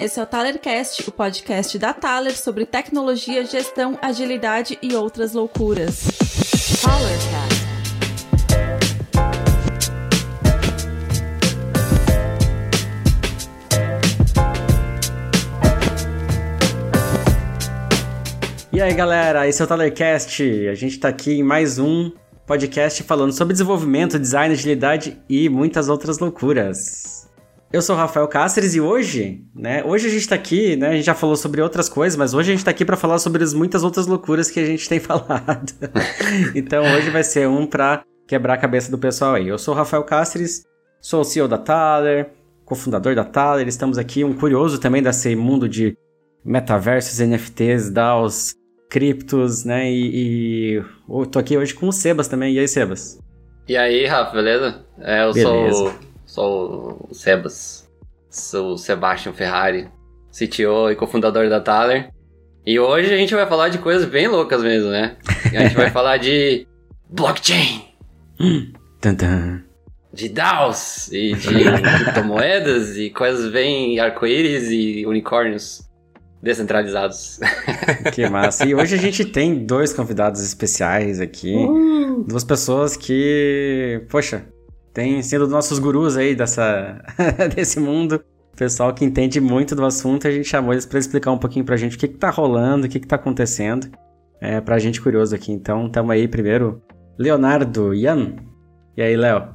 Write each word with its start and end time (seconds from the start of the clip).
esse 0.00 0.20
é 0.20 0.22
o 0.22 0.26
Talercast, 0.26 1.08
o 1.08 1.12
podcast 1.12 1.76
da 1.76 1.92
Taler 1.92 2.36
sobre 2.36 2.64
tecnologia, 2.64 3.44
gestão, 3.44 3.98
agilidade 4.00 4.78
e 4.80 4.94
outras 4.94 5.32
loucuras. 5.32 6.04
Talercast. 6.80 7.68
E 18.72 18.80
aí 18.80 18.94
galera, 18.94 19.48
esse 19.48 19.60
é 19.60 19.64
o 19.64 19.68
Talercast. 19.68 20.68
A 20.68 20.74
gente 20.74 21.00
tá 21.00 21.08
aqui 21.08 21.40
em 21.40 21.42
mais 21.42 21.80
um 21.80 22.12
podcast 22.46 23.02
falando 23.02 23.32
sobre 23.32 23.52
desenvolvimento, 23.52 24.16
design, 24.18 24.54
agilidade 24.54 25.20
e 25.28 25.48
muitas 25.48 25.88
outras 25.88 26.20
loucuras. 26.20 27.27
Eu 27.70 27.82
sou 27.82 27.94
o 27.94 27.98
Rafael 27.98 28.26
Cáceres 28.26 28.74
e 28.74 28.80
hoje, 28.80 29.44
né, 29.54 29.84
hoje 29.84 30.06
a 30.06 30.10
gente 30.10 30.26
tá 30.26 30.34
aqui, 30.34 30.74
né, 30.74 30.88
a 30.88 30.92
gente 30.92 31.04
já 31.04 31.14
falou 31.14 31.36
sobre 31.36 31.60
outras 31.60 31.86
coisas, 31.86 32.16
mas 32.16 32.32
hoje 32.32 32.50
a 32.50 32.54
gente 32.54 32.64
tá 32.64 32.70
aqui 32.70 32.82
para 32.82 32.96
falar 32.96 33.18
sobre 33.18 33.44
as 33.44 33.52
muitas 33.52 33.84
outras 33.84 34.06
loucuras 34.06 34.50
que 34.50 34.58
a 34.58 34.64
gente 34.64 34.88
tem 34.88 34.98
falado. 35.00 35.74
então 36.54 36.82
hoje 36.94 37.10
vai 37.10 37.22
ser 37.22 37.46
um 37.46 37.66
pra 37.66 38.02
quebrar 38.26 38.54
a 38.54 38.58
cabeça 38.58 38.90
do 38.90 38.96
pessoal 38.96 39.34
aí. 39.34 39.48
Eu 39.48 39.58
sou 39.58 39.74
o 39.74 39.76
Rafael 39.76 40.02
Cáceres, 40.02 40.62
sou 40.98 41.20
o 41.20 41.24
CEO 41.24 41.46
da 41.46 41.58
Thaler, 41.58 42.30
cofundador 42.64 43.14
da 43.14 43.24
Thaler, 43.24 43.68
estamos 43.68 43.98
aqui, 43.98 44.24
um 44.24 44.32
curioso 44.32 44.78
também 44.78 45.02
desse 45.02 45.36
mundo 45.36 45.68
de 45.68 45.94
metaversos, 46.42 47.18
NFTs, 47.20 47.90
DAOs, 47.90 48.54
criptos, 48.88 49.64
né? 49.64 49.90
E, 49.90 50.76
e 50.76 50.84
eu 51.06 51.26
tô 51.26 51.38
aqui 51.38 51.58
hoje 51.58 51.74
com 51.74 51.88
o 51.88 51.92
Sebas 51.92 52.28
também. 52.28 52.54
E 52.54 52.58
aí, 52.58 52.68
Sebas? 52.68 53.18
E 53.68 53.76
aí, 53.76 54.06
Rafa, 54.06 54.32
beleza? 54.32 54.86
É, 54.98 55.24
eu 55.24 55.32
beleza. 55.34 55.76
sou, 55.76 55.92
sou 56.28 57.06
o 57.10 57.14
Sebas. 57.14 57.88
Sou 58.30 58.74
o 58.74 58.78
Sebastian 58.78 59.32
Ferrari, 59.32 59.88
CTO 60.30 60.90
e 60.90 60.94
cofundador 60.94 61.48
da 61.48 61.60
Thaler. 61.60 62.10
E 62.64 62.78
hoje 62.78 63.12
a 63.12 63.16
gente 63.16 63.34
vai 63.34 63.46
falar 63.46 63.70
de 63.70 63.78
coisas 63.78 64.06
bem 64.06 64.28
loucas 64.28 64.62
mesmo, 64.62 64.90
né? 64.90 65.16
A 65.46 65.64
gente 65.64 65.74
vai 65.74 65.88
falar 65.90 66.18
de 66.18 66.66
blockchain. 67.08 67.84
Tantan. 69.00 69.64
De 70.12 70.28
DAOs 70.28 71.10
e 71.10 71.32
de 71.34 71.48
criptomoedas 72.04 72.96
e 72.98 73.08
coisas 73.08 73.50
bem 73.50 73.98
arco-íris 73.98 74.70
e 74.70 75.06
unicórnios 75.06 75.88
descentralizados. 76.42 77.40
Que 78.12 78.28
massa. 78.28 78.66
E 78.66 78.74
hoje 78.74 78.94
a 78.94 78.98
gente 78.98 79.24
tem 79.24 79.64
dois 79.64 79.92
convidados 79.92 80.42
especiais 80.42 81.20
aqui. 81.20 81.54
Uh. 81.54 82.24
Duas 82.26 82.44
pessoas 82.44 82.96
que, 82.96 84.02
poxa, 84.08 84.46
têm 84.92 85.22
sido 85.22 85.46
nossos 85.46 85.78
gurus 85.78 86.16
aí 86.16 86.34
dessa, 86.34 87.02
desse 87.54 87.78
mundo. 87.80 88.22
Pessoal 88.56 88.92
que 88.92 89.04
entende 89.04 89.40
muito 89.40 89.76
do 89.76 89.84
assunto, 89.84 90.26
a 90.26 90.30
gente 90.30 90.48
chamou 90.48 90.72
eles 90.72 90.84
para 90.84 90.98
explicar 90.98 91.30
um 91.30 91.38
pouquinho 91.38 91.64
pra 91.64 91.76
gente 91.76 91.96
o 91.96 91.98
que, 91.98 92.08
que 92.08 92.18
tá 92.18 92.30
rolando, 92.30 92.86
o 92.86 92.88
que, 92.88 92.98
que 92.98 93.06
tá 93.06 93.16
acontecendo. 93.16 93.88
É, 94.40 94.60
pra 94.60 94.78
gente 94.78 95.00
curioso 95.00 95.34
aqui. 95.34 95.52
Então, 95.52 95.88
tamo 95.88 96.10
aí 96.10 96.26
primeiro. 96.26 96.82
Leonardo 97.18 97.94
Ian. 97.94 98.36
E 98.96 99.02
aí, 99.02 99.16
Léo? 99.16 99.54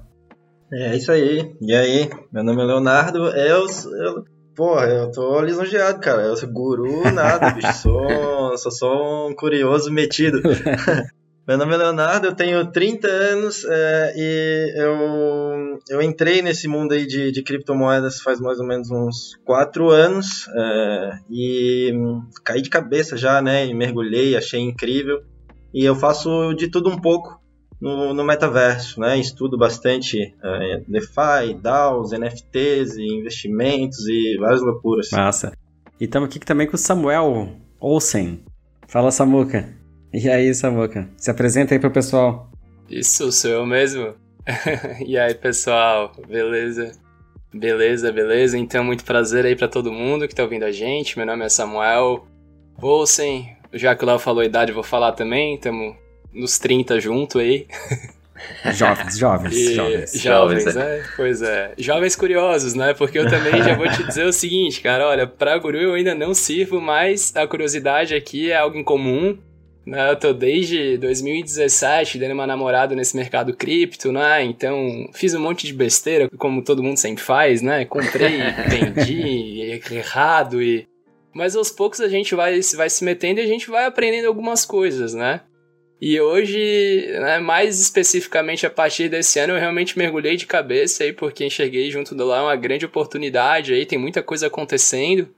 É 0.71 0.95
isso 0.95 1.11
aí. 1.11 1.53
E 1.61 1.73
aí? 1.73 2.09
Meu 2.31 2.43
nome 2.43 2.61
é 2.61 2.65
Leonardo. 2.65 3.27
Eu, 3.27 3.65
eu, 3.65 4.23
Porra, 4.55 4.85
eu 4.85 5.11
tô 5.11 5.41
lisonjeado, 5.41 5.99
cara. 5.99 6.21
Eu 6.21 6.37
sou 6.37 6.49
guru, 6.49 7.11
nada, 7.11 7.51
bicho. 7.51 7.73
Sou, 7.81 8.57
sou 8.57 8.71
só 8.71 9.27
um 9.27 9.33
curioso 9.33 9.91
metido. 9.91 10.41
Meu 11.45 11.57
nome 11.57 11.73
é 11.73 11.77
Leonardo, 11.77 12.27
eu 12.27 12.33
tenho 12.33 12.71
30 12.71 13.05
anos 13.05 13.65
é, 13.65 14.13
e 14.15 14.73
eu, 14.77 15.79
eu 15.89 16.01
entrei 16.01 16.41
nesse 16.41 16.69
mundo 16.69 16.93
aí 16.93 17.05
de, 17.05 17.33
de 17.33 17.43
criptomoedas 17.43 18.21
faz 18.21 18.39
mais 18.39 18.61
ou 18.61 18.65
menos 18.65 18.89
uns 18.89 19.37
4 19.43 19.89
anos 19.89 20.47
é, 20.55 21.19
e 21.29 21.91
caí 22.45 22.61
de 22.61 22.69
cabeça 22.69 23.17
já, 23.17 23.41
né? 23.41 23.65
E 23.65 23.73
mergulhei, 23.73 24.37
achei 24.37 24.61
incrível. 24.61 25.21
E 25.73 25.83
eu 25.83 25.95
faço 25.95 26.53
de 26.53 26.69
tudo 26.69 26.89
um 26.89 26.97
pouco 26.97 27.37
no, 27.81 28.13
no 28.13 28.23
metaverso, 28.23 29.01
né? 29.01 29.19
Estudo 29.19 29.57
bastante 29.57 30.33
é, 30.41 30.81
DeFi, 30.87 31.55
DAOs, 31.61 32.13
NFTs, 32.13 32.95
e 32.95 33.19
investimentos 33.19 34.07
e 34.07 34.37
várias 34.39 34.61
loucuras. 34.61 35.09
Massa. 35.11 35.51
E 35.99 36.05
estamos 36.05 36.29
aqui 36.29 36.39
também 36.39 36.67
com 36.67 36.75
o 36.75 36.79
Samuel 36.79 37.49
Olsen. 37.81 38.45
Fala, 38.87 39.11
Samuca. 39.11 39.82
E 40.13 40.29
aí, 40.29 40.53
Samuca? 40.53 41.09
Se 41.17 41.31
apresenta 41.31 41.73
aí 41.73 41.79
pro 41.79 41.89
pessoal. 41.89 42.47
Isso, 42.87 43.31
sou 43.31 43.49
eu 43.49 43.65
mesmo. 43.65 44.13
e 45.03 45.17
aí, 45.17 45.33
pessoal? 45.33 46.11
Beleza? 46.27 46.91
Beleza, 47.51 48.11
beleza. 48.11 48.55
Então, 48.55 48.83
muito 48.83 49.03
prazer 49.03 49.43
aí 49.43 49.55
para 49.55 49.67
todo 49.67 49.91
mundo 49.91 50.27
que 50.27 50.35
tá 50.35 50.43
ouvindo 50.43 50.65
a 50.65 50.71
gente. 50.71 51.17
Meu 51.17 51.25
nome 51.25 51.43
é 51.43 51.49
Samuel 51.49 52.27
Olsen. 52.79 53.57
Já 53.73 53.95
que 53.95 54.03
o 54.03 54.07
Léo 54.07 54.19
falou 54.19 54.41
a 54.41 54.45
idade, 54.45 54.71
vou 54.71 54.83
falar 54.83 55.13
também. 55.13 55.55
Estamos 55.55 55.95
nos 56.31 56.59
30 56.59 56.99
junto 56.99 57.39
aí. 57.39 57.65
Jovens, 58.73 59.17
jovens, 59.17 59.55
e, 59.55 59.73
jovens. 59.73 60.21
Jovens, 60.21 60.67
é. 60.67 60.73
né? 60.73 61.03
Pois 61.15 61.41
é. 61.41 61.71
Jovens 61.77 62.15
curiosos, 62.15 62.73
né? 62.73 62.93
Porque 62.93 63.17
eu 63.17 63.29
também 63.29 63.63
já 63.63 63.73
vou 63.75 63.87
te 63.89 64.03
dizer 64.05 64.25
o 64.25 64.33
seguinte, 64.33 64.81
cara, 64.81 65.07
olha, 65.07 65.25
pra 65.25 65.57
guru 65.57 65.77
eu 65.77 65.93
ainda 65.93 66.13
não 66.13 66.33
sirvo, 66.33 66.81
mas 66.81 67.33
a 67.35 67.47
curiosidade 67.47 68.13
aqui 68.13 68.51
é 68.51 68.57
algo 68.57 68.77
em 68.77 68.83
comum. 68.83 69.37
Né? 69.85 70.11
Eu 70.11 70.15
tô 70.15 70.33
desde 70.33 70.97
2017 70.97 72.17
dando 72.17 72.33
uma 72.33 72.47
namorada 72.47 72.95
nesse 72.95 73.15
mercado 73.15 73.53
cripto, 73.53 74.11
né? 74.11 74.43
Então, 74.43 75.09
fiz 75.13 75.33
um 75.33 75.41
monte 75.41 75.67
de 75.67 75.73
besteira, 75.73 76.29
como 76.37 76.63
todo 76.63 76.83
mundo 76.83 76.97
sempre 76.97 77.23
faz, 77.23 77.61
né? 77.61 77.85
Comprei, 77.85 78.39
vendi, 78.69 79.81
errado 79.91 80.61
e... 80.61 80.87
Mas 81.33 81.55
aos 81.55 81.71
poucos 81.71 81.99
a 81.99 82.07
gente 82.07 82.35
vai, 82.35 82.59
vai 82.75 82.89
se 82.89 83.03
metendo 83.03 83.39
e 83.39 83.43
a 83.43 83.47
gente 83.47 83.69
vai 83.69 83.85
aprendendo 83.85 84.27
algumas 84.27 84.65
coisas, 84.65 85.13
né? 85.13 85.41
E 86.05 86.19
hoje, 86.19 87.07
né, 87.19 87.39
mais 87.39 87.79
especificamente 87.79 88.65
a 88.65 88.69
partir 88.69 89.07
desse 89.07 89.39
ano, 89.39 89.53
eu 89.53 89.59
realmente 89.59 89.97
mergulhei 89.97 90.35
de 90.35 90.45
cabeça 90.45 91.03
aí, 91.03 91.13
porque 91.13 91.45
enxerguei 91.45 91.89
junto 91.89 92.13
do 92.13 92.25
lá 92.25 92.43
uma 92.43 92.55
grande 92.57 92.85
oportunidade 92.85 93.73
aí, 93.73 93.85
tem 93.85 93.97
muita 93.97 94.21
coisa 94.21 94.47
acontecendo. 94.47 95.29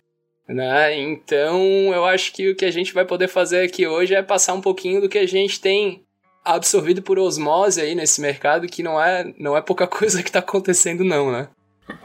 Né? 0.47 0.99
Então, 0.99 1.59
eu 1.93 2.05
acho 2.05 2.31
que 2.31 2.49
o 2.49 2.55
que 2.55 2.65
a 2.65 2.71
gente 2.71 2.93
vai 2.93 3.03
poder 3.03 3.27
fazer 3.27 3.61
aqui 3.61 3.87
hoje 3.87 4.13
é 4.13 4.21
passar 4.21 4.53
um 4.53 4.61
pouquinho 4.61 5.01
do 5.01 5.09
que 5.09 5.17
a 5.17 5.27
gente 5.27 5.59
tem 5.59 6.03
absorvido 6.43 7.01
por 7.01 7.17
osmose 7.17 7.81
aí 7.81 7.95
nesse 7.95 8.21
mercado, 8.21 8.67
que 8.67 8.83
não 8.83 9.01
é, 9.01 9.33
não 9.39 9.57
é 9.57 9.61
pouca 9.61 9.87
coisa 9.87 10.21
que 10.21 10.29
está 10.29 10.39
acontecendo 10.39 11.03
não, 11.03 11.31
né? 11.31 11.47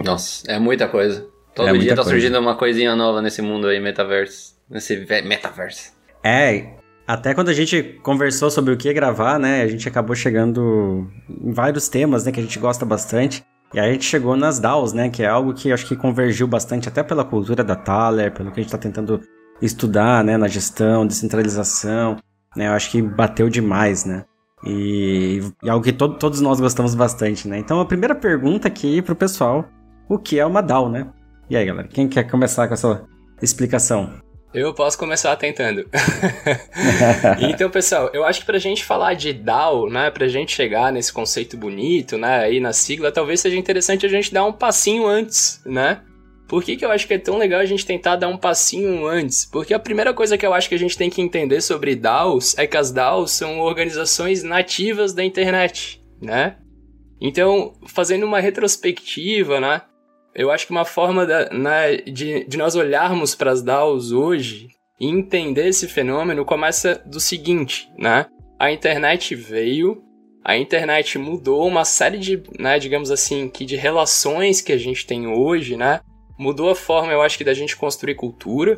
Nossa, 0.03 0.51
é 0.51 0.59
muita 0.59 0.89
coisa. 0.89 1.27
Todo 1.55 1.69
é 1.69 1.73
dia 1.78 1.91
tá 1.91 1.97
coisa. 1.97 2.11
surgindo 2.11 2.39
uma 2.39 2.56
coisinha 2.56 2.97
nova 2.97 3.21
nesse 3.21 3.43
mundo 3.43 3.67
aí, 3.67 3.78
metaverso. 3.81 4.55
Nesse 4.69 4.97
metaverso. 5.25 5.93
É, 6.22 6.75
até 7.07 7.34
quando 7.34 7.49
a 7.49 7.53
gente 7.53 7.83
conversou 8.03 8.51
sobre 8.51 8.72
o 8.72 8.77
que 8.77 8.93
gravar, 8.93 9.39
né, 9.39 9.62
a 9.62 9.67
gente 9.67 9.89
acabou 9.89 10.15
chegando 10.15 11.11
em 11.28 11.53
vários 11.53 11.89
temas, 11.89 12.25
né, 12.25 12.33
que 12.33 12.39
a 12.39 12.43
gente 12.43 12.59
gosta 12.59 12.87
bastante. 12.87 13.45
E 13.73 13.79
aí 13.79 13.91
a 13.91 13.93
gente 13.93 14.05
chegou 14.05 14.37
nas 14.37 14.59
DAOs, 14.59 14.93
né, 14.93 15.09
que 15.09 15.23
é 15.23 15.29
algo 15.29 15.55
que 15.55 15.73
acho 15.73 15.87
que 15.87 15.95
convergiu 15.95 16.47
bastante 16.47 16.89
até 16.89 17.03
pela 17.03 17.25
cultura 17.25 17.63
da 17.63 17.77
Thaler, 17.77 18.33
pelo 18.33 18.51
que 18.51 18.61
a 18.61 18.63
gente 18.63 18.75
está 18.75 18.79
tentando 18.79 19.21
estudar, 19.63 20.25
né, 20.25 20.37
na 20.37 20.49
gestão, 20.49 21.07
descentralização, 21.07 22.17
né, 22.57 22.67
eu 22.67 22.73
acho 22.73 22.91
que 22.91 23.01
bateu 23.01 23.49
demais, 23.49 24.05
né. 24.05 24.25
E, 24.65 25.41
e 25.63 25.71
algo 25.71 25.85
que 25.85 25.93
to 25.93 26.19
todos 26.19 26.41
nós 26.41 26.61
gostamos 26.61 26.95
bastante, 26.95 27.47
né. 27.47 27.59
Então 27.59 27.81
a 27.81 27.85
primeira 27.85 28.15
pergunta 28.15 28.67
aqui 28.67 29.01
pro 29.01 29.15
pessoal, 29.15 29.65
o 30.09 30.19
que 30.19 30.39
é 30.41 30.45
uma 30.45 30.61
DAO, 30.61 30.89
né? 30.89 31.07
E 31.49 31.57
aí, 31.57 31.65
galera, 31.65 31.89
quem 31.89 32.09
quer 32.09 32.25
começar 32.25 32.67
com 32.67 32.75
essa 32.75 33.05
explicação? 33.41 34.15
Eu 34.53 34.75
posso 34.75 34.99
começar 34.99 35.37
tentando. 35.37 35.88
então, 37.49 37.71
pessoal, 37.71 38.11
eu 38.12 38.25
acho 38.25 38.41
que 38.41 38.47
pra 38.47 38.59
gente 38.59 38.84
falar 38.84 39.15
de 39.15 39.33
DAO, 39.33 39.88
né, 39.88 40.11
pra 40.11 40.27
gente 40.27 40.53
chegar 40.53 40.93
nesse 40.93 41.12
conceito 41.12 41.56
bonito, 41.56 42.19
né, 42.19 42.41
aí 42.41 42.59
na 42.59 42.72
sigla, 42.72 43.12
talvez 43.12 43.41
seja 43.41 43.56
interessante 43.56 44.05
a 44.05 44.09
gente 44.09 44.34
dar 44.34 44.44
um 44.44 44.53
passinho 44.53 45.06
antes, 45.06 45.60
né? 45.65 46.03
Por 46.48 46.65
que, 46.65 46.77
que 46.77 46.84
eu 46.84 46.91
acho 46.91 47.07
que 47.07 47.15
é 47.15 47.19
tão 47.19 47.39
legal 47.39 47.60
a 47.60 47.65
gente 47.65 47.86
tentar 47.86 48.16
dar 48.16 48.27
um 48.27 48.36
passinho 48.36 49.07
antes? 49.07 49.45
Porque 49.45 49.72
a 49.72 49.78
primeira 49.78 50.13
coisa 50.13 50.36
que 50.36 50.45
eu 50.45 50.53
acho 50.53 50.69
que 50.69 50.75
a 50.75 50.78
gente 50.78 50.98
tem 50.98 51.09
que 51.09 51.22
entender 51.22 51.60
sobre 51.60 51.95
DAOs 51.95 52.59
é 52.59 52.66
que 52.66 52.77
as 52.77 52.91
DAOs 52.91 53.30
são 53.30 53.60
organizações 53.60 54.42
nativas 54.42 55.13
da 55.13 55.22
internet, 55.22 56.03
né? 56.21 56.57
Então, 57.21 57.75
fazendo 57.86 58.27
uma 58.27 58.41
retrospectiva, 58.41 59.60
né? 59.60 59.83
Eu 60.34 60.50
acho 60.50 60.66
que 60.66 60.72
uma 60.72 60.84
forma 60.84 61.27
da, 61.27 61.50
né, 61.50 61.97
de, 61.97 62.44
de 62.44 62.56
nós 62.56 62.77
olharmos 62.77 63.34
para 63.34 63.50
as 63.50 63.62
DAOs 63.62 64.12
hoje 64.12 64.68
e 65.00 65.09
entender 65.09 65.68
esse 65.68 65.88
fenômeno 65.88 66.44
começa 66.44 67.03
do 67.06 67.18
seguinte, 67.18 67.91
né? 67.98 68.27
A 68.59 68.71
internet 68.71 69.34
veio, 69.34 70.03
a 70.44 70.56
internet 70.56 71.18
mudou 71.18 71.66
uma 71.66 71.84
série 71.84 72.18
de, 72.18 72.42
né, 72.59 72.78
digamos 72.78 73.10
assim, 73.10 73.48
que 73.48 73.65
de 73.65 73.77
relações 73.77 74.60
que 74.60 74.72
a 74.72 74.78
gente 74.78 75.06
tem 75.06 75.27
hoje, 75.27 75.77
né? 75.77 76.00
Mudou 76.38 76.71
a 76.71 76.74
forma, 76.74 77.12
eu 77.12 77.22
acho 77.22 77.36
que 77.36 77.44
da 77.44 77.54
gente 77.54 77.77
construir 77.77 78.15
cultura, 78.15 78.77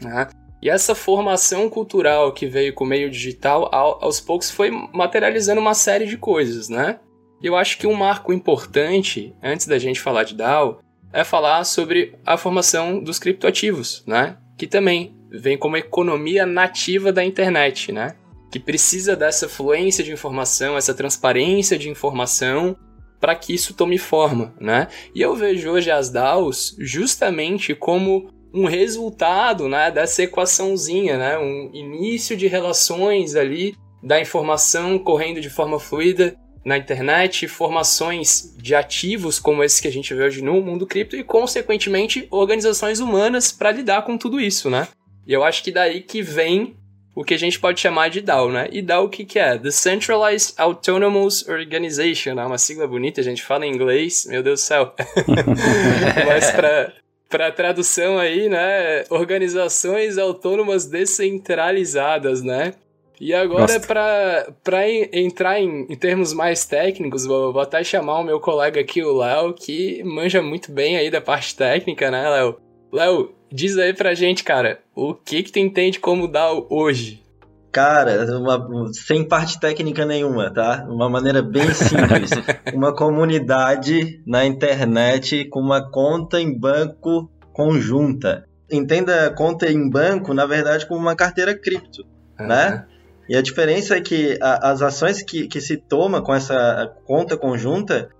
né? 0.00 0.28
E 0.62 0.70
essa 0.70 0.94
formação 0.94 1.68
cultural 1.68 2.32
que 2.32 2.46
veio 2.46 2.72
com 2.72 2.84
o 2.84 2.86
meio 2.86 3.10
digital, 3.10 3.68
aos 3.72 4.18
poucos 4.18 4.50
foi 4.50 4.70
materializando 4.70 5.60
uma 5.60 5.74
série 5.74 6.06
de 6.06 6.16
coisas, 6.16 6.70
né? 6.70 7.00
Eu 7.42 7.54
acho 7.54 7.76
que 7.76 7.86
um 7.86 7.92
marco 7.92 8.32
importante, 8.32 9.34
antes 9.42 9.66
da 9.66 9.78
gente 9.78 10.00
falar 10.00 10.24
de 10.24 10.34
DAO, 10.34 10.80
é 11.14 11.22
falar 11.22 11.62
sobre 11.62 12.12
a 12.26 12.36
formação 12.36 12.98
dos 12.98 13.20
criptoativos, 13.20 14.02
né? 14.04 14.36
Que 14.58 14.66
também 14.66 15.16
vem 15.30 15.56
como 15.56 15.76
economia 15.76 16.44
nativa 16.44 17.12
da 17.12 17.24
internet, 17.24 17.92
né? 17.92 18.16
Que 18.50 18.58
precisa 18.58 19.14
dessa 19.14 19.48
fluência 19.48 20.02
de 20.02 20.10
informação, 20.10 20.76
essa 20.76 20.92
transparência 20.92 21.78
de 21.78 21.88
informação 21.88 22.76
para 23.20 23.36
que 23.36 23.54
isso 23.54 23.74
tome 23.74 23.96
forma, 23.96 24.52
né? 24.60 24.88
E 25.14 25.22
eu 25.22 25.36
vejo 25.36 25.70
hoje 25.70 25.88
as 25.88 26.10
DAOs 26.10 26.74
justamente 26.80 27.76
como 27.76 28.28
um 28.52 28.66
resultado, 28.66 29.68
né, 29.68 29.90
dessa 29.90 30.22
equaçãozinha, 30.24 31.16
né? 31.16 31.38
Um 31.38 31.70
início 31.72 32.36
de 32.36 32.48
relações 32.48 33.36
ali 33.36 33.76
da 34.02 34.20
informação 34.20 34.98
correndo 34.98 35.40
de 35.40 35.48
forma 35.48 35.78
fluida 35.78 36.36
na 36.64 36.78
internet, 36.78 37.46
formações 37.46 38.54
de 38.56 38.74
ativos 38.74 39.38
como 39.38 39.62
esse 39.62 39.82
que 39.82 39.88
a 39.88 39.92
gente 39.92 40.14
vê 40.14 40.24
hoje 40.24 40.42
no 40.42 40.60
mundo 40.62 40.86
cripto 40.86 41.16
e, 41.16 41.22
consequentemente, 41.22 42.26
organizações 42.30 43.00
humanas 43.00 43.52
para 43.52 43.70
lidar 43.70 44.02
com 44.02 44.16
tudo 44.16 44.40
isso, 44.40 44.70
né? 44.70 44.88
E 45.26 45.32
eu 45.32 45.44
acho 45.44 45.62
que 45.62 45.70
daí 45.70 46.00
que 46.00 46.22
vem 46.22 46.76
o 47.14 47.22
que 47.22 47.34
a 47.34 47.38
gente 47.38 47.60
pode 47.60 47.80
chamar 47.80 48.08
de 48.08 48.20
DAO, 48.20 48.50
né? 48.50 48.68
E 48.72 48.82
DAO 48.82 49.04
o 49.04 49.08
que, 49.08 49.24
que 49.24 49.38
é? 49.38 49.56
Decentralized 49.56 50.54
Autonomous 50.56 51.46
Organization, 51.48 52.40
é 52.40 52.44
uma 52.44 52.58
sigla 52.58 52.88
bonita, 52.88 53.20
a 53.20 53.24
gente 53.24 53.42
fala 53.42 53.66
em 53.66 53.72
inglês, 53.72 54.26
meu 54.28 54.42
Deus 54.42 54.60
do 54.60 54.64
céu. 54.64 54.94
Mas 56.26 56.50
para 56.50 56.92
para 57.28 57.50
tradução 57.50 58.16
aí, 58.16 58.48
né? 58.48 59.04
Organizações 59.10 60.18
autônomas 60.18 60.86
descentralizadas, 60.86 62.42
né? 62.42 62.74
E 63.20 63.32
agora, 63.32 63.80
para 63.80 64.88
entrar 65.12 65.60
em, 65.60 65.86
em, 65.88 65.96
termos 65.96 66.32
mais 66.32 66.64
técnicos, 66.64 67.24
vou, 67.24 67.52
vou 67.52 67.62
até 67.62 67.82
chamar 67.84 68.18
o 68.18 68.24
meu 68.24 68.40
colega 68.40 68.80
aqui, 68.80 69.02
o 69.02 69.16
Léo, 69.16 69.54
que 69.54 70.02
manja 70.02 70.42
muito 70.42 70.72
bem 70.72 70.96
aí 70.96 71.10
da 71.10 71.20
parte 71.20 71.54
técnica, 71.54 72.10
né, 72.10 72.28
Léo? 72.28 72.56
Léo, 72.92 73.32
diz 73.52 73.78
aí 73.78 73.94
pra 73.94 74.14
gente, 74.14 74.42
cara, 74.42 74.80
o 74.94 75.14
que 75.14 75.42
que 75.42 75.52
tu 75.52 75.58
entende 75.58 76.00
como 76.00 76.26
dar 76.26 76.52
hoje? 76.68 77.22
Cara, 77.70 78.38
uma, 78.38 78.92
sem 78.92 79.26
parte 79.26 79.58
técnica 79.58 80.04
nenhuma, 80.06 80.48
tá? 80.48 80.86
Uma 80.88 81.08
maneira 81.08 81.42
bem 81.42 81.72
simples. 81.74 82.30
uma 82.72 82.94
comunidade 82.94 84.22
na 84.24 84.46
internet 84.46 85.44
com 85.46 85.58
uma 85.58 85.90
conta 85.90 86.40
em 86.40 86.56
banco 86.56 87.28
conjunta. 87.52 88.44
Entenda 88.70 89.28
conta 89.30 89.70
em 89.70 89.90
banco, 89.90 90.32
na 90.32 90.46
verdade, 90.46 90.86
como 90.86 91.00
uma 91.00 91.16
carteira 91.16 91.52
cripto, 91.52 92.04
uhum. 92.38 92.46
né? 92.46 92.86
E 93.28 93.36
a 93.36 93.42
diferença 93.42 93.96
é 93.96 94.00
que 94.00 94.38
a, 94.40 94.70
as 94.70 94.82
ações 94.82 95.22
que, 95.22 95.46
que 95.46 95.60
se 95.60 95.76
toma 95.76 96.22
com 96.22 96.34
essa 96.34 96.92
conta 97.04 97.36
conjunta 97.36 98.10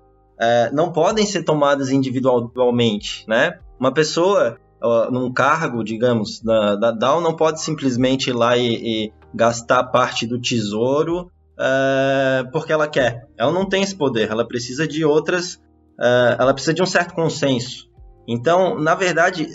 é, 0.40 0.70
não 0.72 0.90
podem 0.92 1.26
ser 1.26 1.44
tomadas 1.44 1.90
individualmente, 1.90 3.24
né? 3.28 3.58
Uma 3.78 3.92
pessoa 3.92 4.58
uh, 4.82 5.10
num 5.10 5.32
cargo, 5.32 5.84
digamos, 5.84 6.40
da, 6.40 6.76
da 6.76 6.90
DAO 6.90 7.20
não 7.20 7.36
pode 7.36 7.60
simplesmente 7.60 8.30
ir 8.30 8.32
lá 8.32 8.56
e, 8.56 8.74
e 8.74 9.12
gastar 9.34 9.84
parte 9.84 10.26
do 10.26 10.40
tesouro 10.40 11.30
uh, 11.54 12.50
porque 12.52 12.72
ela 12.72 12.88
quer. 12.88 13.28
Ela 13.36 13.52
não 13.52 13.68
tem 13.68 13.82
esse 13.82 13.94
poder, 13.94 14.30
ela 14.30 14.46
precisa 14.46 14.86
de 14.86 15.04
outras, 15.04 15.54
uh, 15.98 16.36
ela 16.38 16.52
precisa 16.52 16.74
de 16.74 16.82
um 16.82 16.86
certo 16.86 17.14
consenso. 17.14 17.88
Então, 18.26 18.78
na 18.78 18.94
verdade, 18.94 19.46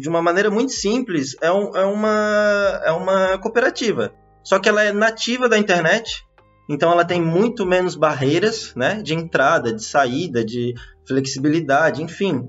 de 0.00 0.08
uma 0.08 0.22
maneira 0.22 0.48
muito 0.48 0.70
simples, 0.70 1.34
é, 1.40 1.50
um, 1.50 1.76
é, 1.76 1.84
uma, 1.84 2.80
é 2.84 2.92
uma 2.92 3.38
cooperativa. 3.38 4.12
Só 4.42 4.58
que 4.58 4.68
ela 4.68 4.82
é 4.82 4.92
nativa 4.92 5.48
da 5.48 5.58
internet, 5.58 6.24
então 6.68 6.92
ela 6.92 7.04
tem 7.04 7.20
muito 7.20 7.66
menos 7.66 7.94
barreiras 7.94 8.72
né, 8.74 9.02
de 9.02 9.14
entrada, 9.14 9.72
de 9.72 9.84
saída, 9.84 10.44
de 10.44 10.74
flexibilidade, 11.06 12.02
enfim. 12.02 12.48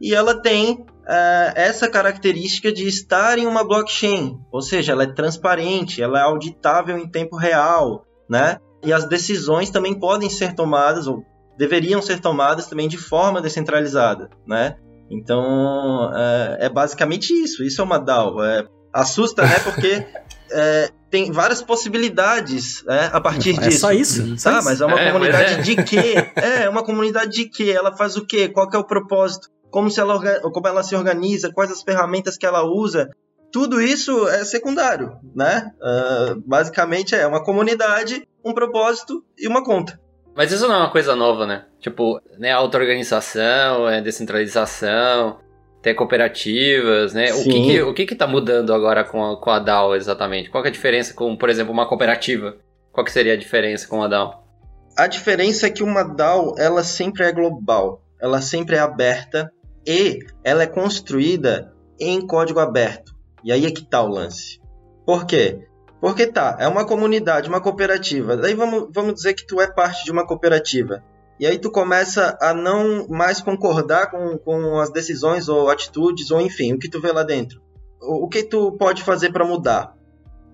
E 0.00 0.14
ela 0.14 0.34
tem 0.40 0.72
uh, 0.72 1.52
essa 1.54 1.88
característica 1.88 2.72
de 2.72 2.88
estar 2.88 3.38
em 3.38 3.46
uma 3.46 3.62
blockchain, 3.62 4.38
ou 4.50 4.60
seja, 4.60 4.92
ela 4.92 5.04
é 5.04 5.12
transparente, 5.12 6.02
ela 6.02 6.18
é 6.18 6.22
auditável 6.22 6.98
em 6.98 7.08
tempo 7.08 7.36
real, 7.36 8.04
né? 8.28 8.58
E 8.82 8.92
as 8.92 9.04
decisões 9.04 9.70
também 9.70 9.98
podem 9.98 10.30
ser 10.30 10.54
tomadas, 10.54 11.06
ou 11.06 11.24
deveriam 11.56 12.00
ser 12.00 12.20
tomadas 12.20 12.66
também 12.66 12.88
de 12.88 12.96
forma 12.96 13.40
descentralizada, 13.40 14.30
né? 14.46 14.76
Então, 15.10 16.10
uh, 16.10 16.56
é 16.58 16.68
basicamente 16.68 17.32
isso. 17.34 17.64
Isso 17.64 17.80
é 17.80 17.84
uma 17.84 17.98
DAO. 17.98 18.42
É, 18.42 18.66
assusta, 18.92 19.42
né? 19.42 19.58
Porque 19.58 20.06
é, 20.52 20.90
tem 21.10 21.32
várias 21.32 21.62
possibilidades 21.62 22.84
né, 22.84 23.10
a 23.12 23.20
partir 23.20 23.58
é 23.58 23.68
disso. 23.68 23.80
Só 23.80 23.92
isso? 23.92 24.30
Tá, 24.32 24.60
só 24.60 24.62
mas 24.62 24.80
é 24.80 24.86
uma 24.86 25.00
é, 25.00 25.12
comunidade 25.12 25.52
é. 25.52 25.62
de 25.62 25.82
quê? 25.82 26.14
É, 26.36 26.68
uma 26.68 26.84
comunidade 26.84 27.30
de 27.30 27.44
quê? 27.46 27.74
Ela 27.76 27.96
faz 27.96 28.16
o 28.16 28.26
quê? 28.26 28.48
Qual 28.48 28.68
que 28.68 28.76
é 28.76 28.78
o 28.78 28.84
propósito? 28.84 29.48
Como, 29.70 29.90
se 29.90 30.00
ela, 30.00 30.40
como 30.40 30.68
ela 30.68 30.82
se 30.82 30.94
organiza? 30.94 31.52
Quais 31.52 31.70
as 31.70 31.82
ferramentas 31.82 32.36
que 32.36 32.46
ela 32.46 32.64
usa? 32.64 33.08
Tudo 33.52 33.80
isso 33.80 34.28
é 34.28 34.44
secundário, 34.44 35.16
né? 35.34 35.72
Uh, 35.80 36.42
basicamente 36.46 37.14
é 37.14 37.26
uma 37.26 37.42
comunidade, 37.42 38.26
um 38.44 38.52
propósito 38.52 39.24
e 39.38 39.48
uma 39.48 39.64
conta. 39.64 39.98
Mas 40.36 40.52
isso 40.52 40.66
não 40.68 40.74
é 40.76 40.78
uma 40.78 40.92
coisa 40.92 41.16
nova, 41.16 41.46
né? 41.46 41.66
Tipo, 41.80 42.20
né, 42.38 42.52
auto-organização, 42.52 43.88
é 43.88 44.00
descentralização, 44.00 45.38
ter 45.82 45.94
cooperativas, 45.94 47.14
né? 47.14 47.32
O 47.32 47.44
que 47.44 47.50
que, 47.50 47.82
o 47.82 47.94
que 47.94 48.06
que 48.06 48.14
tá 48.14 48.26
mudando 48.26 48.72
agora 48.72 49.02
com 49.04 49.24
a, 49.24 49.40
com 49.40 49.50
a 49.50 49.58
DAO 49.58 49.94
exatamente? 49.94 50.50
Qual 50.50 50.62
que 50.62 50.68
é 50.68 50.70
a 50.70 50.72
diferença 50.72 51.14
com, 51.14 51.36
por 51.36 51.48
exemplo, 51.48 51.72
uma 51.72 51.88
cooperativa? 51.88 52.56
Qual 52.92 53.04
que 53.04 53.12
seria 53.12 53.32
a 53.32 53.36
diferença 53.36 53.88
com 53.88 54.02
a 54.02 54.08
DAO? 54.08 54.44
A 54.96 55.06
diferença 55.06 55.66
é 55.66 55.70
que 55.70 55.82
uma 55.82 56.02
DAO, 56.02 56.54
ela 56.58 56.82
sempre 56.82 57.24
é 57.24 57.32
global, 57.32 58.02
ela 58.20 58.42
sempre 58.42 58.76
é 58.76 58.80
aberta 58.80 59.50
e 59.86 60.18
ela 60.44 60.62
é 60.62 60.66
construída 60.66 61.72
em 61.98 62.26
código 62.26 62.60
aberto. 62.60 63.14
E 63.42 63.50
aí 63.50 63.64
é 63.64 63.70
que 63.70 63.82
tá 63.82 64.02
o 64.02 64.08
lance. 64.08 64.60
Por 65.06 65.24
quê? 65.24 65.66
Porque 66.00 66.26
tá, 66.26 66.56
é 66.60 66.68
uma 66.68 66.84
comunidade, 66.84 67.48
uma 67.48 67.60
cooperativa. 67.60 68.36
Daí 68.36 68.54
vamos, 68.54 68.88
vamos 68.92 69.14
dizer 69.14 69.34
que 69.34 69.46
tu 69.46 69.60
é 69.60 69.70
parte 69.70 70.04
de 70.04 70.10
uma 70.10 70.26
cooperativa 70.26 71.02
e 71.40 71.46
aí 71.46 71.58
tu 71.58 71.70
começa 71.70 72.36
a 72.38 72.52
não 72.52 73.08
mais 73.08 73.40
concordar 73.40 74.10
com, 74.10 74.36
com 74.36 74.78
as 74.78 74.90
decisões 74.90 75.48
ou 75.48 75.70
atitudes, 75.70 76.30
ou 76.30 76.38
enfim, 76.38 76.74
o 76.74 76.78
que 76.78 76.86
tu 76.86 77.00
vê 77.00 77.10
lá 77.10 77.22
dentro. 77.22 77.62
O, 77.98 78.26
o 78.26 78.28
que 78.28 78.42
tu 78.42 78.72
pode 78.72 79.02
fazer 79.02 79.32
para 79.32 79.42
mudar? 79.42 79.96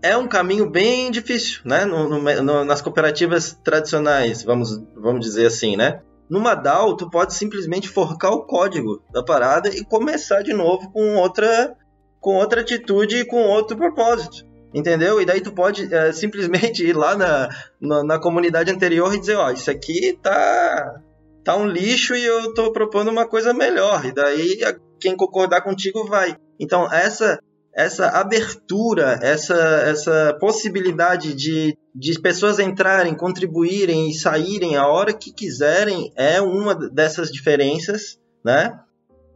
É 0.00 0.16
um 0.16 0.28
caminho 0.28 0.70
bem 0.70 1.10
difícil, 1.10 1.62
né? 1.64 1.84
No, 1.84 2.08
no, 2.08 2.42
no, 2.42 2.64
nas 2.64 2.80
cooperativas 2.80 3.58
tradicionais, 3.64 4.44
vamos, 4.44 4.80
vamos 4.94 5.26
dizer 5.26 5.46
assim, 5.46 5.76
né? 5.76 6.02
Numa 6.30 6.54
DAO, 6.54 6.96
tu 6.96 7.10
pode 7.10 7.34
simplesmente 7.34 7.88
forcar 7.88 8.30
o 8.30 8.46
código 8.46 9.02
da 9.12 9.24
parada 9.24 9.68
e 9.68 9.84
começar 9.84 10.42
de 10.42 10.52
novo 10.52 10.92
com 10.92 11.16
outra, 11.16 11.76
com 12.20 12.36
outra 12.36 12.60
atitude 12.60 13.16
e 13.16 13.24
com 13.24 13.42
outro 13.42 13.76
propósito 13.76 14.45
entendeu? 14.74 15.20
E 15.20 15.24
daí 15.24 15.40
tu 15.40 15.52
pode 15.52 15.92
é, 15.92 16.12
simplesmente 16.14 16.84
ir 16.84 16.96
lá 16.96 17.16
na, 17.16 17.48
na, 17.80 18.04
na, 18.04 18.18
comunidade 18.18 18.70
anterior 18.70 19.14
e 19.14 19.20
dizer, 19.20 19.36
ó, 19.36 19.50
isso 19.50 19.70
aqui 19.70 20.18
tá, 20.22 21.00
tá 21.44 21.56
um 21.56 21.66
lixo 21.66 22.14
e 22.14 22.24
eu 22.24 22.54
tô 22.54 22.72
propondo 22.72 23.10
uma 23.10 23.26
coisa 23.26 23.52
melhor. 23.52 24.04
E 24.04 24.12
daí 24.12 24.58
quem 25.00 25.16
concordar 25.16 25.62
contigo 25.62 26.06
vai. 26.06 26.36
Então 26.58 26.92
essa 26.92 27.38
essa 27.76 28.08
abertura, 28.08 29.18
essa, 29.20 29.54
essa 29.54 30.34
possibilidade 30.40 31.34
de, 31.34 31.76
de 31.94 32.18
pessoas 32.18 32.58
entrarem, 32.58 33.14
contribuírem 33.14 34.08
e 34.08 34.14
saírem 34.14 34.76
a 34.76 34.88
hora 34.88 35.12
que 35.12 35.30
quiserem 35.30 36.10
é 36.16 36.40
uma 36.40 36.74
dessas 36.74 37.30
diferenças, 37.30 38.18
né? 38.42 38.80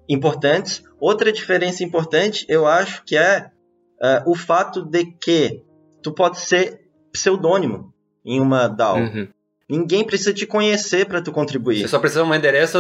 Importantes. 0.08 0.82
Outra 0.98 1.30
diferença 1.30 1.84
importante, 1.84 2.46
eu 2.48 2.66
acho 2.66 3.04
que 3.04 3.14
é 3.14 3.50
uh, 4.00 4.30
o 4.30 4.34
fato 4.34 4.84
de 4.84 5.04
que 5.04 5.62
tu 6.02 6.12
pode 6.12 6.40
ser 6.40 6.80
pseudônimo 7.12 7.92
em 8.24 8.40
uma 8.40 8.68
DAO. 8.68 8.98
Uhum. 8.98 9.28
Ninguém 9.68 10.04
precisa 10.04 10.32
te 10.32 10.46
conhecer 10.46 11.06
para 11.06 11.22
tu 11.22 11.30
contribuir. 11.30 11.82
Você 11.82 11.88
só 11.88 12.00
precisa 12.00 12.24
de 12.24 12.28
um 12.28 12.34
endereço 12.34 12.78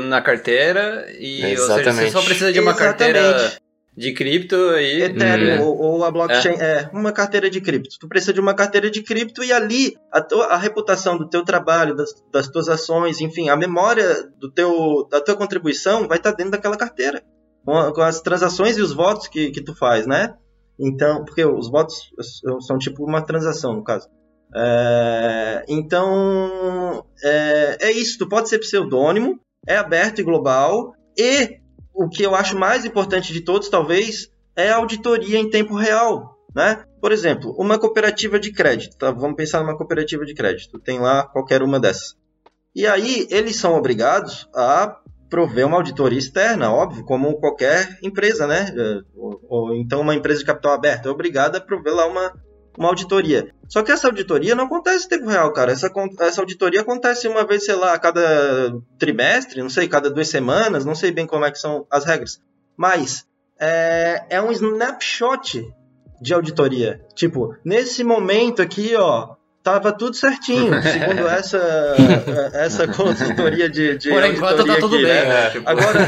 na 0.00 0.20
carteira 0.20 1.06
e 1.18 1.44
Exatamente. 1.44 1.60
ou 1.60 1.76
seja, 1.76 1.92
você 1.92 2.10
só 2.10 2.22
precisa 2.22 2.52
de 2.52 2.58
uma 2.58 2.72
Exatamente. 2.72 2.98
carteira 2.98 3.62
de 3.96 4.12
cripto 4.12 4.56
e 4.56 5.02
Ethereum 5.02 5.60
uhum. 5.60 5.68
ou, 5.68 5.78
ou, 5.78 6.04
a 6.04 6.10
blockchain 6.10 6.56
é. 6.58 6.64
é. 6.64 6.90
uma 6.92 7.12
carteira 7.12 7.50
de 7.50 7.60
cripto. 7.60 7.96
Tu 8.00 8.08
precisa 8.08 8.32
de 8.32 8.40
uma 8.40 8.54
carteira 8.54 8.90
de 8.90 9.02
cripto 9.02 9.44
e 9.44 9.52
ali 9.52 9.96
a, 10.10 10.20
tua, 10.20 10.46
a 10.46 10.56
reputação 10.56 11.18
do 11.18 11.28
teu 11.28 11.44
trabalho, 11.44 11.94
das, 11.94 12.10
das 12.32 12.48
tuas 12.48 12.68
ações, 12.68 13.20
enfim, 13.20 13.48
a 13.48 13.56
memória 13.56 14.28
do 14.38 14.50
teu 14.50 15.06
da 15.10 15.20
tua 15.20 15.36
contribuição 15.36 16.08
vai 16.08 16.16
estar 16.16 16.32
dentro 16.32 16.52
daquela 16.52 16.76
carteira 16.76 17.22
com, 17.64 17.92
com 17.92 18.00
as 18.00 18.20
transações 18.20 18.78
e 18.78 18.80
os 18.80 18.92
votos 18.92 19.28
que, 19.28 19.50
que 19.50 19.62
tu 19.62 19.74
faz, 19.74 20.06
né? 20.06 20.34
Então, 20.82 21.24
porque 21.24 21.44
os 21.44 21.70
votos 21.70 22.10
são 22.66 22.76
tipo 22.76 23.04
uma 23.04 23.22
transação, 23.22 23.74
no 23.74 23.84
caso. 23.84 24.08
É, 24.54 25.64
então, 25.68 27.06
é, 27.22 27.78
é, 27.80 27.92
isso. 27.92 28.18
Tu 28.18 28.28
pode 28.28 28.48
ser 28.48 28.58
pseudônimo, 28.58 29.38
é 29.66 29.76
aberto 29.76 30.18
e 30.18 30.24
global. 30.24 30.92
E 31.16 31.60
o 31.94 32.08
que 32.08 32.24
eu 32.24 32.34
acho 32.34 32.58
mais 32.58 32.84
importante 32.84 33.32
de 33.32 33.42
todos, 33.42 33.68
talvez, 33.68 34.28
é 34.56 34.70
a 34.70 34.76
auditoria 34.76 35.38
em 35.38 35.48
tempo 35.48 35.76
real. 35.76 36.36
Né? 36.54 36.84
Por 37.00 37.12
exemplo, 37.12 37.54
uma 37.56 37.78
cooperativa 37.78 38.40
de 38.40 38.52
crédito. 38.52 38.96
Tá? 38.98 39.12
Vamos 39.12 39.36
pensar 39.36 39.60
numa 39.60 39.76
cooperativa 39.76 40.24
de 40.26 40.34
crédito. 40.34 40.80
Tem 40.80 40.98
lá 40.98 41.22
qualquer 41.28 41.62
uma 41.62 41.78
dessas. 41.78 42.16
E 42.74 42.86
aí, 42.86 43.28
eles 43.30 43.56
são 43.56 43.74
obrigados 43.74 44.48
a 44.52 44.98
prover 45.32 45.66
uma 45.66 45.78
auditoria 45.78 46.18
externa, 46.18 46.70
óbvio, 46.70 47.02
como 47.06 47.40
qualquer 47.40 47.98
empresa, 48.02 48.46
né? 48.46 48.70
É, 48.76 49.00
ou, 49.16 49.40
ou 49.48 49.74
então 49.74 50.02
uma 50.02 50.14
empresa 50.14 50.40
de 50.40 50.44
capital 50.44 50.74
aberto 50.74 51.08
é 51.08 51.10
obrigada 51.10 51.56
a 51.56 51.60
prover 51.60 51.94
lá 51.94 52.06
uma, 52.06 52.34
uma 52.76 52.88
auditoria. 52.88 53.50
Só 53.66 53.82
que 53.82 53.90
essa 53.90 54.08
auditoria 54.08 54.54
não 54.54 54.66
acontece 54.66 55.06
em 55.06 55.08
tempo 55.08 55.30
real, 55.30 55.50
cara. 55.54 55.72
Essa, 55.72 55.90
essa 56.20 56.42
auditoria 56.42 56.82
acontece 56.82 57.26
uma 57.28 57.46
vez, 57.46 57.64
sei 57.64 57.74
lá, 57.74 57.94
a 57.94 57.98
cada 57.98 58.78
trimestre, 58.98 59.62
não 59.62 59.70
sei, 59.70 59.88
cada 59.88 60.10
duas 60.10 60.28
semanas, 60.28 60.84
não 60.84 60.94
sei 60.94 61.10
bem 61.10 61.26
como 61.26 61.46
é 61.46 61.50
que 61.50 61.58
são 61.58 61.86
as 61.90 62.04
regras. 62.04 62.38
Mas 62.76 63.26
é, 63.58 64.26
é 64.28 64.42
um 64.42 64.52
snapshot 64.52 65.66
de 66.20 66.34
auditoria. 66.34 67.00
Tipo, 67.14 67.56
nesse 67.64 68.04
momento 68.04 68.60
aqui, 68.60 68.94
ó, 68.96 69.34
tava 69.62 69.92
tudo 69.92 70.14
certinho, 70.14 70.72
segundo 70.82 71.28
essa, 71.28 71.94
essa 72.54 72.88
consultoria 72.92 73.68
de, 73.68 73.96
de 73.96 74.10
Por 74.10 74.24
enquanto 74.24 74.64
tá 74.64 74.76
tudo 74.76 74.96
aqui, 74.96 75.04
bem, 75.04 75.14
né? 75.14 75.24
né? 75.24 75.50
Tipo... 75.50 75.68
Agora, 75.68 75.98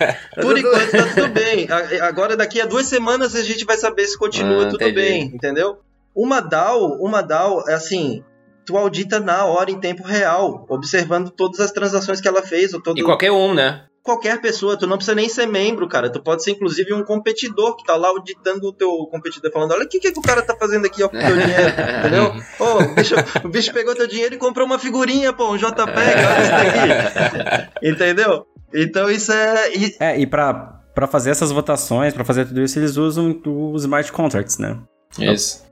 por 0.40 0.58
enquanto 0.58 0.90
tá 0.90 1.06
tudo 1.14 1.28
bem. 1.28 1.68
Agora, 2.00 2.36
daqui 2.36 2.60
a 2.60 2.66
duas 2.66 2.86
semanas, 2.86 3.34
a 3.36 3.42
gente 3.42 3.64
vai 3.64 3.76
saber 3.76 4.06
se 4.06 4.18
continua 4.18 4.62
Ah, 4.64 4.70
tudo 4.70 4.82
entendi. 4.82 4.94
bem, 4.94 5.22
entendeu? 5.34 5.78
Uma 6.14 6.40
DAO, 6.40 6.96
uma 7.00 7.22
DAO, 7.22 7.64
é 7.68 7.74
assim, 7.74 8.22
tu 8.64 8.76
audita 8.76 9.18
na 9.18 9.44
hora, 9.44 9.70
em 9.70 9.80
tempo 9.80 10.02
real, 10.02 10.66
observando 10.68 11.30
todas 11.30 11.60
as 11.60 11.72
transações 11.72 12.20
que 12.20 12.28
ela 12.28 12.42
fez, 12.42 12.72
ou 12.74 12.82
todo, 12.82 12.98
E 12.98 13.02
qualquer 13.02 13.32
um, 13.32 13.54
né? 13.54 13.84
Qualquer 14.02 14.40
pessoa, 14.40 14.76
tu 14.76 14.86
não 14.86 14.96
precisa 14.96 15.14
nem 15.14 15.28
ser 15.28 15.46
membro, 15.46 15.88
cara. 15.88 16.10
Tu 16.10 16.20
pode 16.22 16.42
ser, 16.42 16.52
inclusive, 16.52 16.92
um 16.92 17.04
competidor 17.04 17.76
que 17.76 17.84
tá 17.84 17.94
lá 17.96 18.08
auditando 18.08 18.64
o 18.64 18.72
teu 18.72 18.90
competidor, 19.10 19.50
falando: 19.52 19.72
olha 19.72 19.84
o 19.84 19.88
que, 19.88 19.98
que, 20.00 20.10
que 20.12 20.18
o 20.18 20.22
cara 20.22 20.42
tá 20.42 20.54
fazendo 20.58 20.86
aqui 20.86 21.02
ó, 21.02 21.08
com 21.08 21.16
o 21.16 21.20
teu 21.20 21.36
dinheiro, 21.36 21.72
entendeu? 22.00 22.32
Ô, 22.58 22.82
o, 22.82 22.94
bicho, 22.94 23.14
o 23.44 23.48
bicho 23.48 23.72
pegou 23.72 23.94
teu 23.94 24.06
dinheiro 24.06 24.34
e 24.34 24.38
comprou 24.38 24.66
uma 24.66 24.78
figurinha, 24.78 25.32
pô, 25.32 25.52
um 25.52 25.56
JPEG, 25.56 25.78
olha 25.86 26.42
isso 26.42 26.50
daqui. 26.50 27.68
Entendeu? 27.88 28.46
Então 28.74 29.10
isso 29.10 29.32
é. 29.32 29.72
e- 29.74 29.96
É, 30.00 30.18
e 30.18 30.26
pra, 30.26 30.54
pra 30.94 31.06
fazer 31.06 31.30
essas 31.30 31.50
votações, 31.50 32.14
pra 32.14 32.24
fazer 32.24 32.46
tudo 32.46 32.60
isso, 32.62 32.78
eles 32.78 32.96
usam 32.96 33.40
os 33.44 33.82
smart 33.82 34.10
contracts, 34.12 34.58
né? 34.58 34.78
Isso. 35.18 35.62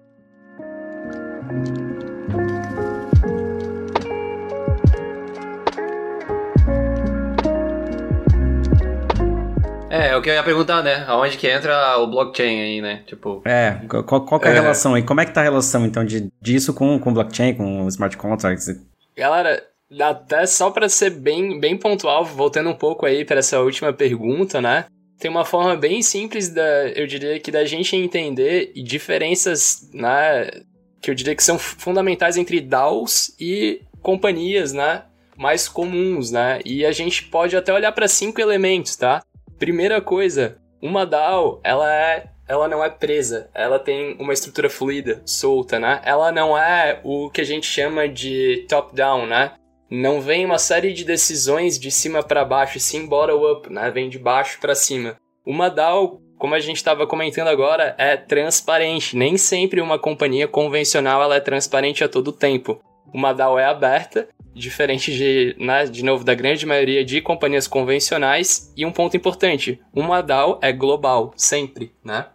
É, 9.91 10.09
é 10.11 10.17
o 10.17 10.23
que 10.23 10.31
eu 10.31 10.35
ia 10.35 10.43
perguntar, 10.43 10.83
né? 10.83 11.05
Aonde 11.09 11.37
que 11.37 11.49
entra 11.49 11.99
o 11.99 12.07
blockchain 12.07 12.61
aí, 12.61 12.81
né? 12.81 13.03
Tipo, 13.07 13.43
É, 13.45 13.77
qual, 14.07 14.25
qual 14.25 14.41
que 14.41 14.47
é 14.47 14.51
a 14.51 14.55
É. 14.55 14.61
relação 14.61 14.95
aí? 14.95 15.03
Como 15.03 15.21
é 15.21 15.27
que 15.27 15.33
tá 15.33 15.41
a 15.41 15.45
relação, 15.45 15.85
então, 15.85 16.05
de, 16.05 16.31
disso 16.41 16.73
com, 16.73 16.99
com 16.99 17.13
blockchain, 17.13 17.55
com 17.55 17.89
smart 17.89 18.17
contracts? 18.17 18.69
Galera, 19.17 19.63
até 20.01 20.47
só 20.47 20.71
para 20.71 20.89
ser 20.89 21.11
bem, 21.11 21.59
bem 21.59 21.77
pontual, 21.77 22.25
voltando 22.25 22.71
um 22.71 22.75
pouco 22.75 23.05
aí 23.05 23.25
para 23.25 23.41
essa 23.41 23.59
última 23.61 23.93
pergunta, 23.93 24.61
né? 24.61 24.85
Tem 25.19 25.31
uma 25.31 25.45
forma 25.45 25.77
bem 25.77 26.01
simples 26.03 26.49
da, 26.49 26.89
eu 26.95 27.07
diria 27.07 27.39
que 27.41 27.51
da 27.51 27.65
gente 27.65 27.95
entender 27.97 28.73
diferenças, 28.75 29.91
né, 29.93 30.49
que 31.03 31.11
eu 31.11 31.15
diria 31.15 31.35
que 31.35 31.43
são 31.43 31.59
fundamentais 31.59 32.37
entre 32.39 32.61
DAOs 32.61 33.35
e 33.39 33.83
companhias, 34.01 34.73
né, 34.73 35.03
mais 35.37 35.69
comuns, 35.69 36.31
né? 36.31 36.61
E 36.65 36.87
a 36.87 36.93
gente 36.93 37.25
pode 37.25 37.55
até 37.57 37.73
olhar 37.73 37.93
para 37.93 38.09
cinco 38.09 38.41
elementos, 38.41 38.97
tá? 38.97 39.23
Primeira 39.61 40.01
coisa, 40.01 40.57
uma 40.81 41.05
DAO, 41.05 41.61
ela 41.63 41.95
é 41.95 42.31
ela 42.49 42.67
não 42.67 42.83
é 42.83 42.89
presa, 42.89 43.51
ela 43.55 43.79
tem 43.79 44.17
uma 44.19 44.33
estrutura 44.33 44.71
fluida, 44.71 45.21
solta, 45.27 45.79
né? 45.79 46.01
Ela 46.03 46.33
não 46.33 46.57
é 46.57 46.99
o 47.05 47.29
que 47.29 47.43
a 47.43 47.45
gente 47.45 47.67
chama 47.67 48.09
de 48.09 48.65
top-down, 48.71 49.27
né? 49.27 49.53
Não 49.91 50.23
vem 50.23 50.47
uma 50.47 50.59
série 50.59 50.95
de 50.95 51.05
decisões 51.05 51.79
de 51.79 51.91
cima 51.91 52.23
para 52.23 52.43
baixo, 52.43 52.81
sim 52.81 53.07
bottom-up, 53.07 53.71
né? 53.71 53.91
Vem 53.91 54.09
de 54.09 54.19
baixo 54.19 54.59
para 54.61 54.75
cima. 54.75 55.17
Uma 55.45 55.69
DAO, 55.69 56.23
como 56.39 56.55
a 56.55 56.59
gente 56.59 56.79
estava 56.79 57.07
comentando 57.07 57.49
agora, 57.49 57.95
é 57.99 58.17
transparente. 58.17 59.15
Nem 59.15 59.37
sempre 59.37 59.83
uma 59.83 59.99
companhia 59.99 60.49
convencional 60.49 61.23
ela 61.23 61.37
é 61.37 61.41
transparente 61.41 62.03
a 62.03 62.09
todo 62.09 62.33
tempo. 62.33 62.81
Uma 63.13 63.33
DAO 63.33 63.59
é 63.59 63.65
aberta, 63.65 64.29
diferente 64.55 65.13
de, 65.13 65.57
né, 65.59 65.85
de 65.87 66.05
novo, 66.05 66.25
da 66.25 66.35
grande 66.35 66.67
maioria 66.67 67.05
de 67.05 67.21
companhias 67.21 67.67
convencionais. 67.67 68.73
E 68.77 68.85
um 68.85 68.93
ponto 68.93 69.17
importante, 69.17 69.81
uma 69.95 70.21
DAO 70.21 70.59
é 70.63 70.73
global, 70.73 71.33
sempre, 71.37 71.93
né? 72.05 72.27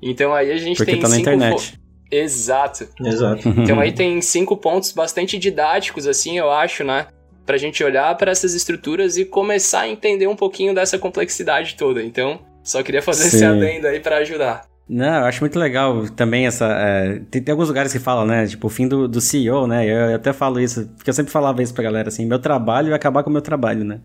Então 0.00 0.34
aí 0.34 0.52
a 0.52 0.56
gente 0.56 0.76
Porque 0.76 0.92
tem 0.92 1.00
tá 1.00 1.08
na 1.08 1.16
cinco 1.16 1.30
internet. 1.30 1.80
Exato. 2.10 2.88
Exato. 3.04 3.48
Então 3.48 3.80
aí 3.80 3.92
tem 3.92 4.20
cinco 4.20 4.56
pontos 4.56 4.92
bastante 4.92 5.38
didáticos, 5.38 6.06
assim, 6.06 6.38
eu 6.38 6.50
acho, 6.50 6.84
né? 6.84 7.06
Pra 7.44 7.56
gente 7.56 7.82
olhar 7.82 8.14
para 8.16 8.30
essas 8.30 8.54
estruturas 8.54 9.16
e 9.16 9.24
começar 9.24 9.80
a 9.80 9.88
entender 9.88 10.26
um 10.26 10.36
pouquinho 10.36 10.74
dessa 10.74 10.98
complexidade 10.98 11.76
toda. 11.76 12.02
Então, 12.02 12.40
só 12.62 12.82
queria 12.82 13.00
fazer 13.00 13.28
esse 13.28 13.38
Sim. 13.38 13.46
adendo 13.46 13.86
aí 13.86 14.00
pra 14.00 14.18
ajudar. 14.18 14.67
Não, 14.88 15.20
eu 15.20 15.24
acho 15.26 15.40
muito 15.42 15.58
legal 15.58 16.08
também 16.16 16.46
essa. 16.46 16.64
é, 16.66 17.20
tem, 17.30 17.42
tem 17.42 17.52
alguns 17.52 17.68
lugares 17.68 17.92
que 17.92 17.98
falam, 17.98 18.24
né? 18.26 18.46
Tipo, 18.46 18.68
o 18.68 18.70
fim 18.70 18.88
do, 18.88 19.06
do 19.06 19.20
CEO, 19.20 19.66
né? 19.66 19.84
Eu, 19.84 20.10
eu 20.10 20.16
até 20.16 20.32
falo 20.32 20.58
isso, 20.58 20.88
porque 20.96 21.10
eu 21.10 21.14
sempre 21.14 21.30
falava 21.30 21.62
isso 21.62 21.74
pra 21.74 21.84
galera, 21.84 22.08
assim: 22.08 22.24
meu 22.24 22.38
trabalho 22.38 22.88
vai 22.88 22.96
acabar 22.96 23.22
com 23.22 23.28
o 23.28 23.32
meu 23.32 23.42
trabalho, 23.42 23.84
né? 23.84 24.00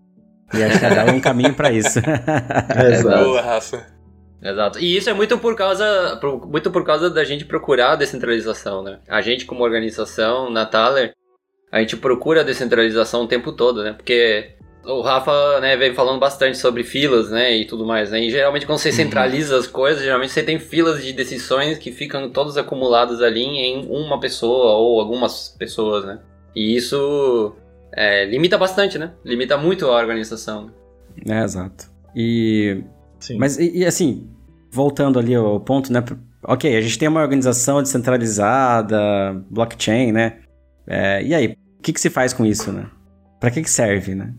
E 0.53 0.61
acho 0.61 0.79
que 0.79 0.89
DAO 0.89 1.07
é 1.07 1.11
um 1.13 1.21
caminho 1.21 1.53
pra 1.53 1.71
isso. 1.71 1.99
Exato. 2.91 3.23
Boa, 3.23 3.41
Rafa. 3.41 3.85
Exato. 4.41 4.77
E 4.79 4.97
isso 4.97 5.09
é 5.09 5.13
muito 5.13 5.37
por 5.37 5.55
causa 5.55 6.17
por- 6.19 6.45
muito 6.47 6.69
por 6.69 6.83
causa 6.83 7.09
da 7.09 7.23
gente 7.23 7.45
procurar 7.45 7.93
a 7.93 7.95
descentralização, 7.95 8.83
né? 8.83 8.99
A 9.07 9.21
gente 9.21 9.45
como 9.45 9.63
organização 9.63 10.49
na 10.51 10.65
Thaler, 10.65 11.13
a 11.71 11.79
gente 11.79 11.95
procura 11.95 12.41
a 12.41 12.43
descentralização 12.43 13.23
o 13.23 13.27
tempo 13.27 13.53
todo, 13.53 13.81
né? 13.83 13.93
Porque 13.93 14.49
o 14.85 15.01
Rafa, 15.01 15.59
né, 15.61 15.77
veio 15.77 15.93
falando 15.93 16.19
bastante 16.19 16.57
sobre 16.57 16.83
filas, 16.83 17.29
né, 17.29 17.55
e 17.55 17.65
tudo 17.65 17.85
mais, 17.85 18.11
né? 18.11 18.21
E 18.21 18.29
geralmente 18.29 18.65
quando 18.65 18.79
você 18.79 18.91
centraliza 18.91 19.57
as 19.57 19.67
coisas, 19.67 20.03
geralmente 20.03 20.31
você 20.31 20.43
tem 20.43 20.59
filas 20.59 21.03
de 21.03 21.13
decisões 21.13 21.77
que 21.77 21.91
ficam 21.91 22.29
todas 22.29 22.57
acumuladas 22.57 23.21
ali 23.21 23.43
em 23.43 23.87
uma 23.87 24.19
pessoa 24.19 24.73
ou 24.73 24.99
algumas 24.99 25.55
pessoas, 25.57 26.05
né? 26.05 26.19
E 26.55 26.75
isso 26.75 27.55
é, 27.95 28.25
limita 28.25 28.57
bastante, 28.57 28.97
né? 28.97 29.11
Limita 29.23 29.57
muito 29.57 29.85
a 29.87 29.97
organização. 29.97 30.71
é, 31.27 31.43
exato. 31.43 31.89
E. 32.15 32.83
Sim. 33.19 33.37
Mas, 33.37 33.57
e, 33.57 33.77
e, 33.77 33.85
assim, 33.85 34.29
voltando 34.71 35.17
ali 35.17 35.33
ao 35.33 35.59
ponto, 35.59 35.91
né? 35.93 36.03
Ok, 36.43 36.75
a 36.75 36.81
gente 36.81 36.99
tem 36.99 37.07
uma 37.07 37.21
organização 37.21 37.81
descentralizada, 37.81 38.97
blockchain, 39.49 40.11
né? 40.11 40.39
É, 40.85 41.23
e 41.23 41.33
aí, 41.33 41.57
o 41.79 41.81
que, 41.81 41.93
que 41.93 42.01
se 42.01 42.09
faz 42.09 42.33
com 42.33 42.45
isso, 42.45 42.71
né? 42.71 42.89
Pra 43.39 43.49
que, 43.49 43.61
que 43.61 43.69
serve, 43.69 44.13
né? 44.13 44.33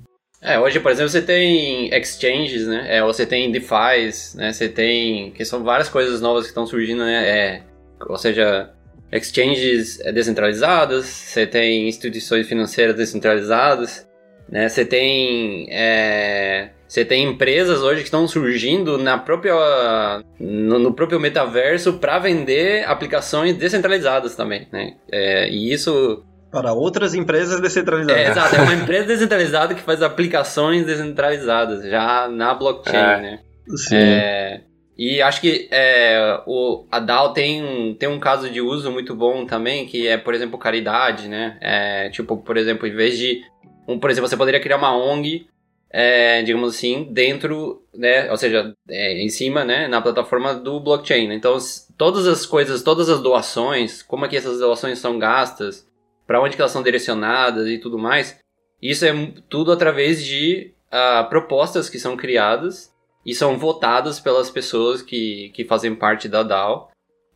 É, 0.45 0.59
hoje, 0.59 0.79
por 0.79 0.93
exemplo, 0.93 1.09
você 1.09 1.23
tem 1.23 1.89
exchanges, 1.89 2.67
né? 2.67 2.99
É, 2.99 3.03
você 3.03 3.25
tem 3.25 3.51
DeFi's, 3.51 4.35
né? 4.35 4.53
Você 4.53 4.69
tem... 4.69 5.31
Que 5.31 5.43
são 5.43 5.65
várias 5.65 5.89
coisas 5.89 6.21
novas 6.21 6.43
que 6.43 6.51
estão 6.51 6.67
surgindo, 6.67 7.03
né? 7.03 7.27
É, 7.27 7.63
ou 8.07 8.19
seja, 8.19 8.71
exchanges 9.11 9.97
descentralizadas, 10.13 11.07
você 11.07 11.47
tem 11.47 11.89
instituições 11.89 12.47
financeiras 12.47 12.95
descentralizadas, 12.95 14.07
né? 14.47 14.69
Você 14.69 14.85
tem... 14.85 15.67
É, 15.71 16.69
você 16.87 17.07
tem 17.07 17.25
empresas 17.25 17.81
hoje 17.81 18.03
que 18.03 18.09
estão 18.09 18.29
surgindo 18.29 18.99
na 18.99 19.17
própria, 19.17 20.23
no, 20.39 20.79
no 20.79 20.93
próprio 20.93 21.19
metaverso 21.19 21.95
para 21.95 22.19
vender 22.19 22.85
aplicações 22.87 23.57
descentralizadas 23.57 24.37
também, 24.37 24.69
né? 24.71 24.95
É, 25.11 25.49
e 25.49 25.73
isso 25.73 26.23
Para 26.55 26.73
outras 26.73 27.15
empresas 27.15 27.61
descentralizadas. 27.61 28.17
é, 28.23 28.31
exato, 28.31 28.57
é 28.57 28.61
uma 28.63 28.75
empresa 28.75 29.07
descentralizada 29.07 29.75
que 29.75 29.83
faz 29.83 30.03
aplicações 30.03 30.87
descentralizadas, 30.87 31.85
já 31.85 32.29
na 32.29 32.55
blockchain, 32.55 32.97
É. 32.97 33.21
né? 33.21 33.41
Sim. 33.77 33.97
É, 33.97 34.61
e 34.97 35.21
acho 35.23 35.41
que 35.41 35.69
é, 35.73 36.41
o, 36.47 36.87
a 36.91 37.01
DAO 37.01 37.33
tem, 37.33 37.63
um- 37.65 37.95
tem 37.95 38.09
um 38.09 38.21
caso 38.21 38.49
de 38.49 38.61
uso 38.61 38.91
muito 38.93 39.15
bom 39.15 39.45
também, 39.47 39.87
que 39.87 40.07
é, 40.07 40.17
por 40.17 40.35
exemplo, 40.35 40.59
caridade, 40.59 41.29
né? 41.29 41.57
É, 41.61 42.09
tipo, 42.11 42.37
por 42.37 42.57
exemplo, 42.57 42.87
em 42.87 42.95
vez 42.95 43.19
de... 43.19 43.41
Um, 43.89 43.99
por 43.99 44.09
exemplo, 44.11 44.29
você 44.29 44.37
poderia 44.37 44.61
criar 44.61 44.77
uma 44.77 44.97
ONG, 44.97 45.47
é, 45.91 46.43
digamos 46.43 46.75
assim, 46.77 47.09
dentro, 47.13 47.83
né? 47.95 48.31
Ou 48.31 48.37
seja, 48.37 48.73
é, 48.89 49.21
em 49.23 49.29
cima, 49.29 49.65
né? 49.65 49.87
Na 49.89 50.01
plataforma 50.01 50.55
do 50.55 50.81
blockchain. 50.81 51.29
né? 51.29 51.35
Então, 51.35 51.57
todas 51.97 52.27
as 52.27 52.45
coisas, 52.47 52.83
todas 52.83 53.09
as 53.09 53.21
doações, 53.21 54.03
como 54.03 54.25
é 54.25 54.29
que 54.29 54.37
essas 54.37 54.59
doações 54.59 54.99
são 54.99 55.19
gastas, 55.19 55.87
para 56.27 56.41
onde 56.41 56.57
elas 56.59 56.71
são 56.71 56.83
direcionadas 56.83 57.69
e 57.69 57.79
tudo 57.79 57.99
mais, 57.99 58.39
isso 58.81 59.05
é 59.05 59.13
tudo 59.49 59.73
através 59.73 60.25
de 60.25 60.73
ah, 60.91 61.27
propostas 61.29 61.89
que 61.89 61.99
são 61.99 62.17
criadas 62.17 62.93
e 63.25 63.35
são 63.35 63.57
votadas 63.57 64.21
pelas 64.21 64.51
pessoas 64.51 65.03
que, 65.03 65.51
que 65.55 65.65
fazem 65.65 65.95
parte 65.95 66.29
da 66.29 66.43
DAO. 66.43 66.91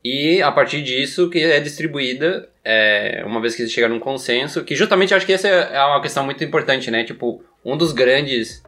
E 0.05 0.41
a 0.43 0.53
partir 0.53 0.83
disso 0.83 1.29
que 1.29 1.39
é 1.39 1.59
distribuída, 1.59 2.49
é, 2.65 3.23
uma 3.27 3.41
vez 3.41 3.57
que 3.57 3.65
se 3.65 3.71
chega 3.71 3.89
num 3.89 3.99
consenso, 3.99 4.63
que 4.63 4.77
justamente 4.77 5.15
acho 5.15 5.27
que 5.27 5.33
essa 5.33 5.49
é 5.49 5.83
uma 5.85 6.01
questão 6.01 6.25
muito 6.25 6.45
importante, 6.45 6.91
né? 6.91 7.03
Tipo, 7.03 7.43
um 7.65 7.77
dos 7.77 7.93
grandes 7.93 8.63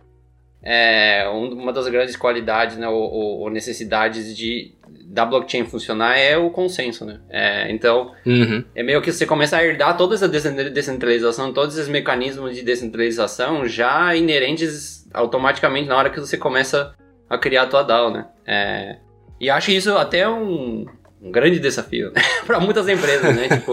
é, 0.62 1.26
uma 1.29 1.73
das 1.73 1.88
grandes 1.88 2.17
qualidades 2.17 2.76
né, 2.76 2.87
ou, 2.87 3.40
ou, 3.40 3.50
necessidades 3.50 4.37
de, 4.37 4.75
da 5.07 5.25
blockchain 5.25 5.64
funcionar 5.64 6.19
é 6.19 6.37
o 6.37 6.50
consenso, 6.50 7.05
né? 7.05 7.21
É, 7.31 7.71
então, 7.73 8.12
uhum. 8.26 8.62
é 8.75 8.83
meio 8.83 9.00
que 9.00 9.11
você 9.11 9.25
começa 9.25 9.57
a 9.57 9.64
herdar 9.64 9.97
toda 9.97 10.14
essa 10.14 10.29
descentralização, 10.29 11.52
todos 11.52 11.76
esses 11.76 11.88
mecanismos 11.88 12.55
de 12.55 12.62
descentralização 12.62 13.67
já 13.67 14.14
inerentes 14.14 15.09
automaticamente 15.14 15.88
na 15.88 15.97
hora 15.97 16.11
que 16.11 16.21
você 16.21 16.37
começa 16.37 16.95
a 17.29 17.38
criar 17.38 17.62
a 17.62 17.67
tua 17.67 17.83
DAO, 17.83 18.11
né? 18.11 18.26
É, 18.47 18.97
e 19.40 19.49
acho 19.49 19.71
isso 19.71 19.97
até 19.97 20.29
um, 20.29 20.85
um 21.23 21.31
grande 21.31 21.59
desafio 21.59 22.12
né? 22.12 22.21
para 22.47 22.61
muitas 22.61 22.87
empresas, 22.87 23.35
né? 23.35 23.49
tipo, 23.49 23.73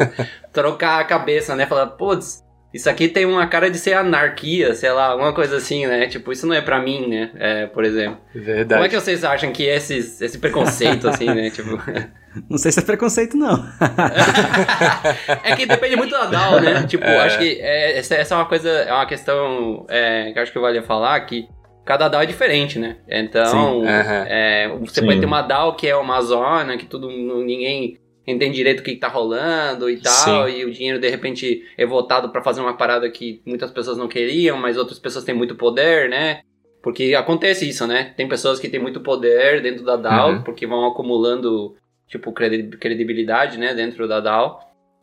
trocar 0.53 1.01
a 1.01 1.03
cabeça, 1.03 1.56
né? 1.56 1.65
Falar, 1.65 1.88
putz, 1.88 2.46
isso 2.77 2.89
aqui 2.89 3.07
tem 3.07 3.25
uma 3.25 3.48
cara 3.48 3.72
de 3.72 3.79
ser 3.79 3.93
anarquia, 3.93 4.74
sei 4.75 4.91
lá, 4.91 5.07
alguma 5.07 5.34
coisa 5.34 5.57
assim, 5.57 5.88
né? 5.88 6.05
Tipo, 6.05 6.31
isso 6.31 6.46
não 6.46 6.53
é 6.53 6.62
pra 6.62 6.79
mim, 6.79 7.07
né? 7.07 7.31
É, 7.36 7.65
por 7.65 7.84
exemplo. 7.84 8.19
Verdade. 8.34 8.75
Como 8.75 8.86
é 8.86 8.89
que 8.89 8.96
vocês 8.96 9.24
acham 9.24 9.51
que 9.51 9.63
esse, 9.63 9.98
esse 9.98 10.38
preconceito, 10.38 11.10
assim, 11.10 11.25
né? 11.25 11.50
Tipo... 11.57 11.72
Não 12.48 12.57
sei 12.60 12.72
se 12.72 12.79
é 12.79 12.84
preconceito, 12.84 13.36
não. 13.36 13.65
é 15.43 15.55
que 15.55 15.65
depende 15.65 15.96
muito 15.96 16.12
da 16.12 16.25
DAO, 16.25 16.60
né? 16.60 16.84
Tipo, 16.86 17.03
é. 17.03 17.17
acho 17.22 17.39
que 17.39 17.60
é, 17.60 17.98
essa, 17.98 18.13
essa 18.13 18.36
é 18.36 18.38
uma 18.38 18.46
coisa, 18.46 18.69
é 18.69 18.93
uma 18.93 19.07
questão 19.07 19.88
é, 19.89 20.31
que 20.31 20.38
acho 20.38 20.51
que 20.51 20.60
vale 20.60 20.79
falar, 20.84 21.19
que 21.22 21.48
cada 21.84 22.07
DAO 22.07 22.22
é 22.22 22.27
diferente, 22.27 22.77
né? 22.77 22.98
Então, 23.10 23.81
é, 23.88 24.67
você 24.81 25.00
Sim. 25.00 25.07
pode 25.07 25.19
ter 25.19 25.25
uma 25.25 25.41
DAO 25.41 25.75
que 25.75 25.88
é 25.88 25.96
uma 25.96 26.22
zona, 26.22 26.77
que 26.77 26.86
tudo, 26.86 27.10
ninguém 27.10 27.98
entende 28.27 28.55
direito 28.55 28.81
o 28.81 28.84
que, 28.84 28.91
está 28.91 29.07
rolando 29.07 29.89
e 29.89 29.98
tal, 29.98 30.50
Sim. 30.50 30.57
e 30.57 30.65
o 30.65 30.72
dinheiro 30.72 31.00
de 31.00 31.10
repente 31.10 31.65
é 31.77 31.86
votado 31.86 32.29
para 32.29 32.43
fazer 32.43 32.60
uma 32.60 32.75
parada 32.75 33.10
que 33.10 33.41
muitas 33.46 33.72
pessoas 33.72 33.98
não 33.98 34.07
queriam, 34.07 34.57
mas 34.57 34.77
outras 34.77 35.00
pessoas 35.00 35.24
têm 35.24 35.34
muito 35.34 35.55
poder, 35.55 36.10
né? 36.10 36.41
Porque 36.84 37.15
acontece 37.15 37.67
isso, 37.67 37.88
né? 37.88 38.13
Tem 38.17 38.27
pessoas 38.27 38.60
que 38.60 38.69
têm 38.69 38.79
muito 38.79 39.00
poder 39.00 39.62
dentro 39.62 39.84
da 39.84 39.96
DAO, 39.96 40.31
uhum. 40.31 40.41
porque 40.43 40.67
vão 40.67 40.86
acumulando, 40.86 41.75
tipo, 42.07 42.31
credibilidade, 42.34 43.57
né, 43.57 43.74
dentro 43.74 44.07
da 44.07 44.19
DAO. 44.19 44.60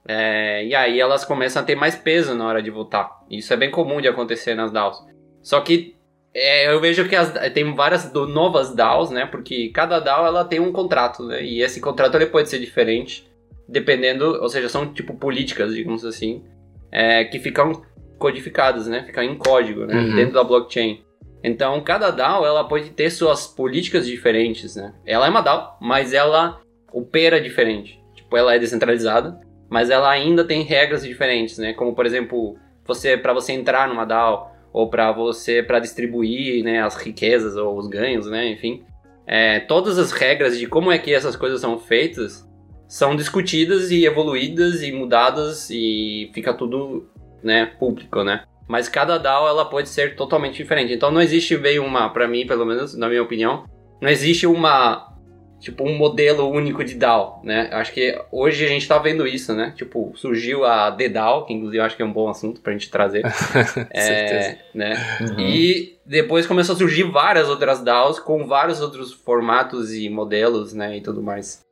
É, 0.06 0.64
e 0.66 0.74
aí 0.74 1.00
elas 1.00 1.24
começam 1.24 1.62
a 1.62 1.64
ter 1.64 1.74
mais 1.74 1.96
peso 1.96 2.34
na 2.34 2.46
hora 2.46 2.62
de 2.62 2.70
votar. 2.70 3.10
Isso 3.30 3.52
é 3.52 3.56
bem 3.56 3.70
comum 3.70 4.00
de 4.00 4.08
acontecer 4.08 4.54
nas 4.54 4.70
DAOs. 4.70 5.02
Só 5.42 5.60
que 5.60 5.93
é, 6.34 6.66
eu 6.66 6.80
vejo 6.80 7.08
que 7.08 7.14
as, 7.14 7.32
tem 7.52 7.74
várias 7.74 8.10
do, 8.10 8.26
novas 8.26 8.74
DAOs, 8.74 9.10
né? 9.10 9.24
Porque 9.24 9.68
cada 9.68 10.00
DAO 10.00 10.26
ela 10.26 10.44
tem 10.44 10.58
um 10.58 10.72
contrato, 10.72 11.24
né? 11.24 11.44
E 11.44 11.62
esse 11.62 11.80
contrato 11.80 12.16
ele 12.16 12.26
pode 12.26 12.48
ser 12.48 12.58
diferente, 12.58 13.24
dependendo, 13.68 14.42
ou 14.42 14.48
seja, 14.48 14.68
são 14.68 14.92
tipo 14.92 15.14
políticas, 15.14 15.72
digamos 15.72 16.04
assim, 16.04 16.42
é, 16.90 17.24
que 17.24 17.38
ficam 17.38 17.82
codificadas, 18.18 18.88
né? 18.88 19.04
Ficam 19.04 19.22
em 19.22 19.36
código, 19.36 19.86
né? 19.86 19.94
Uhum. 19.94 20.16
Dentro 20.16 20.34
da 20.34 20.42
blockchain. 20.42 21.04
Então, 21.42 21.80
cada 21.82 22.10
DAO 22.10 22.44
ela 22.44 22.64
pode 22.64 22.90
ter 22.90 23.10
suas 23.10 23.46
políticas 23.46 24.04
diferentes, 24.06 24.74
né? 24.74 24.92
Ela 25.06 25.26
é 25.26 25.30
uma 25.30 25.40
DAO, 25.40 25.76
mas 25.80 26.12
ela 26.12 26.60
opera 26.92 27.40
diferente. 27.40 28.00
Tipo, 28.14 28.36
ela 28.36 28.54
é 28.54 28.58
descentralizada, 28.58 29.38
mas 29.68 29.88
ela 29.88 30.10
ainda 30.10 30.42
tem 30.42 30.62
regras 30.62 31.04
diferentes, 31.04 31.58
né? 31.58 31.74
Como 31.74 31.94
por 31.94 32.06
exemplo, 32.06 32.56
você 32.84 33.16
para 33.16 33.32
você 33.32 33.52
entrar 33.52 33.86
numa 33.86 34.04
DAO 34.04 34.53
ou 34.74 34.90
para 34.90 35.12
você 35.12 35.62
para 35.62 35.78
distribuir 35.78 36.64
né, 36.64 36.82
as 36.82 36.96
riquezas 36.96 37.56
ou 37.56 37.78
os 37.78 37.86
ganhos, 37.86 38.26
né, 38.26 38.50
enfim. 38.50 38.82
É, 39.24 39.60
todas 39.60 39.96
as 39.96 40.10
regras 40.10 40.58
de 40.58 40.66
como 40.66 40.90
é 40.90 40.98
que 40.98 41.14
essas 41.14 41.36
coisas 41.36 41.60
são 41.60 41.78
feitas 41.78 42.46
são 42.86 43.16
discutidas 43.16 43.90
e 43.90 44.04
evoluídas 44.04 44.82
e 44.82 44.92
mudadas 44.92 45.70
e 45.70 46.30
fica 46.34 46.52
tudo 46.52 47.08
né, 47.42 47.66
público, 47.78 48.22
né? 48.22 48.44
Mas 48.68 48.88
cada 48.88 49.18
DAO 49.18 49.48
ela 49.48 49.64
pode 49.64 49.88
ser 49.88 50.16
totalmente 50.16 50.56
diferente. 50.56 50.92
Então 50.92 51.10
não 51.10 51.22
existe 51.22 51.56
bem 51.56 51.78
uma, 51.78 52.10
para 52.10 52.28
mim, 52.28 52.46
pelo 52.46 52.66
menos 52.66 52.94
na 52.96 53.08
minha 53.08 53.22
opinião, 53.22 53.64
não 54.00 54.08
existe 54.08 54.46
uma 54.46 55.13
tipo, 55.64 55.82
um 55.82 55.96
modelo 55.96 56.46
único 56.50 56.84
de 56.84 56.94
DAO, 56.94 57.40
né? 57.42 57.70
Acho 57.72 57.92
que 57.92 58.20
hoje 58.30 58.66
a 58.66 58.68
gente 58.68 58.86
tá 58.86 58.98
vendo 58.98 59.26
isso, 59.26 59.54
né? 59.54 59.72
Tipo, 59.74 60.12
surgiu 60.14 60.64
a 60.64 60.90
DDAO, 60.90 61.46
que 61.46 61.54
inclusive 61.54 61.78
eu 61.78 61.84
acho 61.84 61.96
que 61.96 62.02
é 62.02 62.04
um 62.04 62.12
bom 62.12 62.28
assunto 62.28 62.60
pra 62.60 62.74
gente 62.74 62.90
trazer. 62.90 63.24
é, 63.90 64.00
certeza. 64.00 64.58
Né? 64.74 64.94
Uhum. 65.22 65.40
E 65.40 65.98
depois 66.04 66.46
começou 66.46 66.74
a 66.74 66.78
surgir 66.78 67.04
várias 67.04 67.48
outras 67.48 67.82
DAOs 67.82 68.18
com 68.18 68.46
vários 68.46 68.82
outros 68.82 69.10
formatos 69.10 69.94
e 69.94 70.10
modelos, 70.10 70.74
né? 70.74 70.98
E 70.98 71.00
tudo 71.00 71.22
mais. 71.22 71.62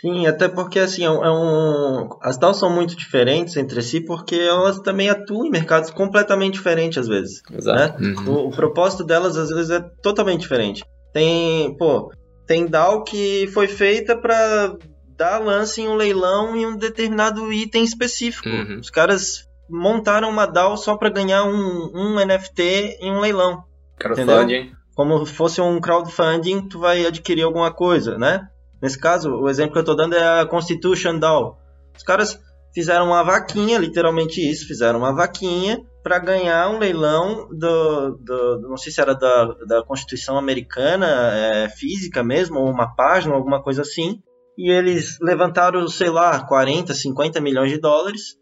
Sim, 0.00 0.26
até 0.26 0.48
porque 0.48 0.78
assim, 0.78 1.04
é 1.04 1.10
um, 1.10 2.02
é 2.02 2.08
as 2.22 2.38
DAOs 2.38 2.58
são 2.58 2.70
muito 2.70 2.96
diferentes 2.96 3.56
entre 3.58 3.82
si 3.82 4.00
porque 4.00 4.36
elas 4.36 4.80
também 4.80 5.10
atuam 5.10 5.44
em 5.44 5.50
mercados 5.50 5.90
completamente 5.90 6.54
diferentes 6.54 6.96
às 6.96 7.06
vezes. 7.06 7.42
Exato. 7.52 8.02
Né? 8.02 8.14
Uhum. 8.16 8.32
O, 8.32 8.48
o 8.48 8.50
propósito 8.50 9.04
delas 9.04 9.36
às 9.36 9.50
vezes 9.50 9.70
é 9.70 9.80
totalmente 10.02 10.40
diferente. 10.40 10.82
Tem, 11.12 11.76
pô, 11.76 12.10
tem 12.46 12.66
DAO 12.66 13.02
que 13.02 13.48
foi 13.52 13.66
feita 13.66 14.16
para 14.16 14.76
dar 15.16 15.38
lance 15.38 15.80
em 15.80 15.88
um 15.88 15.94
leilão 15.94 16.56
em 16.56 16.66
um 16.66 16.76
determinado 16.76 17.52
item 17.52 17.84
específico. 17.84 18.48
Uhum. 18.48 18.78
Os 18.80 18.90
caras 18.90 19.48
montaram 19.68 20.28
uma 20.28 20.46
DAO 20.46 20.76
só 20.76 20.96
para 20.96 21.10
ganhar 21.10 21.44
um, 21.44 21.90
um 21.94 22.24
NFT 22.24 22.98
em 23.00 23.12
um 23.12 23.20
leilão. 23.20 23.64
Crowdfunding. 23.98 24.72
Como 24.94 25.24
fosse 25.26 25.60
um 25.60 25.80
crowdfunding, 25.80 26.68
tu 26.68 26.78
vai 26.78 27.04
adquirir 27.06 27.42
alguma 27.42 27.72
coisa, 27.72 28.16
né? 28.18 28.48
Nesse 28.80 28.98
caso, 28.98 29.30
o 29.30 29.48
exemplo 29.48 29.72
que 29.72 29.78
eu 29.78 29.82
estou 29.82 29.96
dando 29.96 30.14
é 30.14 30.40
a 30.40 30.46
Constitution 30.46 31.18
DAO. 31.18 31.58
Os 31.96 32.02
caras 32.02 32.40
fizeram 32.72 33.06
uma 33.06 33.22
vaquinha, 33.22 33.78
literalmente 33.78 34.40
isso, 34.40 34.66
fizeram 34.66 34.98
uma 34.98 35.14
vaquinha 35.14 35.80
para 36.04 36.18
ganhar 36.18 36.68
um 36.68 36.78
leilão 36.78 37.48
do, 37.50 38.18
do, 38.18 38.60
não 38.68 38.76
sei 38.76 38.92
se 38.92 39.00
era 39.00 39.14
da, 39.14 39.46
da 39.66 39.82
Constituição 39.82 40.36
Americana, 40.36 41.06
é, 41.32 41.68
física 41.70 42.22
mesmo, 42.22 42.58
ou 42.58 42.70
uma 42.70 42.94
página, 42.94 43.34
alguma 43.34 43.62
coisa 43.62 43.80
assim, 43.80 44.20
e 44.56 44.70
eles 44.70 45.18
levantaram, 45.22 45.88
sei 45.88 46.10
lá, 46.10 46.46
40, 46.46 46.92
50 46.92 47.40
milhões 47.40 47.70
de 47.70 47.80
dólares, 47.80 48.36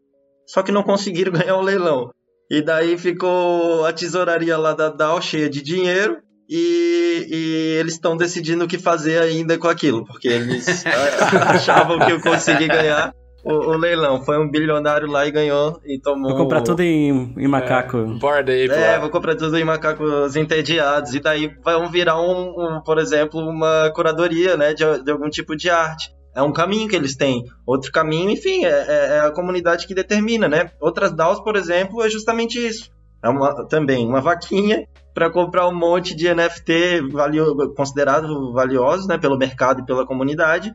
só 0.45 0.61
que 0.61 0.73
não 0.73 0.83
conseguiram 0.83 1.31
ganhar 1.33 1.57
o 1.57 1.63
leilão. 1.63 2.11
E 2.51 2.61
daí 2.61 2.99
ficou 2.99 3.87
a 3.87 3.93
tesouraria 3.93 4.59
lá 4.59 4.75
da 4.75 4.89
DAO 4.91 5.23
cheia 5.23 5.49
de 5.49 5.63
dinheiro, 5.63 6.19
e, 6.51 7.29
e, 7.31 7.79
eles 7.79 7.95
estão 7.95 8.17
decidindo 8.17 8.65
o 8.65 8.69
que 8.69 8.77
fazer 8.77 9.23
ainda 9.23 9.57
com 9.57 9.69
aquilo, 9.69 10.05
porque 10.05 10.27
eles 10.27 10.85
achavam 11.49 12.01
que 12.01 12.11
eu 12.11 12.21
consegui 12.21 12.67
ganhar 12.67 13.15
o, 13.45 13.53
o, 13.53 13.77
leilão. 13.77 14.23
Foi 14.23 14.39
um 14.39 14.49
bilionário 14.49 15.09
lá 15.09 15.27
e 15.27 15.31
ganhou 15.31 15.81
e 15.85 15.99
tomou. 15.99 16.31
Vou 16.31 16.39
comprar 16.39 16.63
tudo 16.63 16.81
em, 16.81 17.35
em 17.37 17.49
macaco. 17.49 17.99
É, 17.99 18.05
borda 18.19 18.53
aí, 18.53 18.69
É, 18.69 18.99
vou 18.99 19.11
comprar 19.11 19.37
tudo 19.37 19.59
em 19.59 19.65
macacos 19.65 20.37
entediados. 20.37 21.15
E 21.15 21.21
daí 21.21 21.55
vão 21.63 21.91
virar, 21.91 22.21
um, 22.21 22.77
um, 22.77 22.81
por 22.81 22.99
exemplo, 22.99 23.41
uma 23.41 23.91
curadoria, 23.95 24.57
né, 24.57 24.75
de, 24.75 24.85
de 25.03 25.11
algum 25.11 25.29
tipo 25.29 25.57
de 25.57 25.69
arte. 25.71 26.15
É 26.35 26.41
um 26.41 26.53
caminho 26.53 26.89
que 26.89 26.97
eles 26.97 27.15
têm. 27.15 27.45
Outro 27.67 27.93
caminho, 27.93 28.31
enfim, 28.31 28.65
é, 28.65 28.71
é, 28.71 29.09
é 29.17 29.21
a 29.21 29.31
comunidade 29.31 29.87
que 29.87 29.95
determina, 29.95 30.49
né? 30.49 30.71
Outras 30.81 31.13
DAOs, 31.13 31.41
por 31.41 31.57
exemplo, 31.57 32.03
é 32.03 32.09
justamente 32.09 32.59
isso. 32.59 32.91
É 33.23 33.29
uma, 33.29 33.67
também 33.67 34.07
uma 34.07 34.21
vaquinha 34.21 34.87
para 35.15 35.31
comprar 35.31 35.69
um 35.69 35.75
monte 35.75 36.15
de 36.15 36.33
NFT 36.33 37.11
valio, 37.13 37.75
considerado 37.75 38.53
valiosos 38.53 39.07
né, 39.07 39.19
pelo 39.19 39.37
mercado 39.37 39.81
e 39.81 39.85
pela 39.85 40.07
comunidade 40.07 40.75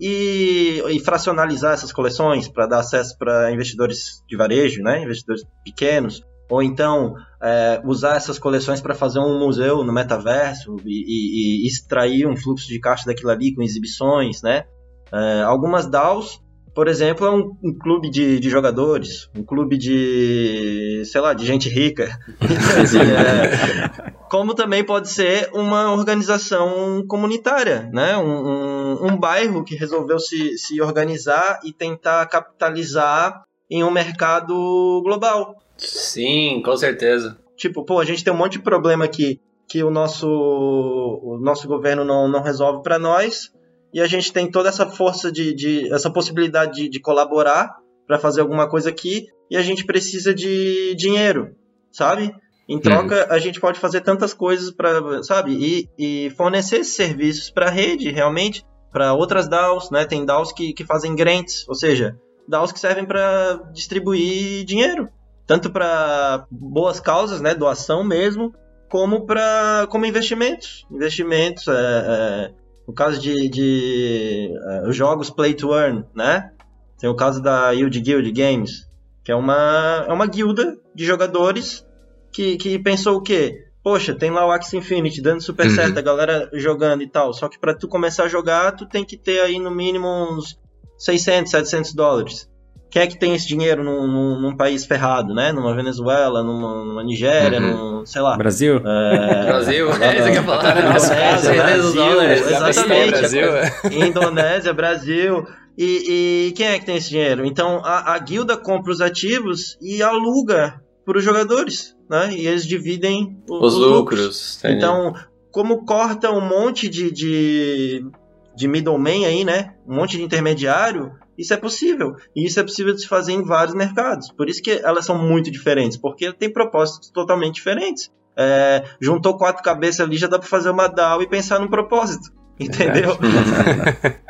e, 0.00 0.82
e 0.88 1.00
fracionalizar 1.00 1.74
essas 1.74 1.92
coleções 1.92 2.48
para 2.48 2.66
dar 2.66 2.80
acesso 2.80 3.16
para 3.18 3.52
investidores 3.52 4.24
de 4.26 4.36
varejo, 4.36 4.82
né, 4.82 5.02
investidores 5.02 5.44
pequenos, 5.62 6.24
ou 6.48 6.62
então 6.62 7.14
é, 7.42 7.80
usar 7.84 8.16
essas 8.16 8.38
coleções 8.38 8.80
para 8.80 8.94
fazer 8.94 9.20
um 9.20 9.38
museu 9.38 9.84
no 9.84 9.92
metaverso 9.92 10.76
e, 10.84 11.04
e, 11.06 11.64
e, 11.64 11.68
extrair 11.68 12.26
um 12.26 12.36
fluxo 12.36 12.66
de 12.66 12.80
caixa 12.80 13.04
daquilo 13.06 13.30
ali 13.30 13.54
com 13.54 13.62
exibições, 13.62 14.42
né? 14.42 14.64
É, 15.12 15.42
algumas 15.42 15.86
DAOs 15.86 16.40
por 16.74 16.86
exemplo, 16.86 17.26
é 17.26 17.30
um, 17.30 17.56
um 17.62 17.76
clube 17.76 18.08
de, 18.08 18.38
de, 18.38 18.48
jogadores, 18.48 19.28
um 19.36 19.42
clube 19.42 19.76
de, 19.76 21.02
sei 21.04 21.20
lá, 21.20 21.34
de 21.34 21.44
gente 21.44 21.68
rica. 21.68 22.16
é, 22.40 24.12
como 24.30 24.54
também 24.54 24.84
pode 24.84 25.10
ser 25.10 25.50
uma 25.52 25.92
organização 25.92 27.04
comunitária, 27.08 27.90
né? 27.92 28.16
Um, 28.16 28.22
um, 28.22 28.79
um, 28.92 29.16
bairro 29.16 29.64
que 29.64 29.74
resolveu 29.74 30.18
se, 30.18 30.56
se 30.58 30.80
organizar 30.80 31.60
e 31.64 31.72
tentar 31.72 32.26
capitalizar 32.26 33.44
em 33.70 33.84
um 33.84 33.90
mercado 33.90 35.00
global. 35.02 35.56
Sim, 35.76 36.62
com 36.64 36.76
certeza. 36.76 37.38
Tipo, 37.56 37.84
pô, 37.84 38.00
a 38.00 38.04
gente 38.04 38.24
tem 38.24 38.32
um 38.32 38.36
monte 38.36 38.52
de 38.52 38.62
problema 38.62 39.04
aqui 39.04 39.40
que 39.68 39.84
o 39.84 39.90
nosso, 39.90 40.28
o 40.28 41.38
nosso 41.40 41.68
governo 41.68 42.04
não, 42.04 42.26
não 42.26 42.42
resolve 42.42 42.82
para 42.82 42.98
nós 42.98 43.52
e 43.94 44.00
a 44.00 44.06
gente 44.06 44.32
tem 44.32 44.50
toda 44.50 44.68
essa 44.68 44.86
força 44.86 45.30
de, 45.30 45.54
de 45.54 45.92
essa 45.92 46.10
possibilidade 46.10 46.74
de, 46.74 46.88
de 46.88 47.00
colaborar 47.00 47.76
para 48.06 48.18
fazer 48.18 48.40
alguma 48.40 48.68
coisa 48.68 48.90
aqui 48.90 49.28
e 49.50 49.56
a 49.56 49.62
gente 49.62 49.84
precisa 49.84 50.34
de 50.34 50.94
dinheiro, 50.96 51.54
sabe? 51.92 52.34
Em 52.68 52.78
troca, 52.78 53.26
uhum. 53.26 53.32
a 53.32 53.38
gente 53.38 53.60
pode 53.60 53.80
fazer 53.80 54.00
tantas 54.00 54.32
coisas 54.32 54.70
para, 54.70 55.22
sabe? 55.24 55.52
E, 55.52 55.88
e 55.98 56.30
fornecer 56.30 56.84
serviços 56.84 57.50
para 57.50 57.66
a 57.66 57.70
rede, 57.70 58.10
realmente, 58.10 58.64
para 58.92 59.14
outras 59.14 59.48
DAOs, 59.48 59.90
né? 59.90 60.04
Tem 60.04 60.24
DAOs 60.24 60.52
que, 60.52 60.72
que 60.72 60.84
fazem 60.84 61.14
grants, 61.14 61.68
ou 61.68 61.74
seja, 61.74 62.18
DAOs 62.48 62.72
que 62.72 62.80
servem 62.80 63.04
para 63.04 63.60
distribuir 63.72 64.64
dinheiro, 64.64 65.08
tanto 65.46 65.70
para 65.70 66.46
boas 66.50 67.00
causas, 67.00 67.40
né? 67.40 67.54
Doação 67.54 68.02
mesmo, 68.02 68.54
como 68.88 69.24
para 69.24 69.86
como 69.90 70.06
investimentos. 70.06 70.86
Investimentos, 70.90 71.68
é, 71.68 71.72
é, 71.72 72.52
no 72.86 72.92
caso 72.92 73.20
de, 73.20 73.48
de 73.48 74.52
é, 74.68 74.92
jogos 74.92 75.30
Play 75.30 75.54
to 75.54 75.72
Earn, 75.72 76.04
né? 76.14 76.52
Tem 76.98 77.08
o 77.08 77.16
caso 77.16 77.40
da 77.40 77.70
Yield 77.70 77.98
Guild 78.00 78.30
Games, 78.32 78.86
que 79.24 79.32
é 79.32 79.34
uma, 79.34 80.04
é 80.06 80.12
uma 80.12 80.26
guilda 80.26 80.76
de 80.94 81.06
jogadores 81.06 81.86
que, 82.32 82.56
que 82.56 82.78
pensou 82.78 83.16
o 83.16 83.22
quê? 83.22 83.69
Poxa, 83.82 84.14
tem 84.14 84.30
lá 84.30 84.46
o 84.46 84.50
Axie 84.50 84.76
Infinity 84.76 85.22
dando 85.22 85.42
super 85.42 85.66
uhum. 85.66 85.74
certo, 85.74 85.98
a 85.98 86.02
galera 86.02 86.50
jogando 86.52 87.02
e 87.02 87.06
tal. 87.06 87.32
Só 87.32 87.48
que 87.48 87.58
para 87.58 87.74
tu 87.74 87.88
começar 87.88 88.24
a 88.24 88.28
jogar, 88.28 88.72
tu 88.72 88.86
tem 88.86 89.04
que 89.04 89.16
ter 89.16 89.40
aí 89.40 89.58
no 89.58 89.70
mínimo 89.70 90.06
uns 90.06 90.58
600, 90.98 91.50
700 91.50 91.94
dólares. 91.94 92.50
Quem 92.90 93.02
é 93.02 93.06
que 93.06 93.16
tem 93.16 93.34
esse 93.34 93.46
dinheiro 93.46 93.84
num, 93.84 94.06
num, 94.06 94.40
num 94.40 94.56
país 94.56 94.84
ferrado, 94.84 95.32
né? 95.32 95.52
Numa 95.52 95.74
Venezuela, 95.74 96.42
numa, 96.42 96.84
numa 96.84 97.04
Nigéria, 97.04 97.60
uhum. 97.60 98.00
num, 98.00 98.06
sei 98.06 98.20
lá. 98.20 98.36
Brasil? 98.36 98.82
É... 98.84 99.44
Brasil, 99.46 99.90
é, 99.92 100.18
isso 100.18 100.32
que 100.32 100.38
eu 100.38 100.42
falar. 100.42 100.78
Indonésia, 100.78 101.54
Brasil, 101.54 101.94
Brasil, 101.94 102.34
exatamente. 102.34 103.10
Brasil. 103.10 103.48
Indonésia, 103.92 104.72
Brasil. 104.74 105.46
E, 105.78 106.48
e, 106.48 106.52
quem 106.52 106.66
é 106.66 106.78
que 106.78 106.84
tem 106.84 106.96
esse 106.96 107.08
dinheiro? 107.08 107.46
Então 107.46 107.80
a, 107.84 108.14
a 108.14 108.18
guilda 108.18 108.56
compra 108.56 108.92
os 108.92 109.00
ativos 109.00 109.78
e 109.80 110.02
aluga 110.02 110.82
para 111.10 111.18
os 111.18 111.24
jogadores, 111.24 111.96
né? 112.08 112.32
E 112.32 112.46
eles 112.46 112.64
dividem 112.64 113.36
os, 113.50 113.74
os 113.74 113.80
lucros. 113.80 113.90
lucros. 113.90 114.60
Então, 114.64 115.12
como 115.50 115.84
corta 115.84 116.30
um 116.30 116.40
monte 116.40 116.88
de, 116.88 117.10
de, 117.10 118.06
de 118.54 118.68
middleman 118.68 119.26
aí, 119.26 119.44
né? 119.44 119.74
Um 119.84 119.96
monte 119.96 120.16
de 120.16 120.22
intermediário, 120.22 121.12
isso 121.36 121.52
é 121.52 121.56
possível. 121.56 122.14
E 122.34 122.46
isso 122.46 122.60
é 122.60 122.62
possível 122.62 122.94
de 122.94 123.00
se 123.00 123.08
fazer 123.08 123.32
em 123.32 123.42
vários 123.42 123.74
mercados. 123.74 124.30
Por 124.30 124.48
isso 124.48 124.62
que 124.62 124.70
elas 124.70 125.04
são 125.04 125.18
muito 125.18 125.50
diferentes, 125.50 125.98
porque 125.98 126.32
tem 126.32 126.52
propósitos 126.52 127.10
totalmente 127.10 127.56
diferentes. 127.56 128.08
É, 128.36 128.84
juntou 129.00 129.36
quatro 129.36 129.64
cabeças 129.64 130.00
ali, 130.00 130.16
já 130.16 130.28
dá 130.28 130.38
para 130.38 130.48
fazer 130.48 130.70
uma 130.70 130.86
DAO 130.86 131.22
e 131.22 131.28
pensar 131.28 131.58
num 131.58 131.68
propósito. 131.68 132.30
Entendeu? 132.60 133.18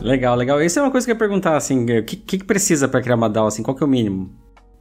Legal, 0.00 0.36
legal. 0.36 0.62
Isso 0.62 0.78
é 0.78 0.82
uma 0.82 0.90
coisa 0.90 1.06
que 1.06 1.10
eu 1.10 1.14
ia 1.14 1.18
perguntar, 1.18 1.56
assim, 1.56 1.98
o 1.98 2.04
que, 2.04 2.16
que 2.16 2.44
precisa 2.44 2.88
para 2.88 3.00
criar 3.00 3.16
uma 3.16 3.28
DAO, 3.28 3.46
assim, 3.46 3.62
qual 3.62 3.76
que 3.76 3.82
é 3.82 3.86
o 3.86 3.88
mínimo? 3.88 4.34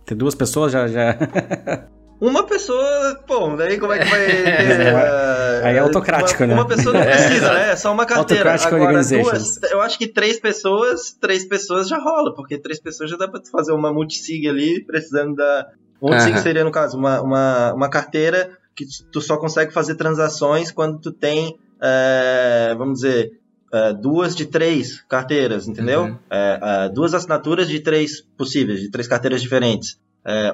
Ter 0.06 0.16
duas 0.16 0.36
pessoas 0.36 0.72
já... 0.72 0.88
já... 0.88 1.18
Uma 2.22 2.44
pessoa, 2.44 3.16
pô, 3.26 3.56
daí 3.56 3.80
como 3.80 3.94
é 3.94 4.00
que 4.00 4.10
vai 4.10 4.26
ter, 4.26 4.94
uh, 4.94 5.64
Aí 5.64 5.78
é 5.78 5.80
autocrático, 5.80 6.44
uma, 6.44 6.48
né? 6.48 6.54
Uma 6.54 6.68
pessoa 6.68 6.94
não 6.94 7.02
precisa, 7.02 7.54
né? 7.54 7.72
É 7.72 7.76
só 7.78 7.94
uma 7.94 8.06
carteira. 8.06 8.56
Agora, 8.56 9.02
duas, 9.02 9.62
eu 9.72 9.80
acho 9.80 9.98
que 9.98 10.06
três 10.06 10.38
pessoas, 10.38 11.14
três 11.14 11.46
pessoas 11.46 11.88
já 11.88 11.98
rola, 11.98 12.36
porque 12.36 12.58
três 12.58 12.78
pessoas 12.78 13.10
já 13.10 13.16
dá 13.16 13.26
pra 13.26 13.40
fazer 13.50 13.72
uma 13.72 13.94
multisig 13.94 14.50
ali, 14.50 14.84
precisando 14.84 15.36
da... 15.36 15.68
Multisig 16.02 16.36
uhum. 16.36 16.44
seria, 16.44 16.64
no 16.66 16.72
caso, 16.72 16.98
uma, 16.98 17.22
uma, 17.22 17.74
uma 17.74 17.90
carteira 17.90 18.52
que 18.76 18.86
tu 19.12 19.22
só 19.22 19.38
consegue 19.38 19.72
fazer 19.72 19.96
transações 19.96 20.72
quando 20.72 21.00
tu 21.00 21.14
tem, 21.14 21.58
é, 21.82 22.76
vamos 22.78 23.00
dizer, 23.00 23.32
uh, 23.74 23.94
duas 24.00 24.36
de 24.36 24.46
três 24.46 25.02
carteiras, 25.04 25.68
entendeu? 25.68 26.04
Uhum. 26.04 26.12
Uh, 26.12 26.88
uh, 26.88 26.94
duas 26.94 27.14
assinaturas 27.14 27.68
de 27.68 27.80
três 27.80 28.22
possíveis, 28.38 28.82
de 28.82 28.90
três 28.90 29.08
carteiras 29.08 29.42
diferentes. 29.42 30.00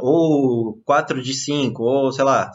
ou 0.02 0.80
quatro 0.86 1.22
de 1.22 1.34
cinco, 1.34 1.84
ou 1.84 2.12
sei 2.12 2.24
lá, 2.24 2.52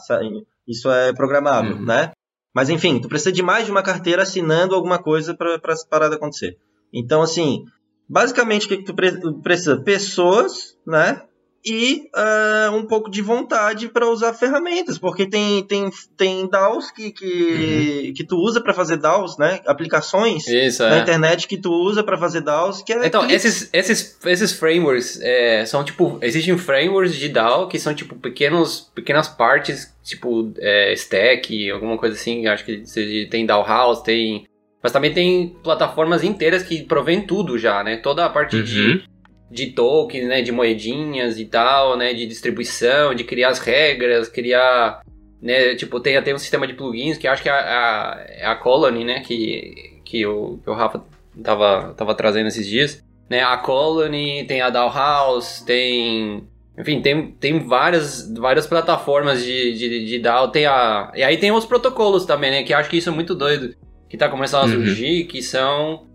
isso 0.66 0.90
é 0.90 1.12
programável, 1.12 1.76
uhum. 1.76 1.84
né? 1.84 2.12
Mas 2.54 2.68
enfim, 2.68 3.00
tu 3.00 3.08
precisa 3.08 3.32
de 3.32 3.42
mais 3.42 3.64
de 3.64 3.70
uma 3.70 3.82
carteira 3.82 4.22
assinando 4.22 4.74
alguma 4.74 4.98
coisa 4.98 5.34
para 5.34 5.58
essa 5.68 5.86
parada 5.88 6.16
acontecer. 6.16 6.56
Então, 6.92 7.22
assim, 7.22 7.64
basicamente 8.08 8.66
o 8.66 8.68
que, 8.68 8.78
que 8.78 8.84
tu 8.84 8.94
precisa? 9.40 9.80
Pessoas, 9.80 10.76
né? 10.86 11.22
E 11.64 12.08
uh, 12.16 12.74
um 12.74 12.86
pouco 12.86 13.10
de 13.10 13.20
vontade 13.20 13.88
para 13.88 14.08
usar 14.08 14.32
ferramentas, 14.32 14.96
porque 14.98 15.26
tem, 15.26 15.62
tem, 15.64 15.90
tem 16.16 16.48
DAOs 16.48 16.90
que, 16.90 17.12
que, 17.12 18.06
uhum. 18.06 18.14
que 18.14 18.24
tu 18.24 18.36
usa 18.36 18.62
para 18.62 18.72
fazer 18.72 18.96
DAOs, 18.96 19.36
né? 19.36 19.60
Aplicações 19.66 20.46
Isso, 20.46 20.82
na 20.82 20.96
é. 20.96 21.00
internet 21.00 21.46
que 21.46 21.58
tu 21.58 21.70
usa 21.70 22.02
para 22.02 22.16
fazer 22.16 22.40
DAOs. 22.40 22.82
Que 22.82 22.94
é 22.94 23.06
então, 23.06 23.28
esses, 23.28 23.68
esses, 23.74 24.18
esses 24.24 24.52
frameworks 24.52 25.20
é, 25.20 25.66
são 25.66 25.84
tipo. 25.84 26.18
Existem 26.22 26.56
frameworks 26.56 27.14
de 27.14 27.28
DAO 27.28 27.68
que 27.68 27.78
são 27.78 27.94
tipo 27.94 28.14
pequenos, 28.14 28.90
pequenas 28.94 29.28
partes, 29.28 29.94
tipo 30.02 30.52
é, 30.58 30.94
stack, 30.94 31.70
alguma 31.70 31.98
coisa 31.98 32.14
assim. 32.14 32.46
Acho 32.46 32.64
que 32.64 33.28
tem 33.30 33.44
DAO 33.44 33.66
House, 33.66 34.00
tem. 34.00 34.46
Mas 34.82 34.92
também 34.92 35.12
tem 35.12 35.58
plataformas 35.62 36.24
inteiras 36.24 36.62
que 36.62 36.82
provém 36.84 37.20
tudo 37.20 37.58
já, 37.58 37.84
né? 37.84 37.98
Toda 37.98 38.24
a 38.24 38.30
parte 38.30 38.56
uhum. 38.56 38.62
de 38.62 39.04
de 39.50 39.66
tokens, 39.72 40.28
né, 40.28 40.42
de 40.42 40.52
moedinhas 40.52 41.38
e 41.38 41.44
tal, 41.44 41.96
né, 41.96 42.14
de 42.14 42.24
distribuição, 42.24 43.14
de 43.14 43.24
criar 43.24 43.48
as 43.48 43.58
regras, 43.58 44.28
criar, 44.28 45.02
né, 45.42 45.74
tipo, 45.74 45.98
tem 45.98 46.16
até 46.16 46.32
um 46.32 46.38
sistema 46.38 46.66
de 46.66 46.74
plugins 46.74 47.18
que 47.18 47.26
acho 47.26 47.42
que 47.42 47.48
é 47.48 47.52
a, 47.52 47.58
a, 48.42 48.52
a 48.52 48.56
Colony, 48.56 49.04
né, 49.04 49.20
que, 49.20 50.00
que, 50.04 50.24
o, 50.24 50.60
que 50.62 50.70
o 50.70 50.74
Rafa 50.74 51.02
tava, 51.42 51.94
tava 51.96 52.14
trazendo 52.14 52.46
esses 52.46 52.66
dias, 52.66 53.02
né, 53.28 53.42
a 53.42 53.56
Colony, 53.56 54.44
tem 54.44 54.60
a 54.60 54.70
DAO 54.70 54.92
House, 54.92 55.62
tem... 55.62 56.44
Enfim, 56.78 57.02
tem, 57.02 57.32
tem 57.32 57.58
várias, 57.58 58.32
várias 58.32 58.66
plataformas 58.66 59.44
de, 59.44 59.74
de, 59.76 60.06
de 60.06 60.18
DAO, 60.18 60.48
tem 60.48 60.64
a... 60.64 61.12
E 61.14 61.22
aí 61.22 61.36
tem 61.36 61.50
os 61.52 61.66
protocolos 61.66 62.24
também, 62.24 62.50
né, 62.50 62.62
que 62.62 62.72
acho 62.72 62.88
que 62.88 62.96
isso 62.96 63.08
é 63.08 63.12
muito 63.12 63.34
doido, 63.34 63.74
que 64.08 64.16
tá 64.16 64.28
começando 64.28 64.62
a 64.62 64.66
uhum. 64.66 64.84
surgir, 64.84 65.22
uhum. 65.22 65.28
que 65.28 65.42
são 65.42 66.06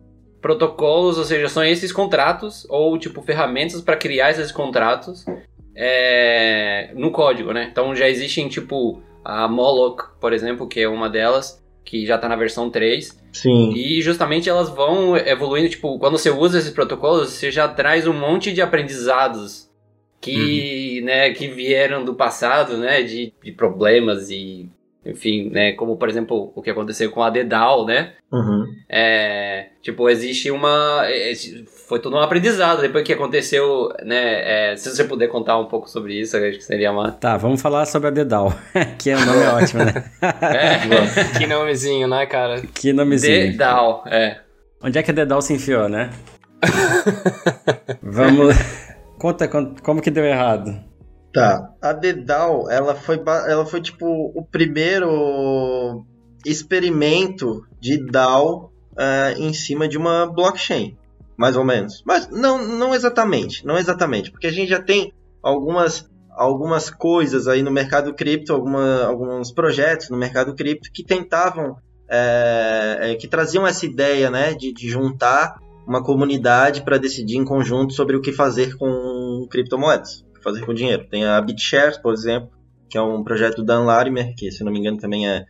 protocolos, 0.46 1.18
ou 1.18 1.24
seja, 1.24 1.50
são 1.50 1.64
esses 1.64 1.92
contratos 1.92 2.68
ou 2.70 3.00
tipo 3.00 3.20
ferramentas 3.24 3.82
para 3.82 3.98
criar 3.98 4.30
esses 4.30 4.52
contratos 4.52 5.26
é, 5.76 6.92
no 6.94 7.10
código, 7.10 7.52
né? 7.52 7.68
Então 7.72 7.96
já 7.96 8.08
existem 8.08 8.48
tipo 8.48 9.02
a 9.24 9.48
Moloch, 9.48 10.04
por 10.22 10.32
exemplo, 10.32 10.68
que 10.68 10.82
é 10.82 10.88
uma 10.88 11.10
delas, 11.10 11.66
que 11.84 12.06
já 12.06 12.14
está 12.14 12.30
na 12.30 12.36
versão 12.36 12.70
3. 12.70 13.20
Sim. 13.34 13.74
E 13.76 14.00
justamente 14.04 14.48
elas 14.48 14.70
vão 14.70 15.18
evoluindo, 15.18 15.68
tipo, 15.68 15.98
quando 15.98 16.16
você 16.20 16.30
usa 16.30 16.60
esses 16.60 16.70
protocolos, 16.70 17.30
você 17.32 17.50
já 17.50 17.68
traz 17.68 18.06
um 18.06 18.14
monte 18.14 18.54
de 18.54 18.62
aprendizados 18.62 19.68
que, 20.22 21.00
uhum. 21.00 21.06
né, 21.08 21.32
que 21.32 21.48
vieram 21.48 22.06
do 22.06 22.14
passado, 22.14 22.78
né, 22.78 23.02
de, 23.02 23.34
de 23.44 23.52
problemas 23.52 24.30
e 24.30 24.70
enfim, 25.06 25.50
né, 25.52 25.74
como 25.74 25.98
por 25.98 26.10
exemplo 26.10 26.52
o 26.56 26.62
que 26.62 26.70
aconteceu 26.70 27.12
com 27.12 27.22
a 27.22 27.30
Dedal, 27.30 27.86
né? 27.86 28.14
Uhum. 28.32 28.66
É, 28.90 29.68
tipo, 29.82 30.10
existe 30.10 30.50
uma. 30.50 31.04
É, 31.06 31.34
foi 31.88 32.00
todo 32.00 32.16
um 32.16 32.20
aprendizado 32.20 32.82
depois 32.82 33.04
que 33.04 33.14
aconteceu, 33.14 33.94
né? 34.04 34.72
É, 34.72 34.76
se 34.76 34.90
você 34.90 35.04
puder 35.04 35.28
contar 35.28 35.60
um 35.60 35.66
pouco 35.66 35.88
sobre 35.88 36.20
isso, 36.20 36.36
acho 36.36 36.58
que 36.58 36.64
seria 36.64 36.92
uma. 36.92 37.12
Tá, 37.12 37.38
vamos 37.38 37.62
falar 37.62 37.86
sobre 37.86 38.08
a 38.08 38.12
Dedal, 38.12 38.52
que 38.98 39.12
é 39.12 39.18
um 39.18 39.26
nome 39.26 39.46
ótimo, 39.46 39.84
né? 39.86 39.94
É. 40.42 41.38
que 41.38 41.46
nomezinho, 41.46 42.08
né, 42.08 42.26
cara? 42.26 42.62
Que 42.74 42.92
nomezinho. 42.92 43.52
Dedal, 43.52 44.04
é. 44.08 44.40
Onde 44.82 44.98
é 44.98 45.04
que 45.04 45.12
a 45.12 45.14
Dedal 45.14 45.42
se 45.42 45.54
enfiou, 45.54 45.88
né? 45.88 46.10
vamos. 48.02 48.56
Conta 49.20 49.48
como 49.48 50.02
que 50.02 50.12
deu 50.12 50.26
errado. 50.26 50.76
Tá. 51.36 51.70
A 51.82 51.92
Dedal, 51.92 52.72
ela 52.72 52.96
foi, 52.96 53.22
ela 53.46 53.66
foi 53.66 53.82
tipo 53.82 54.06
o 54.34 54.42
primeiro 54.42 56.06
experimento 56.46 57.68
de 57.78 57.98
DAO 57.98 58.72
uh, 58.94 59.38
em 59.38 59.54
cima 59.54 59.86
de 59.86 59.98
uma 59.98 60.26
blockchain, 60.28 60.98
mais 61.36 61.58
ou 61.58 61.66
menos. 61.66 62.02
Mas 62.08 62.30
não, 62.30 62.66
não 62.66 62.96
exatamente, 62.96 63.66
não 63.66 63.78
exatamente, 63.78 64.32
porque 64.32 64.48
a 64.48 64.52
gente 64.52 64.70
já 64.70 64.82
tem 64.82 65.12
algumas 65.44 66.10
algumas 66.32 66.90
coisas 66.90 67.50
aí 67.50 67.62
no 67.62 67.72
mercado 67.72 68.14
cripto, 68.14 68.54
alguma, 68.54 69.04
alguns 69.04 69.52
projetos 69.52 70.10
no 70.10 70.18
mercado 70.18 70.56
cripto 70.56 70.90
que 70.92 71.04
tentavam, 71.04 71.76
é, 72.10 73.18
que 73.20 73.28
traziam 73.28 73.68
essa 73.68 73.86
ideia, 73.86 74.30
né, 74.30 74.54
de, 74.54 74.74
de 74.74 74.88
juntar 74.90 75.58
uma 75.86 76.02
comunidade 76.04 76.82
para 76.82 76.98
decidir 76.98 77.38
em 77.38 77.46
conjunto 77.46 77.94
sobre 77.94 78.16
o 78.16 78.22
que 78.22 78.32
fazer 78.32 78.78
com 78.78 79.46
criptomoedas 79.50 80.26
fazer 80.46 80.66
com 80.66 80.74
dinheiro. 80.74 81.08
Tem 81.10 81.26
a 81.26 81.42
BitShares, 81.42 81.98
por 81.98 82.14
exemplo, 82.14 82.50
que 82.90 82.98
é 82.98 83.02
um 83.02 83.24
projeto 83.24 83.58
do 83.58 83.66
Dan 83.66 83.84
Larimer, 83.84 84.34
que 84.38 84.52
se 84.52 84.64
não 84.64 84.72
me 84.72 84.80
engano 84.80 84.98
também 84.98 85.28
é 85.28 85.46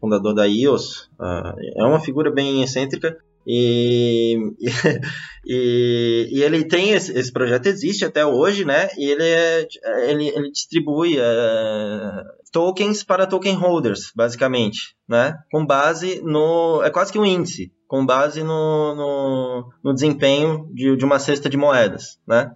fundador 0.00 0.34
da 0.34 0.48
EOS. 0.48 1.10
Uh, 1.20 1.52
é 1.76 1.84
uma 1.84 2.00
figura 2.00 2.30
bem 2.30 2.62
excêntrica. 2.62 3.16
E, 3.46 4.36
e, 5.46 6.28
e, 6.32 6.42
ele 6.42 6.64
tem 6.64 6.90
esse, 6.90 7.16
esse, 7.16 7.32
projeto 7.32 7.66
existe 7.66 8.04
até 8.04 8.26
hoje, 8.26 8.64
né? 8.64 8.88
E 8.98 9.08
ele, 9.08 9.22
é, 9.22 9.68
ele, 10.10 10.28
ele 10.28 10.50
distribui 10.50 11.16
uh, 11.16 12.24
tokens 12.50 13.04
para 13.04 13.26
token 13.26 13.54
holders, 13.54 14.10
basicamente, 14.16 14.96
né? 15.08 15.36
Com 15.52 15.64
base 15.64 16.20
no 16.24 16.82
é 16.82 16.90
quase 16.90 17.12
que 17.12 17.20
um 17.20 17.24
índice, 17.24 17.72
com 17.86 18.04
base 18.04 18.42
no, 18.42 18.94
no, 18.96 19.68
no 19.84 19.94
desempenho 19.94 20.68
de, 20.74 20.96
de 20.96 21.04
uma 21.04 21.20
cesta 21.20 21.48
de 21.48 21.56
moedas, 21.56 22.18
né? 22.26 22.50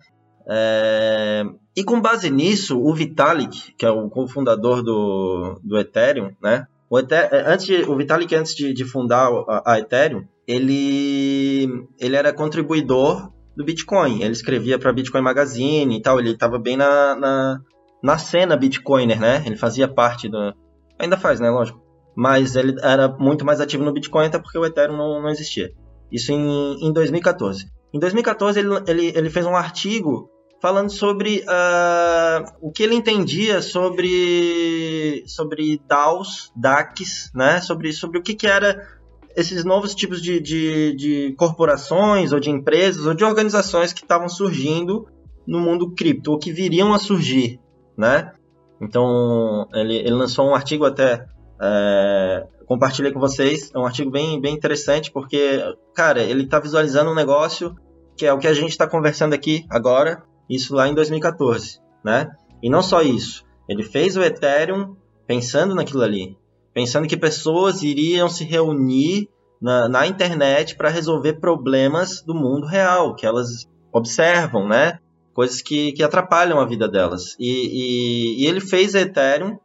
É, 0.50 1.44
e 1.77 1.85
com 1.85 2.01
base 2.01 2.31
nisso, 2.31 2.81
o 2.81 2.93
Vitalik, 2.93 3.73
que 3.77 3.87
é 3.87 3.91
o 3.91 4.09
cofundador 4.11 4.83
do, 4.83 5.61
do 5.63 5.79
Ethereum, 5.79 6.33
né? 6.43 6.67
O, 6.89 6.99
é, 6.99 7.05
antes, 7.47 7.87
o 7.87 7.97
Vitalik, 7.97 8.35
antes 8.35 8.55
de, 8.55 8.73
de 8.73 8.85
fundar 8.85 9.31
a, 9.49 9.75
a, 9.75 9.79
Ethereum, 9.79 10.25
ele, 10.47 11.87
ele 12.01 12.17
era 12.17 12.33
contribuidor 12.33 13.31
do 13.57 13.65
Bitcoin. 13.65 14.23
Ele 14.23 14.33
escrevia 14.33 14.79
para 14.79 14.93
Bitcoin 14.93 15.23
Magazine 15.23 15.97
e 15.97 16.03
tal, 16.03 16.19
ele 16.19 16.31
estava 16.31 16.59
bem 16.59 16.77
na, 16.77 17.15
na, 17.15 17.61
na, 18.03 18.19
cena 18.19 18.57
Bitcoiner, 18.57 19.21
né? 19.21 19.45
Ele 19.47 19.57
fazia 19.57 19.87
parte 19.87 20.29
do. 20.29 20.53
Ainda 20.99 21.17
faz, 21.17 21.39
né? 21.39 21.49
Lógico. 21.49 21.81
Mas 22.17 22.57
ele 22.57 22.75
era 22.83 23.07
muito 23.07 23.45
mais 23.45 23.61
ativo 23.61 23.85
no 23.85 23.93
Bitcoin, 23.93 24.27
até 24.27 24.41
porque 24.41 24.59
o 24.59 24.67
Ethereum 24.67 24.97
não, 24.97 25.23
não 25.23 25.29
existia. 25.29 25.73
Isso 26.11 26.33
em, 26.33 26.85
em 26.85 26.93
2014. 26.93 27.67
Em 27.95 28.01
2014, 28.01 28.59
ele, 28.59 28.69
ele, 28.89 29.13
ele 29.17 29.31
fez 29.31 29.47
um 29.47 29.55
artigo 29.55 30.29
falando 30.61 30.90
sobre 30.90 31.40
uh, 31.40 32.53
o 32.61 32.70
que 32.70 32.83
ele 32.83 32.94
entendia 32.94 33.62
sobre, 33.62 35.25
sobre 35.27 35.81
DAOs, 35.88 36.53
DACs, 36.55 37.31
né? 37.35 37.61
sobre, 37.61 37.92
sobre 37.92 38.18
o 38.18 38.23
que, 38.23 38.35
que 38.35 38.46
era 38.46 38.87
esses 39.35 39.64
novos 39.64 39.94
tipos 39.94 40.20
de, 40.20 40.40
de, 40.40 40.94
de 40.96 41.35
corporações, 41.38 42.33
ou 42.33 42.40
de 42.40 42.51
empresas, 42.51 43.07
ou 43.07 43.14
de 43.14 43.25
organizações 43.25 43.92
que 43.92 44.03
estavam 44.03 44.29
surgindo 44.29 45.07
no 45.46 45.61
mundo 45.61 45.94
cripto, 45.94 46.33
ou 46.33 46.38
que 46.38 46.53
viriam 46.53 46.92
a 46.92 46.99
surgir, 46.99 47.59
né? 47.96 48.33
Então, 48.81 49.66
ele, 49.73 49.96
ele 49.96 50.14
lançou 50.14 50.46
um 50.46 50.55
artigo 50.55 50.85
até, 50.85 51.27
é, 51.61 52.46
compartilhei 52.66 53.12
com 53.12 53.20
vocês, 53.20 53.70
é 53.75 53.79
um 53.79 53.87
artigo 53.87 54.11
bem, 54.11 54.40
bem 54.40 54.55
interessante, 54.55 55.11
porque, 55.11 55.62
cara, 55.94 56.23
ele 56.23 56.44
está 56.44 56.59
visualizando 56.59 57.11
um 57.11 57.14
negócio 57.14 57.75
que 58.16 58.27
é 58.27 58.33
o 58.33 58.38
que 58.38 58.49
a 58.49 58.53
gente 58.53 58.70
está 58.70 58.87
conversando 58.87 59.33
aqui 59.33 59.64
agora, 59.70 60.23
isso 60.51 60.75
lá 60.75 60.89
em 60.89 60.95
2014, 60.95 61.81
né? 62.05 62.29
E 62.63 62.69
não 62.69 62.83
só 62.83 63.01
isso, 63.01 63.45
ele 63.69 63.85
fez 63.85 64.17
o 64.17 64.23
Ethereum 64.23 64.97
pensando 65.27 65.75
naquilo 65.75 66.03
ali, 66.03 66.37
pensando 66.75 67.07
que 67.07 67.17
pessoas 67.17 67.83
iriam 67.83 68.29
se 68.29 68.45
reunir 68.45 69.29
na, 69.63 69.89
na 69.89 70.07
internet 70.07 70.75
para 70.75 70.89
resolver 70.89 71.35
problemas 71.35 72.21
do 72.23 72.35
mundo 72.35 72.67
real, 72.67 73.15
que 73.15 73.25
elas 73.25 73.69
observam, 73.93 74.67
né? 74.67 74.99
Coisas 75.33 75.63
que, 75.63 75.93
que 75.93 76.03
atrapalham 76.03 76.59
a 76.59 76.67
vida 76.67 76.89
delas. 76.89 77.37
E, 77.39 77.47
e, 77.49 78.43
e 78.43 78.47
ele 78.47 78.61
fez 78.61 78.95
a 78.95 79.01
Ethereum, 79.01 79.59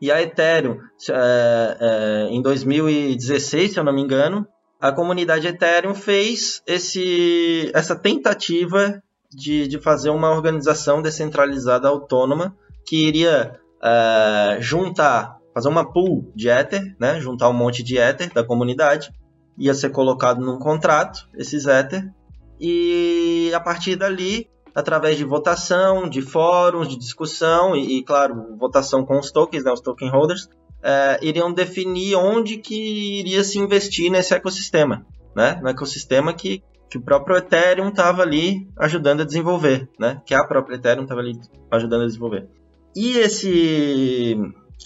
e 0.00 0.10
a 0.10 0.20
Ethereum, 0.20 0.80
é, 1.10 1.76
é, 1.80 2.28
em 2.30 2.42
2016, 2.42 3.72
se 3.72 3.78
eu 3.78 3.84
não 3.84 3.94
me 3.94 4.02
engano, 4.02 4.46
a 4.80 4.92
comunidade 4.92 5.46
Ethereum 5.46 5.94
fez 5.94 6.62
esse, 6.66 7.70
essa 7.72 7.96
tentativa 7.96 9.02
de, 9.34 9.66
de 9.66 9.78
fazer 9.78 10.10
uma 10.10 10.30
organização 10.30 11.02
descentralizada 11.02 11.88
autônoma 11.88 12.56
que 12.86 13.06
iria 13.06 13.58
é, 13.82 14.58
juntar 14.60 15.38
fazer 15.54 15.68
uma 15.68 15.90
pool 15.90 16.32
de 16.34 16.48
Ether, 16.48 16.96
né? 16.98 17.20
Juntar 17.20 17.48
um 17.48 17.52
monte 17.52 17.82
de 17.82 17.96
Ether 17.96 18.32
da 18.32 18.42
comunidade. 18.42 19.12
Ia 19.56 19.72
ser 19.72 19.90
colocado 19.90 20.44
num 20.44 20.58
contrato, 20.58 21.28
esses 21.36 21.66
Ether. 21.66 22.12
E 22.60 23.52
a 23.54 23.60
partir 23.60 23.94
dali, 23.94 24.48
através 24.74 25.16
de 25.16 25.24
votação, 25.24 26.08
de 26.08 26.20
fóruns, 26.20 26.88
de 26.88 26.96
discussão 26.96 27.76
e, 27.76 27.98
e 27.98 28.02
claro, 28.02 28.56
votação 28.58 29.06
com 29.06 29.18
os 29.18 29.30
tokens, 29.30 29.62
né, 29.62 29.72
os 29.72 29.80
token 29.80 30.10
holders, 30.10 30.48
é, 30.82 31.18
iriam 31.22 31.52
definir 31.52 32.16
onde 32.16 32.58
que 32.58 33.20
iria 33.20 33.44
se 33.44 33.58
investir 33.58 34.10
nesse 34.10 34.34
ecossistema, 34.34 35.06
né? 35.36 35.60
No 35.62 35.68
ecossistema 35.68 36.34
que, 36.34 36.64
que 36.94 36.98
o 36.98 37.02
próprio 37.02 37.36
Ethereum 37.36 37.88
estava 37.88 38.22
ali 38.22 38.68
ajudando 38.78 39.22
a 39.22 39.24
desenvolver, 39.24 39.88
né? 39.98 40.22
Que 40.24 40.32
a 40.32 40.44
própria 40.44 40.76
Ethereum 40.76 41.02
estava 41.02 41.20
ali 41.20 41.40
ajudando 41.68 42.02
a 42.02 42.06
desenvolver. 42.06 42.48
E 42.94 43.18
esse 43.18 44.38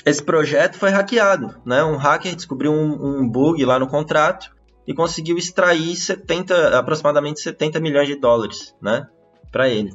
esse 0.07 0.23
projeto 0.23 0.79
foi 0.79 0.89
hackeado, 0.89 1.55
né? 1.67 1.85
Um 1.85 1.97
hacker 1.97 2.35
descobriu 2.35 2.73
um, 2.73 3.21
um 3.21 3.29
bug 3.29 3.63
lá 3.63 3.79
no 3.79 3.87
contrato 3.87 4.51
e 4.87 4.95
conseguiu 4.95 5.37
extrair 5.37 5.95
70, 5.95 6.79
aproximadamente 6.79 7.41
70 7.41 7.79
milhões 7.79 8.09
de 8.09 8.15
dólares, 8.15 8.75
né? 8.81 9.07
Para 9.53 9.69
ele. 9.69 9.91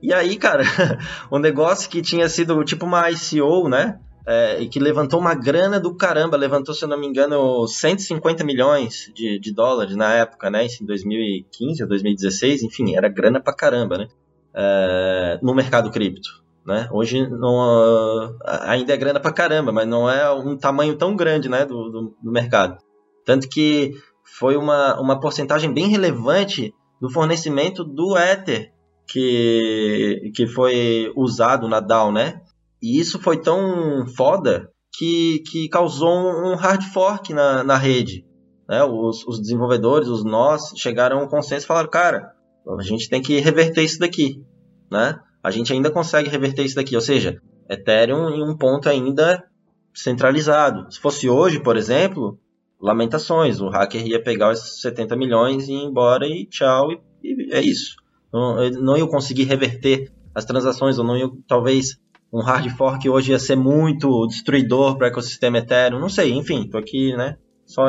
E 0.00 0.14
aí, 0.14 0.36
cara, 0.36 0.62
um 1.32 1.40
negócio 1.40 1.90
que 1.90 2.00
tinha 2.00 2.28
sido 2.28 2.62
tipo 2.62 2.86
uma 2.86 3.10
ICO, 3.10 3.68
né? 3.68 3.98
É, 4.26 4.60
e 4.60 4.68
que 4.68 4.80
levantou 4.80 5.20
uma 5.20 5.34
grana 5.34 5.78
do 5.78 5.94
caramba, 5.94 6.36
levantou, 6.36 6.74
se 6.74 6.84
eu 6.84 6.88
não 6.88 6.98
me 6.98 7.06
engano, 7.06 7.66
150 7.66 8.42
milhões 8.42 9.10
de, 9.14 9.38
de 9.38 9.54
dólares 9.54 9.94
na 9.94 10.12
época, 10.14 10.50
né? 10.50 10.66
Isso 10.66 10.82
em 10.82 10.86
2015 10.86 11.82
ou 11.82 11.88
2016, 11.88 12.64
enfim, 12.64 12.96
era 12.96 13.08
grana 13.08 13.40
pra 13.40 13.54
caramba, 13.54 13.98
né? 13.98 14.08
É, 14.52 15.38
no 15.42 15.54
mercado 15.54 15.90
cripto. 15.90 16.44
Né? 16.66 16.88
Hoje 16.90 17.24
não, 17.28 18.36
ainda 18.44 18.92
é 18.92 18.96
grana 18.96 19.20
pra 19.20 19.32
caramba, 19.32 19.70
mas 19.70 19.86
não 19.86 20.10
é 20.10 20.28
um 20.32 20.56
tamanho 20.56 20.96
tão 20.96 21.14
grande 21.14 21.48
né, 21.48 21.64
do, 21.64 21.88
do, 21.88 22.16
do 22.20 22.32
mercado. 22.32 22.76
Tanto 23.24 23.48
que 23.48 23.94
foi 24.24 24.56
uma, 24.56 25.00
uma 25.00 25.20
porcentagem 25.20 25.72
bem 25.72 25.86
relevante 25.86 26.74
do 27.00 27.08
fornecimento 27.08 27.84
do 27.84 28.18
Ether 28.18 28.72
que, 29.06 30.32
que 30.34 30.46
foi 30.48 31.12
usado 31.14 31.68
na 31.68 31.78
DAO, 31.78 32.10
né? 32.10 32.40
E 32.82 32.98
isso 32.98 33.18
foi 33.18 33.40
tão 33.40 34.06
foda 34.16 34.70
que, 34.96 35.42
que 35.50 35.68
causou 35.68 36.10
um 36.10 36.54
hard 36.54 36.82
fork 36.92 37.32
na, 37.32 37.62
na 37.62 37.76
rede. 37.76 38.24
Né? 38.68 38.82
Os, 38.84 39.26
os 39.26 39.40
desenvolvedores, 39.40 40.08
os 40.08 40.24
nós, 40.24 40.72
chegaram 40.76 41.20
a 41.20 41.24
um 41.24 41.28
consenso 41.28 41.64
e 41.64 41.68
falaram, 41.68 41.90
cara, 41.90 42.32
a 42.78 42.82
gente 42.82 43.08
tem 43.08 43.22
que 43.22 43.38
reverter 43.38 43.82
isso 43.82 43.98
daqui, 43.98 44.42
né? 44.90 45.18
a 45.42 45.50
gente 45.50 45.72
ainda 45.72 45.90
consegue 45.90 46.28
reverter 46.28 46.64
isso 46.64 46.74
daqui. 46.74 46.94
Ou 46.96 47.00
seja, 47.00 47.40
Ethereum 47.70 48.30
em 48.30 48.42
um 48.42 48.56
ponto 48.56 48.88
ainda 48.88 49.44
centralizado. 49.94 50.92
Se 50.92 51.00
fosse 51.00 51.28
hoje, 51.28 51.60
por 51.60 51.76
exemplo, 51.76 52.38
lamentações, 52.80 53.60
o 53.60 53.68
hacker 53.68 54.06
ia 54.06 54.22
pegar 54.22 54.52
esses 54.52 54.80
70 54.80 55.16
milhões 55.16 55.68
e 55.68 55.72
ir 55.72 55.84
embora 55.84 56.26
e 56.26 56.46
tchau, 56.46 56.90
e, 56.90 57.00
e 57.22 57.52
é 57.52 57.60
isso. 57.60 57.96
Não, 58.32 58.56
não 58.70 58.96
ia 58.96 59.06
conseguir 59.06 59.44
reverter 59.44 60.12
as 60.34 60.44
transações, 60.44 60.98
ou 60.98 61.04
não 61.04 61.16
ia, 61.16 61.30
talvez 61.48 61.98
um 62.32 62.40
hard 62.40 62.68
fork 62.70 63.08
hoje 63.08 63.32
ia 63.32 63.38
ser 63.38 63.56
muito 63.56 64.26
destruidor 64.26 64.96
para 64.96 65.06
o 65.06 65.08
ecossistema 65.08 65.58
Ethereum, 65.58 66.00
não 66.00 66.08
sei, 66.08 66.32
enfim, 66.32 66.68
tô 66.68 66.78
aqui, 66.78 67.16
né, 67.16 67.36
só 67.64 67.84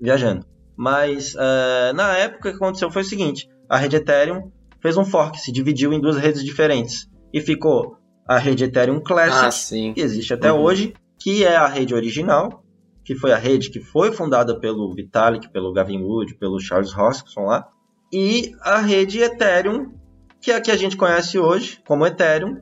viajando. 0.00 0.44
Mas 0.76 1.34
uh, 1.34 1.94
na 1.94 2.16
época 2.16 2.48
o 2.48 2.52
que 2.52 2.56
aconteceu 2.56 2.90
foi 2.90 3.02
o 3.02 3.04
seguinte, 3.04 3.48
a 3.68 3.76
rede 3.76 3.96
Ethereum 3.96 4.50
fez 4.80 4.96
um 4.96 5.04
fork, 5.04 5.38
se 5.38 5.52
dividiu 5.52 5.92
em 5.92 6.00
duas 6.00 6.16
redes 6.16 6.44
diferentes. 6.44 7.08
E 7.32 7.40
ficou 7.40 7.96
a 8.26 8.36
rede 8.36 8.64
Ethereum 8.64 9.00
Classic, 9.00 9.90
ah, 9.90 9.94
que 9.94 10.00
existe 10.00 10.34
até 10.34 10.52
uhum. 10.52 10.60
hoje, 10.60 10.94
que 11.18 11.44
é 11.44 11.56
a 11.56 11.66
rede 11.66 11.94
original, 11.94 12.62
que 13.04 13.14
foi 13.14 13.32
a 13.32 13.38
rede 13.38 13.70
que 13.70 13.80
foi 13.80 14.12
fundada 14.12 14.58
pelo 14.58 14.92
Vitalik, 14.92 15.50
pelo 15.50 15.72
Gavin 15.72 16.02
Wood, 16.02 16.34
pelo 16.34 16.60
Charles 16.60 16.96
Hoskinson 16.96 17.42
lá, 17.42 17.66
e 18.12 18.52
a 18.60 18.78
rede 18.78 19.20
Ethereum, 19.20 19.94
que 20.40 20.50
é 20.50 20.56
a 20.56 20.60
que 20.60 20.70
a 20.70 20.76
gente 20.76 20.96
conhece 20.96 21.38
hoje 21.38 21.80
como 21.86 22.06
Ethereum, 22.06 22.60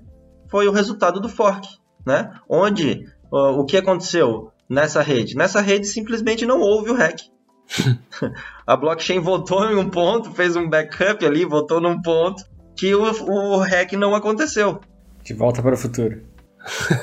foi 0.50 0.68
o 0.68 0.72
resultado 0.72 1.20
do 1.20 1.28
fork, 1.28 1.68
né? 2.04 2.32
Onde 2.48 3.06
uh, 3.32 3.58
o 3.58 3.64
que 3.64 3.76
aconteceu 3.76 4.52
nessa 4.68 5.02
rede? 5.02 5.36
Nessa 5.36 5.60
rede 5.60 5.86
simplesmente 5.86 6.44
não 6.44 6.60
houve 6.60 6.90
o 6.90 6.94
hack 6.94 7.20
a 8.66 8.76
blockchain 8.76 9.20
voltou 9.20 9.70
em 9.70 9.76
um 9.76 9.88
ponto, 9.88 10.32
fez 10.32 10.56
um 10.56 10.68
backup 10.68 11.24
ali, 11.24 11.44
voltou 11.44 11.80
num 11.80 12.00
ponto 12.00 12.44
que 12.76 12.94
o, 12.94 13.02
o 13.02 13.58
hack 13.58 13.92
não 13.92 14.14
aconteceu. 14.14 14.80
De 15.22 15.34
volta 15.34 15.62
para 15.62 15.74
o 15.74 15.78
futuro. 15.78 16.22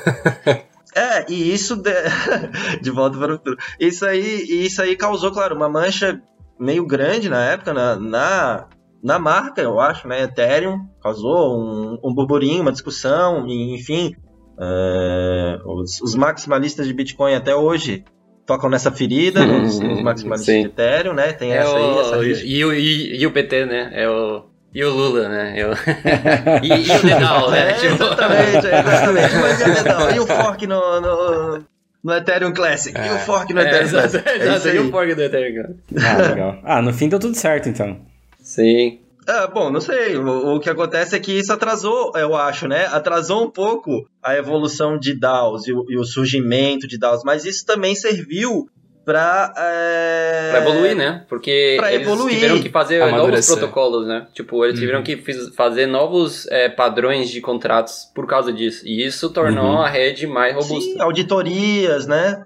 é, 0.94 1.30
e 1.30 1.52
isso 1.52 1.76
de... 1.76 1.92
de 2.82 2.90
volta 2.90 3.18
para 3.18 3.34
o 3.34 3.36
futuro. 3.36 3.56
Isso 3.78 4.04
aí, 4.04 4.64
isso 4.64 4.82
aí 4.82 4.96
causou, 4.96 5.32
claro, 5.32 5.54
uma 5.54 5.68
mancha 5.68 6.20
meio 6.58 6.84
grande 6.84 7.28
na 7.28 7.44
época 7.44 7.72
na, 7.72 7.96
na, 7.96 8.66
na 9.02 9.18
marca, 9.18 9.60
eu 9.60 9.80
acho, 9.80 10.08
né? 10.08 10.22
Ethereum 10.22 10.80
causou 11.02 11.58
um, 11.58 11.98
um 12.02 12.14
burburinho, 12.14 12.62
uma 12.62 12.72
discussão, 12.72 13.46
enfim. 13.46 14.14
Uh, 14.58 15.80
os, 15.80 16.00
os 16.00 16.14
maximalistas 16.16 16.86
de 16.86 16.92
Bitcoin 16.92 17.34
até 17.34 17.54
hoje 17.54 18.04
tocam 18.44 18.68
nessa 18.68 18.90
ferida, 18.90 19.44
nos, 19.46 19.78
nos 19.78 20.02
maximalistas 20.02 20.54
de 20.54 20.66
Ethereum, 20.66 21.14
né? 21.14 21.32
Tem 21.32 21.52
é 21.52 21.58
essa 21.58 21.72
o, 21.72 21.76
aí, 21.76 22.30
essa 22.32 22.44
e, 22.44 22.64
o, 22.64 22.72
e, 22.74 23.20
e, 23.20 23.26
o 23.26 23.30
PT, 23.30 23.66
né? 23.66 23.90
É 23.92 24.08
o, 24.08 24.46
e 24.74 24.84
o 24.84 24.90
Lula, 24.90 25.28
né? 25.28 25.54
Eu... 25.56 25.70
e, 26.62 26.88
e, 26.88 26.96
o 26.96 27.02
Dedal, 27.02 27.50
né? 27.50 27.70
É, 27.70 27.72
tipo... 27.74 27.94
Exatamente, 27.94 28.66
exatamente. 28.66 29.34
Mas 29.40 29.60
e 29.60 29.70
o 29.70 29.74
Dedal? 29.74 30.10
E 30.10 30.18
o 30.18 30.26
fork 30.26 30.66
no, 30.66 31.00
no, 31.00 31.64
no 32.02 32.12
Ethereum 32.14 32.52
Classic? 32.52 32.98
É. 32.98 33.06
E 33.06 33.10
o 33.12 33.18
fork 33.18 33.54
no 33.54 33.60
é, 33.60 33.64
Ethereum 33.64 33.90
Classic? 33.90 34.28
Exato. 34.28 34.68
É 34.68 34.74
e 34.74 34.78
o 34.80 34.90
fork 34.90 35.14
do 35.14 35.22
Ethereum 35.22 35.62
Classic? 35.62 35.82
Ah, 36.04 36.28
legal. 36.28 36.58
Ah, 36.64 36.82
no 36.82 36.92
fim 36.92 37.08
deu 37.08 37.20
tudo 37.20 37.36
certo, 37.36 37.68
então. 37.68 38.00
Sim. 38.48 39.00
Ah, 39.26 39.46
bom, 39.46 39.70
não 39.70 39.78
sei. 39.78 40.16
O, 40.16 40.54
o, 40.54 40.58
que 40.58 40.70
acontece 40.70 41.14
é 41.14 41.20
que 41.20 41.32
isso 41.32 41.52
atrasou, 41.52 42.12
eu 42.16 42.34
acho, 42.34 42.66
né? 42.66 42.86
Atrasou 42.86 43.44
um 43.44 43.50
pouco 43.50 44.08
a 44.22 44.34
evolução 44.38 44.98
de 44.98 45.12
DAOs 45.12 45.66
e 45.66 45.72
o, 45.74 45.84
e 45.90 45.98
o 45.98 46.04
surgimento 46.04 46.88
de 46.88 46.98
DAOs, 46.98 47.22
mas 47.24 47.44
isso 47.44 47.66
também 47.66 47.94
serviu 47.94 48.66
para 49.04 49.52
é... 49.54 50.50
Pra 50.50 50.60
evoluir, 50.62 50.96
né? 50.96 51.26
Porque 51.28 51.74
pra 51.78 51.92
eles 51.92 52.06
evoluir. 52.06 52.36
tiveram 52.36 52.62
que 52.62 52.70
fazer 52.70 53.06
novos 53.10 53.46
protocolos, 53.46 54.06
né? 54.06 54.26
Tipo, 54.32 54.64
eles 54.64 54.78
tiveram 54.78 55.00
uhum. 55.00 55.04
que 55.04 55.16
fazer 55.54 55.86
novos 55.86 56.46
é, 56.46 56.70
padrões 56.70 57.28
de 57.28 57.42
contratos 57.42 58.10
por 58.14 58.26
causa 58.26 58.50
disso. 58.50 58.82
E 58.86 59.04
isso 59.04 59.28
tornou 59.28 59.72
uhum. 59.72 59.82
a 59.82 59.90
rede 59.90 60.26
mais 60.26 60.54
robusta. 60.54 60.90
Sim, 60.90 61.00
auditorias, 61.02 62.06
né? 62.06 62.44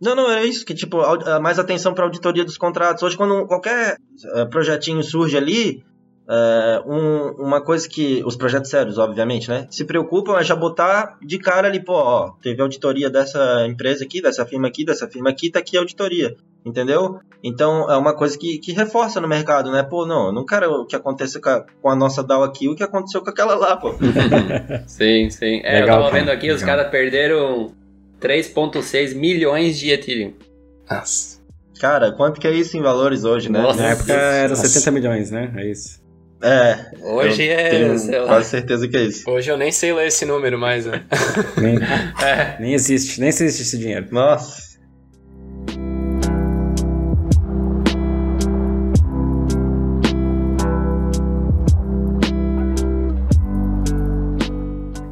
Não, 0.00 0.14
não, 0.14 0.30
é 0.30 0.44
isso, 0.44 0.64
que 0.64 0.74
tipo, 0.74 0.98
mais 1.40 1.58
atenção 1.58 1.94
para 1.94 2.04
auditoria 2.04 2.44
dos 2.44 2.58
contratos. 2.58 3.02
Hoje, 3.02 3.16
quando 3.16 3.46
qualquer 3.46 3.96
é, 4.34 4.44
projetinho 4.44 5.02
surge 5.02 5.36
ali, 5.36 5.82
é, 6.28 6.82
um, 6.86 7.32
uma 7.42 7.62
coisa 7.62 7.88
que 7.88 8.22
os 8.24 8.36
projetos 8.36 8.70
sérios, 8.70 8.98
obviamente, 8.98 9.48
né, 9.48 9.66
se 9.70 9.84
preocupam 9.84 10.38
é 10.38 10.42
já 10.42 10.56
botar 10.56 11.18
de 11.22 11.38
cara 11.38 11.68
ali, 11.68 11.80
pô, 11.80 11.92
ó, 11.92 12.30
teve 12.42 12.62
auditoria 12.62 13.10
dessa 13.10 13.66
empresa 13.66 14.04
aqui, 14.04 14.22
dessa 14.22 14.46
firma 14.46 14.68
aqui, 14.68 14.84
dessa 14.84 15.06
firma 15.06 15.30
aqui, 15.30 15.50
tá 15.50 15.58
aqui 15.58 15.76
a 15.76 15.80
auditoria, 15.80 16.34
entendeu? 16.64 17.20
Então 17.42 17.90
é 17.90 17.96
uma 17.96 18.14
coisa 18.14 18.38
que, 18.38 18.58
que 18.58 18.72
reforça 18.72 19.20
no 19.20 19.28
mercado, 19.28 19.70
né? 19.70 19.82
Pô, 19.82 20.06
não, 20.06 20.26
eu 20.26 20.32
não 20.32 20.46
quero 20.46 20.86
que 20.86 20.96
aconteça 20.96 21.38
com 21.40 21.50
a, 21.50 21.64
com 21.82 21.90
a 21.90 21.96
nossa 21.96 22.22
DAO 22.22 22.42
aqui 22.42 22.68
o 22.68 22.74
que 22.74 22.82
aconteceu 22.82 23.20
com 23.20 23.28
aquela 23.28 23.54
lá, 23.54 23.76
pô. 23.76 23.94
sim, 24.88 25.28
sim. 25.28 25.60
É, 25.62 25.80
Legal, 25.80 25.98
eu 25.98 26.04
tava 26.04 26.18
vendo 26.18 26.30
aqui, 26.30 26.46
legal. 26.46 26.56
os 26.56 26.62
caras 26.62 26.90
perderam 26.90 27.74
3,6 28.24 29.14
milhões 29.14 29.78
de 29.78 29.90
Ethereum. 29.90 30.32
Nossa. 30.90 31.38
Cara, 31.78 32.12
quanto 32.12 32.40
que 32.40 32.46
é 32.46 32.52
isso 32.52 32.74
em 32.76 32.80
valores 32.80 33.24
hoje, 33.24 33.52
né? 33.52 33.60
Nossa, 33.60 33.82
Na 33.82 33.88
época 33.90 34.12
era 34.14 34.56
70 34.56 34.90
milhões, 34.90 35.30
né? 35.30 35.52
É 35.56 35.70
isso. 35.70 36.02
É. 36.42 36.90
Hoje 37.02 37.48
é. 37.48 37.70
Tenho 37.70 38.26
quase 38.26 38.48
certeza 38.48 38.88
que 38.88 38.96
é 38.96 39.02
isso. 39.02 39.30
Hoje 39.30 39.50
eu 39.50 39.58
nem 39.58 39.70
sei 39.70 39.92
ler 39.92 40.06
esse 40.06 40.24
número 40.24 40.58
mais, 40.58 40.86
né? 40.86 41.04
nem, 41.60 41.76
é. 41.76 42.56
nem 42.58 42.72
existe, 42.72 43.20
nem 43.20 43.28
existe 43.28 43.62
esse 43.62 43.76
dinheiro. 43.76 44.06
Nossa. 44.10 44.74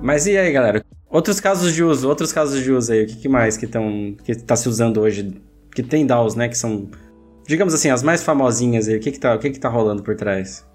Mas 0.03 0.27
e 0.27 0.37
aí, 0.37 0.53
galera? 0.53 0.85
Outros 1.13 1.39
casos 1.39 1.75
de 1.75 1.85
uso, 1.85 2.09
outros 2.09 2.33
casos 2.33 2.63
de 2.65 2.73
uso 2.73 2.93
aí, 2.93 3.05
o 3.05 3.07
que, 3.07 3.17
que 3.17 3.29
mais 3.29 3.57
que 3.57 3.67
estão 3.67 4.17
que 4.25 4.35
tá 4.35 4.57
se 4.57 4.69
usando 4.69 5.01
hoje? 5.01 5.41
Que 5.75 5.83
tem 5.83 6.07
DAOs, 6.07 6.35
né, 6.35 6.49
que 6.49 6.57
são 6.57 6.89
digamos 7.47 7.75
assim, 7.75 7.91
as 7.91 8.03
mais 8.03 8.23
famosinhas 8.23 8.89
aí. 8.89 8.97
O 8.97 9.01
que 9.01 9.13
que 9.13 9.21
tá, 9.21 9.35
o 9.35 9.39
que 9.39 9.51
que 9.51 9.61
tá 9.61 9.69
rolando 9.69 10.03
por 10.03 10.17
trás? 10.17 10.67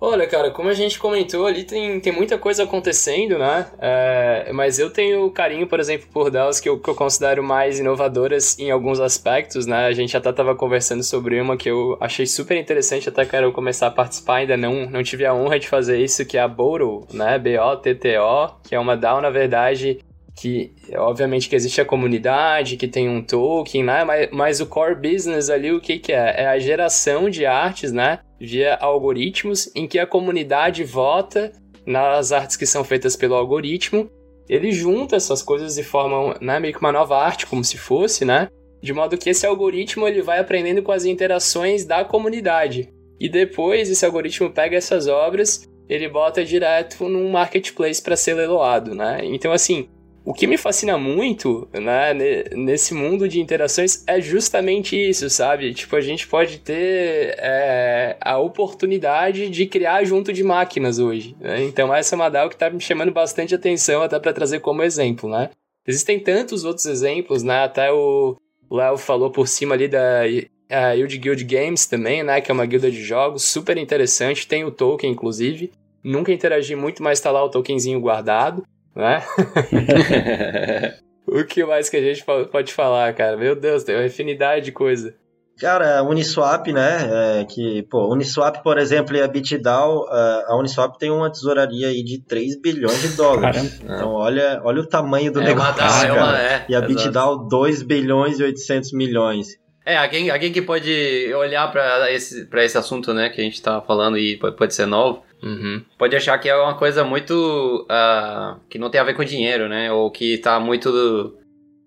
Olha, 0.00 0.26
cara, 0.26 0.50
como 0.50 0.68
a 0.68 0.74
gente 0.74 0.98
comentou 0.98 1.46
ali, 1.46 1.64
tem, 1.64 1.98
tem 1.98 2.12
muita 2.12 2.36
coisa 2.36 2.64
acontecendo, 2.64 3.38
né? 3.38 3.66
É, 3.78 4.52
mas 4.52 4.78
eu 4.78 4.90
tenho 4.90 5.30
carinho, 5.30 5.66
por 5.66 5.80
exemplo, 5.80 6.06
por 6.12 6.30
DAOs 6.30 6.60
que 6.60 6.68
eu, 6.68 6.78
que 6.78 6.90
eu 6.90 6.94
considero 6.94 7.42
mais 7.42 7.78
inovadoras 7.78 8.58
em 8.58 8.70
alguns 8.70 9.00
aspectos, 9.00 9.66
né? 9.66 9.86
A 9.86 9.92
gente 9.92 10.16
até 10.16 10.30
estava 10.30 10.54
conversando 10.54 11.02
sobre 11.02 11.40
uma 11.40 11.56
que 11.56 11.70
eu 11.70 11.96
achei 12.00 12.26
super 12.26 12.56
interessante, 12.56 13.08
até 13.08 13.24
quero 13.24 13.50
começar 13.52 13.86
a 13.86 13.90
participar, 13.90 14.36
ainda 14.36 14.56
não, 14.56 14.90
não 14.90 15.02
tive 15.02 15.24
a 15.24 15.32
honra 15.32 15.58
de 15.58 15.68
fazer 15.68 15.98
isso, 15.98 16.26
que 16.26 16.36
é 16.36 16.40
a 16.42 16.48
Boto, 16.48 17.06
né? 17.14 17.38
B-O-T-T-O, 17.38 18.48
que 18.62 18.74
é 18.74 18.78
uma 18.78 18.96
DAO, 18.96 19.20
na 19.20 19.30
verdade, 19.30 20.00
que 20.36 20.74
obviamente 20.96 21.48
que 21.48 21.54
existe 21.54 21.80
a 21.80 21.84
comunidade, 21.84 22.76
que 22.76 22.88
tem 22.88 23.08
um 23.08 23.22
token, 23.22 23.84
né? 23.84 24.04
Mas, 24.04 24.28
mas 24.32 24.60
o 24.60 24.66
core 24.66 24.94
business 24.94 25.48
ali, 25.48 25.72
o 25.72 25.80
que, 25.80 25.98
que 25.98 26.12
é? 26.12 26.42
É 26.42 26.46
a 26.46 26.58
geração 26.58 27.30
de 27.30 27.46
artes, 27.46 27.92
né? 27.92 28.18
Via 28.40 28.74
algoritmos, 28.74 29.70
em 29.74 29.86
que 29.86 29.98
a 29.98 30.06
comunidade 30.06 30.82
vota 30.82 31.52
nas 31.86 32.32
artes 32.32 32.56
que 32.56 32.66
são 32.66 32.82
feitas 32.82 33.16
pelo 33.16 33.34
algoritmo. 33.34 34.10
Ele 34.48 34.72
junta 34.72 35.16
essas 35.16 35.42
coisas 35.42 35.78
e 35.78 35.82
forma 35.82 36.36
né, 36.40 36.58
meio 36.58 36.74
que 36.74 36.80
uma 36.80 36.92
nova 36.92 37.16
arte, 37.16 37.46
como 37.46 37.64
se 37.64 37.78
fosse, 37.78 38.24
né? 38.24 38.48
De 38.82 38.92
modo 38.92 39.16
que 39.16 39.30
esse 39.30 39.46
algoritmo 39.46 40.06
ele 40.06 40.20
vai 40.20 40.38
aprendendo 40.38 40.82
com 40.82 40.92
as 40.92 41.04
interações 41.04 41.86
da 41.86 42.04
comunidade. 42.04 42.92
E 43.18 43.28
depois 43.28 43.88
esse 43.88 44.04
algoritmo 44.04 44.50
pega 44.50 44.76
essas 44.76 45.06
obras, 45.06 45.66
ele 45.88 46.08
bota 46.08 46.44
direto 46.44 47.08
num 47.08 47.30
marketplace 47.30 48.02
para 48.02 48.16
ser 48.16 48.34
leiloado, 48.34 48.94
né? 48.94 49.20
Então 49.22 49.52
assim, 49.52 49.88
o 50.24 50.32
que 50.32 50.46
me 50.46 50.56
fascina 50.56 50.96
muito, 50.96 51.68
né, 51.74 52.14
nesse 52.54 52.94
mundo 52.94 53.28
de 53.28 53.40
interações 53.40 54.02
é 54.06 54.22
justamente 54.22 54.96
isso, 54.96 55.28
sabe? 55.28 55.74
Tipo, 55.74 55.96
a 55.96 56.00
gente 56.00 56.26
pode 56.26 56.58
ter 56.58 57.34
é, 57.38 58.16
a 58.18 58.38
oportunidade 58.38 59.50
de 59.50 59.66
criar 59.66 60.02
junto 60.04 60.32
de 60.32 60.42
máquinas 60.42 60.98
hoje. 60.98 61.36
Né? 61.38 61.62
Então, 61.64 61.94
essa 61.94 62.14
é 62.14 62.16
uma 62.16 62.30
DAO 62.30 62.48
que 62.48 62.54
está 62.54 62.70
me 62.70 62.80
chamando 62.80 63.12
bastante 63.12 63.54
atenção, 63.54 64.02
até 64.02 64.18
para 64.18 64.32
trazer 64.32 64.60
como 64.60 64.82
exemplo, 64.82 65.28
né? 65.28 65.50
Existem 65.86 66.18
tantos 66.18 66.64
outros 66.64 66.86
exemplos, 66.86 67.42
né? 67.42 67.62
Até 67.62 67.92
o 67.92 68.34
Léo 68.70 68.96
falou 68.96 69.30
por 69.30 69.46
cima 69.46 69.74
ali 69.74 69.86
da 69.86 70.22
a 70.70 70.92
Yield 70.92 71.18
Guild 71.18 71.44
Games 71.44 71.84
também, 71.84 72.22
né? 72.22 72.40
Que 72.40 72.50
é 72.50 72.54
uma 72.54 72.64
guilda 72.64 72.90
de 72.90 73.02
jogos 73.02 73.42
super 73.42 73.76
interessante. 73.76 74.48
Tem 74.48 74.64
o 74.64 74.70
token, 74.70 75.10
inclusive. 75.10 75.70
Nunca 76.02 76.32
interagi 76.32 76.74
muito, 76.74 77.02
mas 77.02 77.20
tá 77.20 77.30
lá 77.30 77.44
o 77.44 77.50
tokenzinho 77.50 78.00
guardado 78.00 78.64
né? 78.94 79.22
o 81.26 81.44
que 81.44 81.64
mais 81.64 81.88
que 81.88 81.96
a 81.96 82.02
gente 82.02 82.24
pode 82.50 82.72
falar, 82.72 83.12
cara? 83.14 83.36
Meu 83.36 83.56
Deus, 83.56 83.84
tem 83.84 83.96
uma 83.96 84.06
infinidade 84.06 84.66
de 84.66 84.72
coisa. 84.72 85.14
Cara, 85.58 86.00
a 86.00 86.02
Uniswap, 86.02 86.66
né? 86.72 87.40
É, 87.40 87.44
que, 87.44 87.82
pô, 87.84 88.12
Uniswap, 88.12 88.60
por 88.62 88.76
exemplo, 88.76 89.16
e 89.16 89.22
a 89.22 89.28
BitDAO, 89.28 90.04
a 90.10 90.56
Uniswap 90.58 90.98
tem 90.98 91.10
uma 91.10 91.30
tesouraria 91.30 91.88
aí 91.88 92.02
de 92.02 92.20
3 92.20 92.60
bilhões 92.60 93.00
de 93.02 93.08
dólares. 93.16 93.78
Caramba. 93.78 93.94
Então, 93.94 94.12
olha, 94.12 94.60
olha 94.64 94.80
o 94.80 94.86
tamanho 94.86 95.32
do 95.32 95.40
é 95.40 95.44
negócio. 95.44 95.74
Uma, 95.80 96.06
é 96.06 96.12
uma, 96.12 96.38
é, 96.40 96.64
e 96.68 96.74
a 96.74 96.80
BitDAO, 96.80 97.48
2 97.48 97.82
bilhões 97.82 98.40
e 98.40 98.42
800 98.42 98.92
milhões. 98.92 99.56
É, 99.86 99.98
alguém, 99.98 100.30
alguém 100.30 100.50
que 100.50 100.62
pode 100.62 101.30
olhar 101.34 101.70
para 101.70 102.10
esse, 102.10 102.46
pra 102.46 102.64
esse 102.64 102.76
assunto, 102.76 103.12
né, 103.12 103.28
que 103.28 103.40
a 103.40 103.44
gente 103.44 103.60
tá 103.60 103.82
falando 103.82 104.16
e 104.16 104.38
pode 104.38 104.74
ser 104.74 104.86
novo, 104.86 105.22
Uhum. 105.44 105.82
Pode 105.98 106.16
achar 106.16 106.38
que 106.38 106.48
é 106.48 106.56
uma 106.56 106.74
coisa 106.74 107.04
muito. 107.04 107.86
Uh, 107.90 108.58
que 108.68 108.78
não 108.78 108.88
tem 108.88 108.98
a 108.98 109.04
ver 109.04 109.14
com 109.14 109.22
dinheiro, 109.22 109.68
né? 109.68 109.92
Ou 109.92 110.10
que 110.10 110.38
tá 110.38 110.58
muito. 110.58 110.88
Uh, 110.88 111.36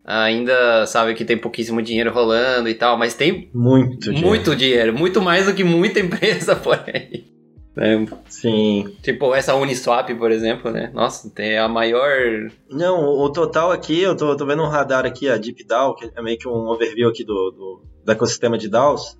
ainda 0.05 0.85
sabe 0.85 1.15
que 1.15 1.25
tem 1.25 1.37
pouquíssimo 1.37 1.81
dinheiro 1.81 2.13
rolando 2.13 2.69
e 2.69 2.75
tal, 2.75 2.97
mas 2.97 3.15
tem 3.15 3.49
muito 3.53 4.11
dinheiro. 4.11 4.27
Muito 4.27 4.55
dinheiro, 4.55 4.93
muito 4.93 5.21
mais 5.21 5.47
do 5.47 5.55
que 5.55 5.63
muita 5.63 5.99
empresa 5.99 6.55
por 6.55 6.79
aí. 6.87 7.25
É, 7.79 8.05
Sim. 8.27 8.95
Tipo, 9.03 9.33
essa 9.35 9.55
Uniswap, 9.55 10.09
por 10.15 10.31
exemplo, 10.31 10.71
né? 10.71 10.91
Nossa, 10.93 11.29
tem 11.29 11.57
a 11.57 11.67
maior. 11.67 12.11
Não, 12.69 13.05
o 13.05 13.31
total 13.31 13.71
aqui, 13.71 14.01
eu 14.01 14.15
tô, 14.15 14.35
tô 14.35 14.45
vendo 14.45 14.63
um 14.63 14.67
radar 14.67 15.05
aqui, 15.05 15.27
a 15.29 15.37
DeepDAO, 15.37 15.95
que 15.95 16.11
é 16.15 16.21
meio 16.21 16.37
que 16.37 16.47
um 16.47 16.67
overview 16.69 17.09
aqui 17.09 17.23
do, 17.23 17.51
do, 17.51 17.81
do 18.03 18.11
ecossistema 18.11 18.57
de 18.57 18.69
DAOs. 18.69 19.17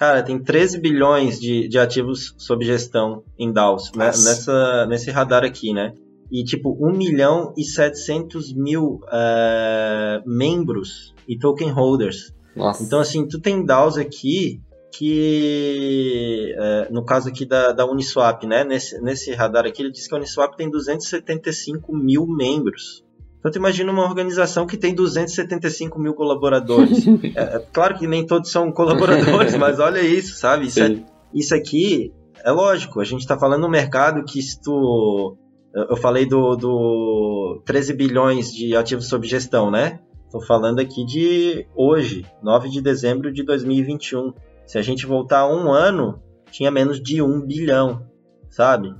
Cara, 0.00 0.22
tem 0.22 0.42
13 0.42 0.80
bilhões 0.80 1.38
de, 1.38 1.68
de 1.68 1.78
ativos 1.78 2.34
sob 2.38 2.64
gestão 2.64 3.22
em 3.38 3.52
DAOs, 3.52 3.92
né? 3.94 4.06
nessa, 4.06 4.86
nesse 4.86 5.10
radar 5.10 5.44
aqui, 5.44 5.74
né? 5.74 5.92
E 6.32 6.42
tipo, 6.42 6.74
1 6.80 6.96
milhão 6.96 7.52
e 7.54 7.62
700 7.62 8.54
mil 8.54 9.02
uh, 9.04 10.22
membros 10.24 11.14
e 11.28 11.38
token 11.38 11.68
holders. 11.68 12.32
Nossa. 12.56 12.82
Então, 12.82 12.98
assim, 12.98 13.28
tu 13.28 13.38
tem 13.38 13.62
DAOs 13.62 13.98
aqui 13.98 14.62
que, 14.90 16.56
uh, 16.56 16.90
no 16.90 17.04
caso 17.04 17.28
aqui 17.28 17.44
da, 17.44 17.72
da 17.72 17.84
Uniswap, 17.84 18.44
né? 18.44 18.64
Nesse, 18.64 18.98
nesse 19.02 19.34
radar 19.34 19.66
aqui, 19.66 19.82
ele 19.82 19.90
diz 19.90 20.08
que 20.08 20.14
a 20.14 20.16
Uniswap 20.16 20.56
tem 20.56 20.70
275 20.70 21.94
mil 21.94 22.26
membros. 22.26 23.04
Então, 23.40 23.50
tu 23.50 23.56
imagina 23.56 23.90
uma 23.90 24.04
organização 24.04 24.66
que 24.66 24.76
tem 24.76 24.94
275 24.94 25.98
mil 25.98 26.14
colaboradores. 26.14 27.06
é, 27.34 27.56
é, 27.56 27.66
claro 27.72 27.98
que 27.98 28.06
nem 28.06 28.24
todos 28.24 28.52
são 28.52 28.70
colaboradores, 28.70 29.56
mas 29.58 29.80
olha 29.80 30.00
isso, 30.00 30.36
sabe? 30.36 30.66
Isso, 30.66 30.80
é, 30.80 31.02
isso 31.34 31.54
aqui 31.54 32.12
é 32.44 32.50
lógico. 32.52 33.00
A 33.00 33.04
gente 33.04 33.20
está 33.20 33.38
falando 33.38 33.62
no 33.62 33.68
mercado 33.68 34.24
que 34.24 34.42
se 34.42 34.60
tu. 34.60 35.36
Eu 35.72 35.96
falei 35.96 36.26
do, 36.26 36.56
do 36.56 37.62
13 37.64 37.94
bilhões 37.94 38.52
de 38.52 38.76
ativos 38.76 39.08
sob 39.08 39.26
gestão, 39.26 39.70
né? 39.70 40.00
Estou 40.26 40.40
falando 40.42 40.80
aqui 40.80 41.04
de 41.04 41.66
hoje, 41.74 42.26
9 42.42 42.68
de 42.68 42.82
dezembro 42.82 43.32
de 43.32 43.42
2021. 43.44 44.32
Se 44.66 44.78
a 44.78 44.82
gente 44.82 45.06
voltar 45.06 45.48
um 45.48 45.72
ano, 45.72 46.20
tinha 46.50 46.70
menos 46.70 47.00
de 47.00 47.22
1 47.22 47.46
bilhão, 47.46 48.06
sabe? 48.48 48.94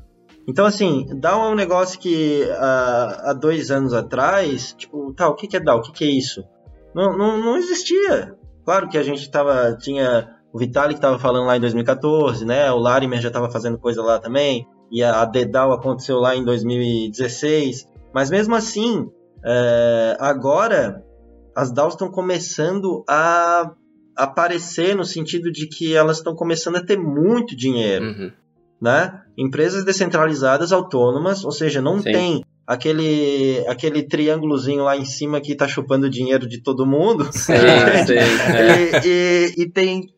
Então, 0.49 0.67
assim, 0.67 1.07
DAO 1.19 1.49
é 1.49 1.53
um 1.53 1.55
negócio 1.55 1.99
que 1.99 2.43
há, 2.53 3.31
há 3.31 3.33
dois 3.33 3.71
anos 3.71 3.93
atrás, 3.93 4.75
tipo, 4.77 5.13
tá, 5.15 5.29
o 5.29 5.35
que, 5.35 5.57
é 5.57 5.61
DAO? 5.61 5.79
O 5.79 5.83
que, 5.83 6.05
é 6.05 6.11
isso? 6.11 6.43
Não, 6.95 7.17
não, 7.17 7.39
não 7.39 7.57
existia. 7.57 8.35
Claro 8.65 8.89
que 8.89 8.99
a 8.99 9.03
gente 9.03 9.31
tava, 9.31 9.77
tinha 9.77 10.29
o 10.53 10.59
Vitalik 10.59 10.95
estava 10.95 11.19
falando 11.19 11.47
lá 11.47 11.57
em 11.57 11.61
2014, 11.61 12.45
né? 12.45 12.71
O 12.73 12.79
Larimer 12.79 13.21
já 13.21 13.29
estava 13.29 13.51
fazendo 13.51 13.79
coisa 13.79 14.03
lá 14.03 14.19
também. 14.19 14.67
E 14.91 15.03
a, 15.03 15.23
a 15.23 15.25
DDAO 15.25 15.73
aconteceu 15.73 16.19
lá 16.19 16.35
em 16.35 16.45
2016. 16.45 17.87
Mas 18.13 18.31
mesmo 18.31 18.57
assim, 18.57 19.09
é, 19.45 20.17
agora 20.19 21.05
as 21.55 21.73
DAOs 21.73 21.95
estão 21.95 22.11
começando 22.11 23.05
a 23.09 23.73
aparecer 24.17 24.97
no 24.97 25.05
sentido 25.05 25.53
de 25.53 25.69
que 25.69 25.95
elas 25.95 26.17
estão 26.19 26.35
começando 26.35 26.77
a 26.77 26.85
ter 26.85 26.99
muito 26.99 27.57
dinheiro. 27.57 28.07
Uhum 28.07 28.33
né? 28.81 29.21
Empresas 29.37 29.85
descentralizadas 29.85 30.73
autônomas, 30.73 31.45
ou 31.45 31.53
seja, 31.53 31.81
não 31.81 31.99
Sim. 31.99 32.13
tem 32.13 32.45
aquele 32.67 33.65
aquele 33.67 34.03
triângulozinho 34.03 34.85
lá 34.85 34.97
em 34.97 35.05
cima 35.05 35.41
que 35.41 35.53
está 35.53 35.67
chupando 35.67 36.09
dinheiro 36.09 36.49
de 36.49 36.63
todo 36.63 36.87
mundo. 36.87 37.25
Sim, 37.33 37.53
sim, 38.07 38.15
é. 38.15 39.07
e, 39.07 39.55
e, 39.59 39.63
e 39.63 39.71
tem 39.71 40.09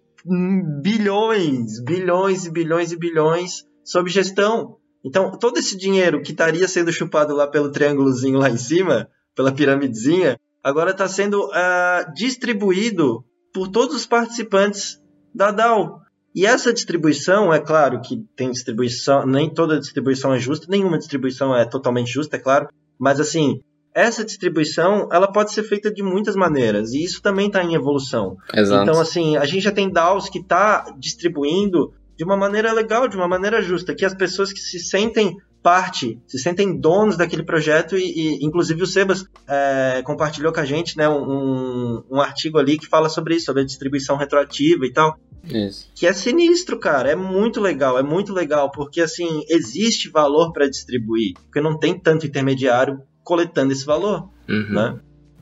bilhões, 0.82 1.82
bilhões 1.82 2.46
e 2.46 2.50
bilhões 2.50 2.92
e 2.92 2.98
bilhões 2.98 3.64
sob 3.84 4.08
gestão. 4.08 4.76
Então, 5.04 5.32
todo 5.32 5.58
esse 5.58 5.76
dinheiro 5.76 6.22
que 6.22 6.30
estaria 6.30 6.68
sendo 6.68 6.92
chupado 6.92 7.34
lá 7.34 7.48
pelo 7.48 7.72
triângulozinho 7.72 8.38
lá 8.38 8.48
em 8.48 8.56
cima, 8.56 9.08
pela 9.34 9.50
piramidezinha, 9.50 10.38
agora 10.62 10.92
está 10.92 11.08
sendo 11.08 11.46
uh, 11.46 12.12
distribuído 12.14 13.24
por 13.52 13.68
todos 13.68 13.96
os 13.96 14.06
participantes 14.06 15.00
da 15.34 15.50
DAO. 15.50 16.01
E 16.34 16.46
essa 16.46 16.72
distribuição, 16.72 17.52
é 17.52 17.60
claro 17.60 18.00
que 18.00 18.24
tem 18.34 18.50
distribuição, 18.50 19.26
nem 19.26 19.52
toda 19.52 19.78
distribuição 19.78 20.32
é 20.34 20.38
justa, 20.38 20.66
nenhuma 20.68 20.98
distribuição 20.98 21.54
é 21.54 21.64
totalmente 21.64 22.10
justa, 22.10 22.36
é 22.36 22.40
claro, 22.40 22.68
mas 22.98 23.20
assim, 23.20 23.60
essa 23.94 24.24
distribuição 24.24 25.08
ela 25.12 25.30
pode 25.30 25.52
ser 25.52 25.62
feita 25.62 25.92
de 25.92 26.02
muitas 26.02 26.34
maneiras 26.34 26.92
e 26.92 27.04
isso 27.04 27.20
também 27.20 27.48
está 27.48 27.62
em 27.62 27.74
evolução. 27.74 28.36
Exato. 28.54 28.82
Então 28.82 29.00
assim 29.00 29.36
a 29.36 29.44
gente 29.44 29.62
já 29.62 29.72
tem 29.72 29.90
DAOs 29.90 30.30
que 30.30 30.38
está 30.38 30.94
distribuindo 30.98 31.92
de 32.16 32.24
uma 32.24 32.36
maneira 32.36 32.72
legal, 32.72 33.08
de 33.08 33.16
uma 33.16 33.28
maneira 33.28 33.60
justa, 33.60 33.94
que 33.94 34.04
as 34.04 34.14
pessoas 34.14 34.52
que 34.52 34.60
se 34.60 34.78
sentem 34.78 35.36
parte, 35.62 36.20
se 36.26 36.38
sentem 36.38 36.76
donos 36.76 37.16
daquele 37.16 37.44
projeto 37.44 37.96
e, 37.96 38.02
e 38.02 38.44
inclusive 38.44 38.82
o 38.82 38.86
Sebas 38.86 39.24
é, 39.46 40.02
compartilhou 40.04 40.52
com 40.52 40.60
a 40.60 40.64
gente 40.64 40.96
né, 40.96 41.08
um, 41.08 42.02
um 42.10 42.20
artigo 42.20 42.58
ali 42.58 42.78
que 42.78 42.86
fala 42.86 43.08
sobre 43.08 43.36
isso, 43.36 43.46
sobre 43.46 43.62
a 43.62 43.66
distribuição 43.66 44.16
retroativa 44.16 44.84
e 44.84 44.92
tal. 44.92 45.16
Isso. 45.44 45.88
Que 45.94 46.06
é 46.06 46.12
sinistro, 46.12 46.78
cara. 46.78 47.10
É 47.10 47.16
muito 47.16 47.60
legal, 47.60 47.98
é 47.98 48.02
muito 48.02 48.32
legal, 48.32 48.70
porque 48.70 49.00
assim, 49.00 49.44
existe 49.48 50.08
valor 50.08 50.52
para 50.52 50.68
distribuir, 50.68 51.34
porque 51.34 51.60
não 51.60 51.78
tem 51.78 51.98
tanto 51.98 52.26
intermediário 52.26 53.00
coletando 53.24 53.72
esse 53.72 53.84
valor, 53.84 54.28
Uhum. 54.48 54.72
né? 54.72 54.98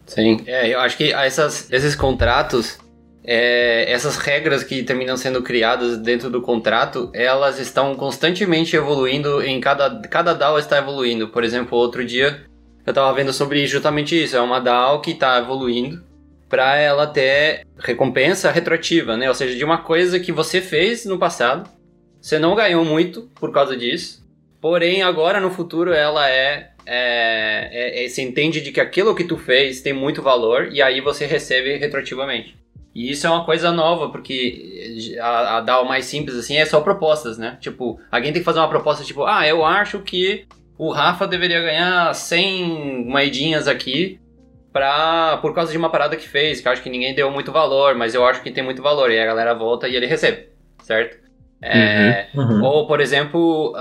Sim, 0.06 0.42
é, 0.46 0.68
eu 0.74 0.80
acho 0.80 0.96
que 0.96 1.12
essas, 1.12 1.70
esses 1.70 1.94
contratos, 1.94 2.78
é, 3.22 3.90
essas 3.90 4.16
regras 4.16 4.64
que 4.64 4.82
terminam 4.82 5.16
sendo 5.16 5.42
criadas 5.42 5.98
dentro 5.98 6.28
do 6.28 6.42
contrato, 6.42 7.10
elas 7.14 7.60
estão 7.60 7.94
constantemente 7.94 8.74
evoluindo 8.74 9.40
em 9.42 9.60
cada, 9.60 10.00
cada 10.08 10.34
DAO 10.34 10.58
está 10.58 10.78
evoluindo. 10.78 11.28
Por 11.28 11.44
exemplo, 11.44 11.78
outro 11.78 12.04
dia 12.04 12.44
eu 12.84 12.90
estava 12.90 13.12
vendo 13.14 13.32
sobre 13.32 13.64
justamente 13.66 14.20
isso, 14.20 14.36
é 14.36 14.40
uma 14.40 14.58
DAO 14.58 15.00
que 15.00 15.12
está 15.12 15.38
evoluindo 15.38 16.02
para 16.50 16.76
ela 16.76 17.06
ter 17.06 17.64
recompensa 17.78 18.50
retroativa, 18.50 19.16
né? 19.16 19.28
Ou 19.28 19.34
seja, 19.34 19.56
de 19.56 19.64
uma 19.64 19.78
coisa 19.78 20.18
que 20.18 20.32
você 20.32 20.60
fez 20.60 21.06
no 21.06 21.18
passado, 21.18 21.70
você 22.20 22.38
não 22.38 22.56
ganhou 22.56 22.84
muito 22.84 23.30
por 23.36 23.52
causa 23.52 23.76
disso, 23.76 24.28
porém 24.60 25.00
agora 25.02 25.40
no 25.40 25.50
futuro 25.50 25.94
ela 25.94 26.28
é 26.28 26.70
é, 26.86 27.68
é, 27.70 28.04
é, 28.04 28.08
você 28.08 28.22
entende 28.22 28.60
de 28.60 28.72
que 28.72 28.80
aquilo 28.80 29.14
que 29.14 29.22
tu 29.22 29.36
fez 29.36 29.80
tem 29.80 29.92
muito 29.92 30.22
valor 30.22 30.70
e 30.72 30.82
aí 30.82 31.00
você 31.00 31.24
recebe 31.24 31.76
retroativamente. 31.76 32.56
E 32.92 33.12
isso 33.12 33.26
é 33.26 33.30
uma 33.30 33.44
coisa 33.44 33.70
nova, 33.70 34.08
porque 34.08 35.16
a, 35.20 35.58
a 35.58 35.60
DAO 35.60 35.84
mais 35.84 36.06
simples 36.06 36.36
assim 36.36 36.56
é 36.56 36.66
só 36.66 36.80
propostas, 36.80 37.38
né? 37.38 37.56
Tipo, 37.60 38.00
alguém 38.10 38.32
tem 38.32 38.42
que 38.42 38.44
fazer 38.44 38.58
uma 38.58 38.68
proposta 38.68 39.04
tipo, 39.04 39.24
ah, 39.24 39.46
eu 39.46 39.64
acho 39.64 40.00
que 40.00 40.46
o 40.76 40.90
Rafa 40.90 41.28
deveria 41.28 41.60
ganhar 41.60 42.12
100 42.12 43.04
moedinhas 43.06 43.68
aqui 43.68 44.18
pra, 44.72 45.38
por 45.42 45.54
causa 45.54 45.72
de 45.72 45.78
uma 45.78 45.90
parada 45.90 46.16
que 46.16 46.28
fez, 46.28 46.60
que 46.60 46.68
eu 46.68 46.72
acho 46.72 46.82
que 46.82 46.90
ninguém 46.90 47.14
deu 47.14 47.30
muito 47.30 47.52
valor, 47.52 47.94
mas 47.94 48.14
eu 48.14 48.24
acho 48.24 48.42
que 48.42 48.50
tem 48.50 48.64
muito 48.64 48.82
valor. 48.82 49.10
E 49.10 49.18
a 49.18 49.26
galera 49.26 49.54
volta 49.54 49.88
e 49.88 49.96
ele 49.96 50.06
recebe, 50.06 50.48
certo? 50.82 51.18
É, 51.62 52.28
Uhum. 52.34 52.64
ou, 52.64 52.86
por 52.86 53.00
exemplo, 53.00 53.72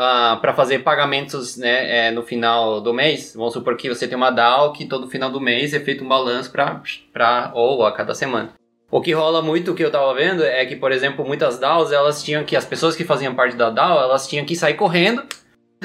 para 0.42 0.54
fazer 0.54 0.80
pagamentos 0.80 1.56
né, 1.56 2.08
é, 2.08 2.12
no 2.12 2.22
final 2.24 2.82
do 2.82 2.94
mês, 2.94 3.34
vamos 3.36 3.54
supor 3.54 3.78
que 3.78 3.88
você 3.88 4.06
tem 4.06 4.18
uma 4.18 4.32
DAO 4.32 4.74
que 4.74 4.86
todo 4.86 5.08
final 5.10 5.32
do 5.32 5.40
mês 5.40 5.74
é 5.74 5.80
feito 5.80 6.04
um 6.04 6.08
balanço 6.08 6.52
para 6.52 7.52
ou 7.54 7.86
a 7.86 7.92
cada 7.94 8.14
semana. 8.14 8.50
O 8.92 9.00
que 9.02 9.14
rola 9.14 9.42
muito, 9.42 9.72
o 9.72 9.76
que 9.76 9.84
eu 9.86 9.92
tava 9.92 10.14
vendo, 10.16 10.44
é 10.44 10.66
que, 10.66 10.76
por 10.76 10.92
exemplo, 10.92 11.24
muitas 11.24 11.60
DAOs, 11.60 11.92
elas 11.92 12.24
tinham 12.24 12.44
que, 12.44 12.56
as 12.56 12.66
pessoas 12.66 12.96
que 12.96 13.06
faziam 13.06 13.36
parte 13.36 13.56
da 13.56 13.70
DAO, 13.70 14.00
elas 14.00 14.28
tinham 14.28 14.46
que 14.46 14.56
sair 14.56 14.74
correndo 14.74 15.24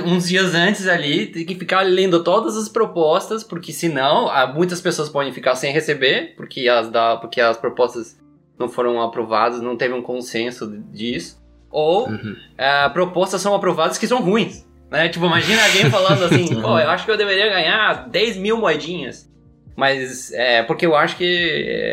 uns 0.02 0.28
dias 0.28 0.54
antes 0.54 0.88
ali, 0.88 1.26
tem 1.26 1.44
que 1.44 1.54
ficar 1.54 1.82
lendo 1.82 2.22
todas 2.24 2.56
as 2.56 2.68
propostas, 2.68 3.44
porque 3.44 3.72
senão 3.72 4.28
ah, 4.28 4.46
muitas 4.46 4.80
pessoas 4.80 5.08
podem 5.08 5.32
ficar 5.32 5.54
sem 5.54 5.72
receber, 5.72 6.34
porque 6.36 6.68
as, 6.68 6.88
DAO, 6.88 7.20
porque 7.20 7.40
as 7.40 7.56
propostas 7.56 8.18
não 8.58 8.68
foram 8.68 9.00
aprovadas, 9.00 9.60
não 9.60 9.76
teve 9.76 9.94
um 9.94 10.02
consenso 10.02 10.66
disso. 10.92 11.42
Ou 11.70 12.08
Uhum. 12.08 12.36
ah, 12.58 12.90
propostas 12.92 13.40
são 13.40 13.54
aprovadas 13.54 13.98
que 13.98 14.06
são 14.06 14.20
ruins. 14.20 14.66
Né? 14.90 15.08
Tipo, 15.08 15.26
imagina 15.26 15.64
alguém 15.64 15.90
falando 15.90 16.24
assim, 16.24 16.46
pô, 16.60 16.78
eu 16.78 16.90
acho 16.90 17.04
que 17.04 17.10
eu 17.10 17.16
deveria 17.16 17.48
ganhar 17.48 18.08
10 18.08 18.36
mil 18.36 18.56
moedinhas. 18.56 19.30
Mas, 19.76 20.32
é, 20.32 20.62
porque 20.62 20.86
eu 20.86 20.94
acho 20.94 21.16
que 21.16 21.24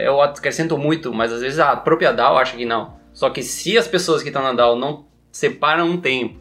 eu 0.06 0.22
acrescento 0.22 0.78
muito, 0.78 1.12
mas 1.12 1.34
às 1.34 1.42
vezes 1.42 1.58
a 1.58 1.76
própria 1.76 2.12
DAO 2.14 2.38
acha 2.38 2.56
que 2.56 2.66
não. 2.66 2.94
Só 3.12 3.30
que 3.32 3.42
se 3.42 3.76
as 3.76 3.88
pessoas 3.88 4.22
que 4.22 4.30
estão 4.30 4.44
na 4.44 4.54
DAO 4.54 4.76
não 4.76 5.06
separam 5.32 5.88
um 5.90 5.98
tempo 5.98 6.40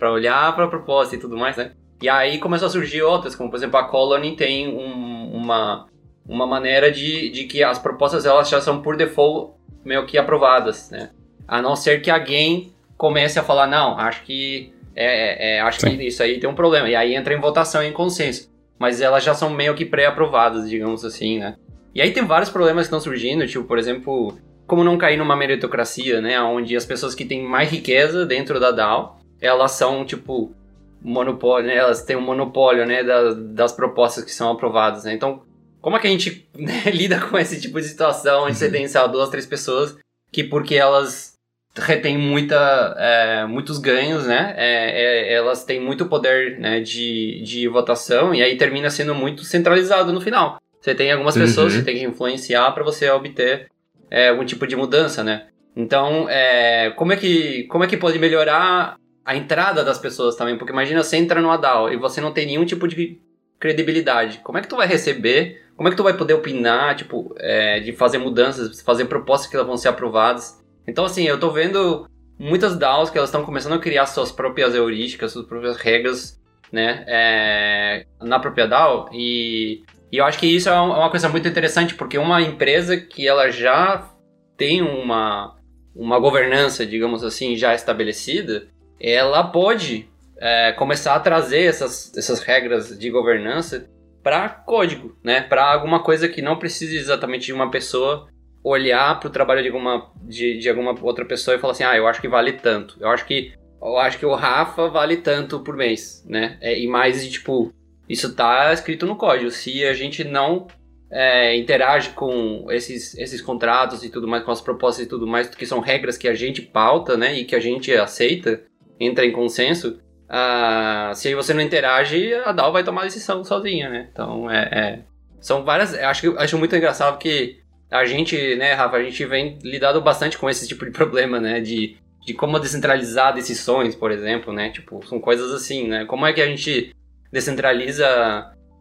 para 0.00 0.10
olhar 0.10 0.52
para 0.56 0.64
a 0.64 0.68
proposta 0.68 1.14
e 1.14 1.18
tudo 1.18 1.36
mais, 1.36 1.56
né? 1.56 1.72
E 2.02 2.08
aí 2.08 2.38
começou 2.38 2.66
a 2.66 2.70
surgir 2.70 3.02
outras, 3.02 3.36
como 3.36 3.50
por 3.50 3.56
exemplo 3.56 3.78
a 3.78 3.84
Colony 3.84 4.34
tem 4.34 4.66
um- 4.66 5.30
uma, 5.36 5.86
uma 6.26 6.46
maneira 6.46 6.90
de, 6.90 7.28
de 7.28 7.44
que 7.44 7.62
as 7.62 7.78
propostas 7.78 8.24
elas 8.24 8.48
já 8.48 8.60
são 8.62 8.80
por 8.80 8.96
default 8.96 9.52
meio 9.84 10.06
que 10.06 10.16
aprovadas, 10.16 10.90
né? 10.90 11.10
A 11.46 11.60
não 11.60 11.76
ser 11.76 12.00
que 12.00 12.10
alguém 12.10 12.72
comece 12.96 13.38
a 13.38 13.42
falar, 13.42 13.66
não, 13.66 13.98
acho 13.98 14.22
que 14.22 14.72
é, 14.96 15.04
é, 15.04 15.56
é, 15.56 15.60
acho 15.60 15.80
Sim. 15.80 15.96
que 15.98 16.04
isso 16.06 16.22
aí 16.22 16.40
tem 16.40 16.48
um 16.48 16.54
problema. 16.54 16.88
E 16.88 16.96
aí 16.96 17.14
entra 17.14 17.34
em 17.34 17.40
votação 17.40 17.82
em 17.82 17.92
consenso. 17.92 18.50
Mas 18.78 19.00
elas 19.02 19.22
já 19.22 19.34
são 19.34 19.50
meio 19.50 19.74
que 19.74 19.84
pré-aprovadas, 19.84 20.68
digamos 20.68 21.04
assim, 21.04 21.38
né? 21.38 21.56
E 21.94 22.00
aí 22.00 22.12
tem 22.12 22.24
vários 22.24 22.48
problemas 22.50 22.86
que 22.86 22.94
estão 22.94 23.00
surgindo, 23.00 23.46
tipo, 23.46 23.64
por 23.64 23.78
exemplo, 23.78 24.36
como 24.66 24.82
não 24.82 24.96
cair 24.96 25.16
numa 25.18 25.36
meritocracia, 25.36 26.20
né? 26.20 26.40
Onde 26.40 26.74
as 26.76 26.86
pessoas 26.86 27.14
que 27.14 27.24
têm 27.24 27.42
mais 27.42 27.70
riqueza 27.70 28.24
dentro 28.24 28.58
da 28.58 28.70
DAO, 28.70 29.19
elas 29.40 29.72
são, 29.72 30.04
tipo, 30.04 30.54
monopólio, 31.02 31.66
né? 31.68 31.76
Elas 31.76 32.02
têm 32.02 32.16
um 32.16 32.20
monopólio, 32.20 32.86
né? 32.86 33.02
Das, 33.02 33.36
das 33.54 33.72
propostas 33.72 34.24
que 34.24 34.32
são 34.32 34.50
aprovadas, 34.50 35.04
né? 35.04 35.14
Então, 35.14 35.42
como 35.80 35.96
é 35.96 36.00
que 36.00 36.06
a 36.06 36.10
gente 36.10 36.48
né, 36.56 36.82
lida 36.92 37.18
com 37.20 37.38
esse 37.38 37.60
tipo 37.60 37.80
de 37.80 37.86
situação 37.86 38.44
onde 38.44 38.56
você 38.56 38.70
tem, 38.70 38.86
sei 38.86 39.00
lá, 39.00 39.06
duas, 39.06 39.28
três 39.30 39.46
pessoas 39.46 39.96
que 40.32 40.44
porque 40.44 40.76
elas 40.76 41.32
retêm 41.76 42.18
muita, 42.18 42.94
é, 42.98 43.46
muitos 43.46 43.78
ganhos, 43.78 44.26
né? 44.26 44.54
É, 44.56 45.30
é, 45.30 45.32
elas 45.34 45.64
têm 45.64 45.80
muito 45.80 46.06
poder 46.06 46.58
né, 46.58 46.80
de, 46.80 47.42
de 47.42 47.68
votação 47.68 48.34
e 48.34 48.42
aí 48.42 48.56
termina 48.56 48.90
sendo 48.90 49.14
muito 49.14 49.44
centralizado 49.44 50.12
no 50.12 50.20
final. 50.20 50.58
Você 50.80 50.94
tem 50.94 51.12
algumas 51.12 51.36
pessoas 51.36 51.72
Uhum. 51.72 51.78
que 51.80 51.84
tem 51.84 51.96
que 51.96 52.04
influenciar 52.04 52.70
para 52.72 52.82
você 52.84 53.08
obter 53.10 53.68
é, 54.10 54.28
algum 54.30 54.44
tipo 54.44 54.66
de 54.66 54.74
mudança, 54.76 55.22
né? 55.22 55.46
Então, 55.76 56.28
é, 56.28 56.90
como, 56.96 57.12
é 57.12 57.16
que, 57.16 57.64
como 57.64 57.84
é 57.84 57.86
que 57.86 57.96
pode 57.96 58.18
melhorar 58.18 58.96
a 59.24 59.36
entrada 59.36 59.84
das 59.84 59.98
pessoas 59.98 60.36
também? 60.36 60.56
Porque 60.56 60.72
imagina 60.72 61.02
você 61.02 61.16
entra 61.16 61.40
no 61.40 61.56
DAO 61.56 61.92
e 61.92 61.96
você 61.96 62.20
não 62.20 62.32
tem 62.32 62.46
nenhum 62.46 62.64
tipo 62.64 62.88
de 62.88 63.20
credibilidade. 63.58 64.38
Como 64.38 64.58
é 64.58 64.62
que 64.62 64.68
tu 64.68 64.76
vai 64.76 64.86
receber? 64.86 65.62
Como 65.76 65.88
é 65.88 65.90
que 65.90 65.96
tu 65.96 66.02
vai 66.02 66.16
poder 66.16 66.34
opinar, 66.34 66.96
tipo, 66.96 67.34
é, 67.38 67.80
de 67.80 67.92
fazer 67.92 68.18
mudanças, 68.18 68.80
fazer 68.80 69.04
propostas 69.06 69.48
que 69.48 69.56
elas 69.56 69.66
vão 69.66 69.76
ser 69.76 69.88
aprovadas? 69.88 70.62
Então, 70.86 71.04
assim, 71.04 71.24
eu 71.24 71.38
tô 71.38 71.50
vendo 71.50 72.08
muitas 72.38 72.76
DAOs 72.76 73.10
que 73.10 73.18
elas 73.18 73.28
estão 73.28 73.44
começando 73.44 73.74
a 73.74 73.78
criar 73.78 74.06
suas 74.06 74.32
próprias 74.32 74.74
heurísticas, 74.74 75.32
suas 75.32 75.46
próprias 75.46 75.76
regras, 75.76 76.40
né, 76.72 77.04
é, 77.06 78.06
na 78.20 78.38
própria 78.38 78.66
DAO. 78.66 79.10
E, 79.12 79.82
e 80.10 80.16
eu 80.16 80.24
acho 80.24 80.38
que 80.38 80.46
isso 80.46 80.68
é 80.68 80.72
é 80.72 80.80
uma 80.80 81.10
coisa 81.10 81.28
muito 81.28 81.46
interessante, 81.46 81.94
porque 81.94 82.16
uma 82.16 82.40
empresa 82.40 82.96
que 82.96 83.28
ela 83.28 83.50
já 83.50 84.10
tem 84.56 84.82
uma, 84.82 85.56
uma 85.94 86.18
governança, 86.18 86.84
digamos 86.86 87.22
assim, 87.22 87.56
já 87.56 87.74
estabelecida, 87.74 88.68
ela 89.00 89.44
pode 89.44 90.08
é, 90.38 90.72
começar 90.72 91.14
a 91.14 91.20
trazer 91.20 91.64
essas, 91.64 92.12
essas 92.16 92.40
regras 92.40 92.98
de 92.98 93.10
governança 93.10 93.88
para 94.22 94.48
código, 94.48 95.16
né? 95.24 95.40
Para 95.40 95.72
alguma 95.72 96.02
coisa 96.02 96.28
que 96.28 96.42
não 96.42 96.58
precise 96.58 96.96
exatamente 96.96 97.46
de 97.46 97.52
uma 97.52 97.70
pessoa 97.70 98.28
olhar 98.62 99.18
para 99.18 99.28
o 99.28 99.32
trabalho 99.32 99.62
de 99.62 99.68
alguma, 99.68 100.10
de, 100.22 100.58
de 100.58 100.68
alguma 100.68 100.94
outra 101.02 101.24
pessoa 101.24 101.56
e 101.56 101.58
falar 101.58 101.72
assim, 101.72 101.84
ah, 101.84 101.96
eu 101.96 102.06
acho 102.06 102.20
que 102.20 102.28
vale 102.28 102.52
tanto. 102.52 102.96
Eu 103.00 103.08
acho 103.08 103.24
que 103.24 103.52
eu 103.82 103.96
acho 103.96 104.18
que 104.18 104.26
o 104.26 104.34
Rafa 104.34 104.88
vale 104.88 105.16
tanto 105.16 105.60
por 105.60 105.74
mês, 105.74 106.22
né? 106.28 106.58
É, 106.60 106.78
e 106.78 106.86
mais 106.86 107.26
tipo, 107.26 107.72
isso 108.08 108.34
tá 108.34 108.72
escrito 108.72 109.06
no 109.06 109.16
código. 109.16 109.50
Se 109.50 109.84
a 109.86 109.94
gente 109.94 110.22
não 110.22 110.66
é, 111.10 111.56
interage 111.56 112.10
com 112.10 112.66
esses, 112.70 113.16
esses 113.16 113.40
contratos 113.40 114.04
e 114.04 114.10
tudo 114.10 114.28
mais, 114.28 114.44
com 114.44 114.50
as 114.50 114.60
propostas 114.60 115.06
e 115.06 115.08
tudo 115.08 115.26
mais, 115.26 115.48
que 115.48 115.64
são 115.64 115.80
regras 115.80 116.18
que 116.18 116.28
a 116.28 116.34
gente 116.34 116.60
pauta, 116.60 117.16
né? 117.16 117.34
E 117.38 117.44
que 117.46 117.56
a 117.56 117.60
gente 117.60 117.90
aceita, 117.92 118.62
entra 119.00 119.24
em 119.24 119.32
consenso. 119.32 119.98
ah, 120.28 121.10
se 121.14 121.34
você 121.34 121.52
não 121.52 121.60
interage, 121.60 122.32
a 122.44 122.52
DAO 122.52 122.72
vai 122.72 122.84
tomar 122.84 123.00
a 123.02 123.04
decisão 123.04 123.42
sozinha, 123.42 123.88
né? 123.88 124.08
Então, 124.12 124.48
é, 124.48 124.62
é- 124.72 124.98
são 125.40 125.64
várias. 125.64 125.94
Acho 125.94 126.38
acho 126.38 126.58
muito 126.58 126.76
engraçado 126.76 127.18
que 127.18 127.58
a 127.90 128.04
gente, 128.04 128.54
né, 128.56 128.74
Rafa, 128.74 128.96
a 128.96 129.02
gente 129.02 129.24
vem 129.24 129.58
lidado 129.64 130.00
bastante 130.00 130.38
com 130.38 130.48
esse 130.48 130.68
tipo 130.68 130.84
de 130.84 130.92
problema, 130.92 131.40
né? 131.40 131.60
De, 131.60 131.96
de 132.24 132.34
como 132.34 132.60
descentralizar 132.60 133.34
decisões, 133.34 133.96
por 133.96 134.12
exemplo, 134.12 134.52
né? 134.52 134.70
Tipo, 134.70 135.04
são 135.06 135.18
coisas 135.18 135.52
assim, 135.52 135.88
né? 135.88 136.04
Como 136.04 136.24
é 136.26 136.32
que 136.32 136.40
a 136.40 136.46
gente 136.46 136.94
descentraliza 137.32 138.06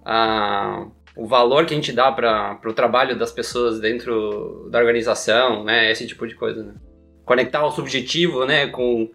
a, 0.05 0.86
o 1.15 1.26
valor 1.26 1.65
que 1.65 1.74
a 1.74 1.78
gente 1.78 1.91
dá 1.91 2.11
para 2.11 2.59
o 2.65 2.74
trabalho 2.74 3.17
das 3.17 3.32
pessoas 3.32 3.80
dentro 3.80 4.67
da 4.72 4.78
organização, 4.80 5.63
né? 5.63 5.89
Esse 5.91 6.05
tipo 6.05 6.28
de 6.28 6.36
coisa, 6.36 6.63
né? 6.63 6.74
Conectar 7.26 7.65
o 7.65 7.72
subjetivo, 7.72 8.45
né, 8.45 8.67
com, 8.67 9.07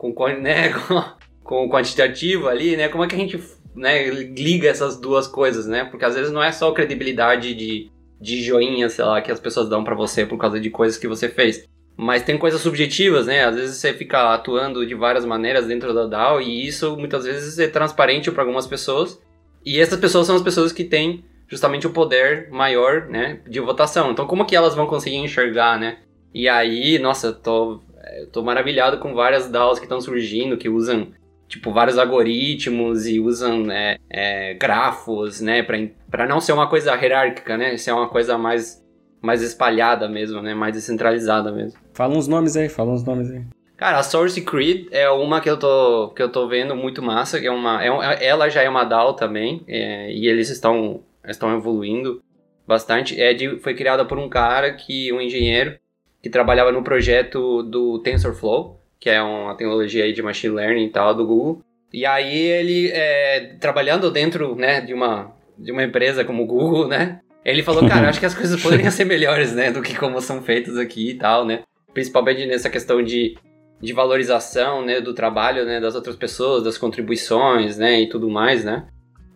com, 0.00 0.28
né, 0.28 0.70
com, 0.88 1.02
com 1.42 1.68
quantitativo 1.68 2.48
ali, 2.48 2.76
né? 2.76 2.88
Como 2.88 3.04
é 3.04 3.06
que 3.06 3.14
a 3.14 3.18
gente 3.18 3.38
né, 3.74 4.08
liga 4.08 4.68
essas 4.68 4.98
duas 4.98 5.26
coisas, 5.26 5.66
né? 5.66 5.84
Porque 5.84 6.04
às 6.04 6.14
vezes 6.14 6.32
não 6.32 6.42
é 6.42 6.52
só 6.52 6.72
credibilidade 6.72 7.54
de, 7.54 7.90
de 8.20 8.42
joinha, 8.42 8.88
sei 8.88 9.04
lá, 9.04 9.20
que 9.20 9.30
as 9.30 9.40
pessoas 9.40 9.68
dão 9.68 9.84
para 9.84 9.94
você 9.94 10.24
por 10.24 10.38
causa 10.38 10.58
de 10.58 10.70
coisas 10.70 10.98
que 10.98 11.08
você 11.08 11.28
fez. 11.28 11.68
Mas 11.96 12.22
tem 12.22 12.38
coisas 12.38 12.60
subjetivas, 12.60 13.26
né? 13.26 13.44
Às 13.44 13.56
vezes 13.56 13.76
você 13.76 13.92
fica 13.92 14.32
atuando 14.32 14.86
de 14.86 14.94
várias 14.94 15.24
maneiras 15.24 15.66
dentro 15.66 15.92
da 15.92 16.06
DAO 16.06 16.40
e 16.40 16.66
isso 16.66 16.96
muitas 16.96 17.24
vezes 17.24 17.58
é 17.58 17.68
transparente 17.68 18.30
para 18.30 18.42
algumas 18.42 18.66
pessoas. 18.66 19.20
E 19.64 19.78
essas 19.78 20.00
pessoas 20.00 20.26
são 20.26 20.36
as 20.36 20.42
pessoas 20.42 20.72
que 20.72 20.84
têm 20.84 21.22
justamente 21.46 21.86
o 21.86 21.90
poder 21.90 22.48
maior, 22.50 23.06
né, 23.06 23.40
de 23.46 23.58
votação. 23.60 24.12
Então, 24.12 24.26
como 24.26 24.46
que 24.46 24.54
elas 24.54 24.74
vão 24.74 24.86
conseguir 24.86 25.16
enxergar, 25.16 25.78
né? 25.78 25.98
E 26.32 26.48
aí, 26.48 26.98
nossa, 26.98 27.32
tô, 27.32 27.80
é, 28.02 28.26
tô 28.32 28.42
maravilhado 28.42 28.98
com 28.98 29.14
várias 29.14 29.48
DAOs 29.48 29.78
que 29.78 29.84
estão 29.84 30.00
surgindo, 30.00 30.56
que 30.56 30.68
usam, 30.68 31.08
tipo, 31.48 31.72
vários 31.72 31.98
algoritmos 31.98 33.06
e 33.06 33.20
usam 33.20 33.70
é, 33.70 33.98
é, 34.08 34.54
grafos, 34.54 35.40
né, 35.40 35.62
para 35.62 36.26
não 36.26 36.40
ser 36.40 36.52
uma 36.52 36.68
coisa 36.68 36.94
hierárquica, 36.94 37.56
né, 37.56 37.76
ser 37.76 37.92
uma 37.92 38.08
coisa 38.08 38.36
mais 38.38 38.80
mais 39.20 39.42
espalhada 39.42 40.08
mesmo, 40.08 40.40
né? 40.40 40.54
Mais 40.54 40.74
descentralizada 40.74 41.52
mesmo. 41.52 41.78
Fala 41.92 42.16
uns 42.16 42.26
nomes 42.26 42.56
aí, 42.56 42.68
fala 42.68 42.90
uns 42.90 43.04
nomes 43.04 43.30
aí. 43.30 43.44
Cara, 43.76 43.98
a 43.98 44.02
Source 44.02 44.40
Creed 44.42 44.88
é 44.90 45.08
uma 45.10 45.40
que 45.40 45.48
eu 45.48 45.58
tô, 45.58 46.10
que 46.10 46.22
eu 46.22 46.30
tô 46.30 46.46
vendo 46.48 46.76
muito 46.76 47.02
massa, 47.02 47.40
que 47.40 47.46
é 47.46 47.50
uma, 47.50 47.82
é, 47.82 48.26
ela 48.26 48.48
já 48.48 48.62
é 48.62 48.68
uma 48.68 48.84
DAO 48.84 49.14
também, 49.14 49.62
é, 49.66 50.12
e 50.12 50.26
eles 50.26 50.50
estão, 50.50 51.02
estão 51.26 51.56
evoluindo 51.56 52.22
bastante. 52.66 53.20
É 53.20 53.32
de, 53.32 53.58
foi 53.60 53.74
criada 53.74 54.04
por 54.04 54.18
um 54.18 54.28
cara 54.28 54.74
que, 54.74 55.10
um 55.12 55.20
engenheiro, 55.20 55.78
que 56.22 56.28
trabalhava 56.28 56.72
no 56.72 56.82
projeto 56.82 57.62
do 57.62 57.98
TensorFlow, 58.00 58.80
que 58.98 59.08
é 59.08 59.22
uma 59.22 59.54
tecnologia 59.54 60.04
aí 60.04 60.12
de 60.12 60.22
machine 60.22 60.54
learning 60.54 60.86
e 60.86 60.90
tal 60.90 61.14
do 61.14 61.26
Google. 61.26 61.62
E 61.92 62.06
aí 62.06 62.36
ele, 62.36 62.88
é, 62.92 63.56
trabalhando 63.58 64.10
dentro, 64.10 64.54
né, 64.54 64.80
de 64.80 64.94
uma, 64.94 65.32
de 65.58 65.72
uma 65.72 65.82
empresa 65.82 66.24
como 66.24 66.44
o 66.44 66.46
Google, 66.46 66.86
né, 66.86 67.20
ele 67.44 67.62
falou, 67.62 67.88
cara, 67.88 68.08
acho 68.08 68.20
que 68.20 68.26
as 68.26 68.34
coisas 68.34 68.60
poderiam 68.62 68.90
ser 68.92 69.04
melhores, 69.04 69.52
né, 69.54 69.72
do 69.72 69.82
que 69.82 69.96
como 69.96 70.20
são 70.20 70.42
feitas 70.42 70.76
aqui 70.76 71.10
e 71.10 71.14
tal, 71.14 71.44
né? 71.44 71.62
Principalmente 71.92 72.46
nessa 72.46 72.68
questão 72.68 73.02
de, 73.02 73.36
de 73.80 73.92
valorização, 73.92 74.84
né, 74.84 75.00
do 75.00 75.14
trabalho, 75.14 75.64
né, 75.64 75.80
das 75.80 75.94
outras 75.94 76.16
pessoas, 76.16 76.62
das 76.62 76.78
contribuições, 76.78 77.78
né, 77.78 78.02
e 78.02 78.08
tudo 78.08 78.28
mais, 78.28 78.64
né? 78.64 78.86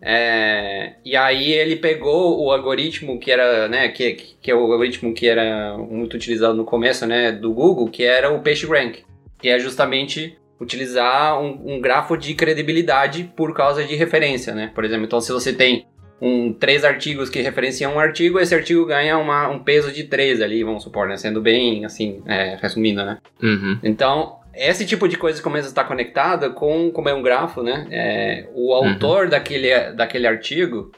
É, 0.01 0.93
e 1.03 1.15
aí 1.15 1.51
ele 1.51 1.77
pegou 1.77 2.43
o 2.43 2.51
algoritmo 2.51 3.19
que 3.19 3.31
era, 3.31 3.67
né, 3.67 3.87
que, 3.89 4.13
que 4.41 4.51
é 4.51 4.55
o 4.55 4.59
algoritmo 4.59 5.13
que 5.13 5.27
era 5.27 5.77
muito 5.77 6.15
utilizado 6.15 6.53
no 6.53 6.65
começo, 6.65 7.05
né, 7.07 7.31
do 7.31 7.51
Google, 7.53 7.89
que 7.89 8.03
era 8.03 8.31
o 8.31 8.41
PageRank, 8.41 9.03
que 9.39 9.49
é 9.49 9.57
justamente 9.57 10.37
utilizar 10.59 11.41
um, 11.41 11.75
um 11.75 11.81
grafo 11.81 12.15
de 12.15 12.33
credibilidade 12.33 13.31
por 13.35 13.53
causa 13.53 13.83
de 13.83 13.95
referência, 13.95 14.53
né? 14.53 14.71
Por 14.73 14.85
exemplo, 14.85 15.05
então 15.05 15.19
se 15.19 15.31
você 15.31 15.51
tem 15.51 15.85
um, 16.21 16.53
três 16.53 16.83
artigos 16.83 17.29
que 17.29 17.41
referenciam 17.41 17.95
um 17.95 17.99
artigo, 17.99 18.39
esse 18.39 18.55
artigo 18.55 18.85
ganha 18.85 19.17
uma, 19.17 19.49
um 19.49 19.59
peso 19.59 19.91
de 19.91 20.05
três 20.05 20.41
ali, 20.41 20.63
vamos 20.63 20.83
supor, 20.83 21.07
né? 21.07 21.17
Sendo 21.17 21.41
bem, 21.41 21.85
assim, 21.85 22.21
é, 22.25 22.57
resumindo, 22.61 23.03
né? 23.03 23.17
Uhum. 23.41 23.79
Então, 23.83 24.37
esse 24.55 24.85
tipo 24.85 25.07
de 25.07 25.17
coisa 25.17 25.41
começa 25.41 25.67
a 25.67 25.69
estar 25.69 25.83
conectada 25.83 26.49
com, 26.49 26.91
como 26.91 27.09
é 27.09 27.13
um 27.13 27.21
grafo, 27.21 27.61
né? 27.61 27.87
É, 27.91 28.47
o 28.53 28.73
autor 28.73 29.25
uhum. 29.25 29.29
daquele, 29.29 29.91
daquele 29.91 30.27
artigo 30.27 30.91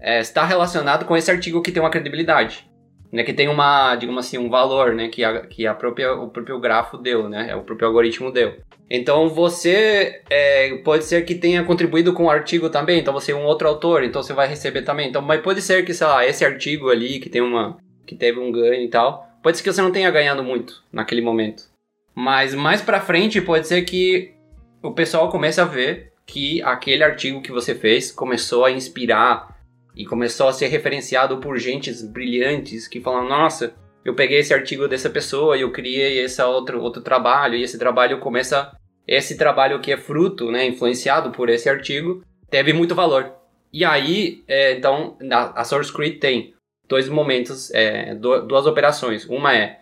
é, 0.00 0.20
está 0.20 0.44
relacionado 0.44 1.04
com 1.04 1.16
esse 1.16 1.30
artigo 1.30 1.62
que 1.62 1.72
tem 1.72 1.82
uma 1.82 1.90
credibilidade. 1.90 2.68
Né, 3.12 3.24
que 3.24 3.32
tem 3.32 3.48
uma, 3.48 3.96
digamos 3.96 4.24
assim, 4.24 4.38
um 4.38 4.48
valor, 4.48 4.94
né, 4.94 5.08
que, 5.08 5.24
a, 5.24 5.40
que 5.40 5.66
a 5.66 5.74
própria, 5.74 6.14
o 6.14 6.28
próprio 6.28 6.60
grafo 6.60 6.96
deu, 6.96 7.28
né, 7.28 7.48
é 7.50 7.56
o 7.56 7.62
próprio 7.62 7.88
algoritmo 7.88 8.30
deu. 8.30 8.58
Então 8.88 9.28
você 9.28 10.22
é, 10.30 10.76
pode 10.84 11.02
ser 11.04 11.24
que 11.24 11.34
tenha 11.34 11.64
contribuído 11.64 12.12
com 12.12 12.26
o 12.26 12.30
artigo 12.30 12.70
também, 12.70 13.00
então 13.00 13.12
você 13.12 13.32
é 13.32 13.34
um 13.34 13.44
outro 13.44 13.66
autor, 13.66 14.04
então 14.04 14.22
você 14.22 14.32
vai 14.32 14.46
receber 14.46 14.82
também. 14.82 15.08
Então, 15.08 15.20
mas 15.20 15.40
pode 15.40 15.60
ser 15.60 15.84
que, 15.84 15.92
sei 15.92 16.06
lá, 16.06 16.24
esse 16.24 16.44
artigo 16.44 16.88
ali 16.88 17.18
que 17.18 17.28
tem 17.28 17.40
uma 17.40 17.78
que 18.06 18.16
teve 18.16 18.40
um 18.40 18.50
ganho 18.50 18.82
e 18.82 18.88
tal, 18.88 19.28
pode 19.42 19.56
ser 19.56 19.62
que 19.62 19.72
você 19.72 19.82
não 19.82 19.92
tenha 19.92 20.10
ganhado 20.10 20.42
muito 20.42 20.82
naquele 20.92 21.20
momento. 21.20 21.69
Mas 22.14 22.54
mais 22.54 22.82
para 22.82 23.00
frente 23.00 23.40
pode 23.40 23.66
ser 23.66 23.82
que 23.82 24.34
o 24.82 24.92
pessoal 24.92 25.28
comece 25.28 25.60
a 25.60 25.64
ver 25.64 26.12
que 26.26 26.62
aquele 26.62 27.02
artigo 27.02 27.42
que 27.42 27.52
você 27.52 27.74
fez 27.74 28.10
começou 28.12 28.64
a 28.64 28.70
inspirar 28.70 29.58
e 29.96 30.04
começou 30.04 30.48
a 30.48 30.52
ser 30.52 30.68
referenciado 30.68 31.38
por 31.38 31.58
gentes 31.58 32.02
brilhantes 32.02 32.86
que 32.86 33.00
falam: 33.00 33.28
"Nossa, 33.28 33.74
eu 34.04 34.14
peguei 34.14 34.38
esse 34.38 34.54
artigo 34.54 34.88
dessa 34.88 35.10
pessoa 35.10 35.56
e 35.56 35.62
eu 35.62 35.72
criei 35.72 36.20
esse 36.20 36.42
outro 36.42 36.80
outro 36.80 37.02
trabalho 37.02 37.56
e 37.56 37.62
esse 37.62 37.78
trabalho 37.78 38.20
começa 38.20 38.72
esse 39.06 39.36
trabalho 39.36 39.80
que 39.80 39.92
é 39.92 39.96
fruto, 39.96 40.52
né, 40.52 40.64
influenciado 40.66 41.32
por 41.32 41.48
esse 41.48 41.68
artigo, 41.68 42.22
teve 42.48 42.72
muito 42.72 42.94
valor. 42.94 43.34
E 43.72 43.84
aí, 43.84 44.44
é, 44.46 44.72
então, 44.72 45.18
a, 45.32 45.60
a 45.60 45.64
SourceCreed 45.64 46.18
tem 46.18 46.54
dois 46.88 47.08
momentos, 47.08 47.72
é, 47.72 48.14
duas 48.14 48.66
operações. 48.66 49.24
Uma 49.26 49.56
é 49.56 49.80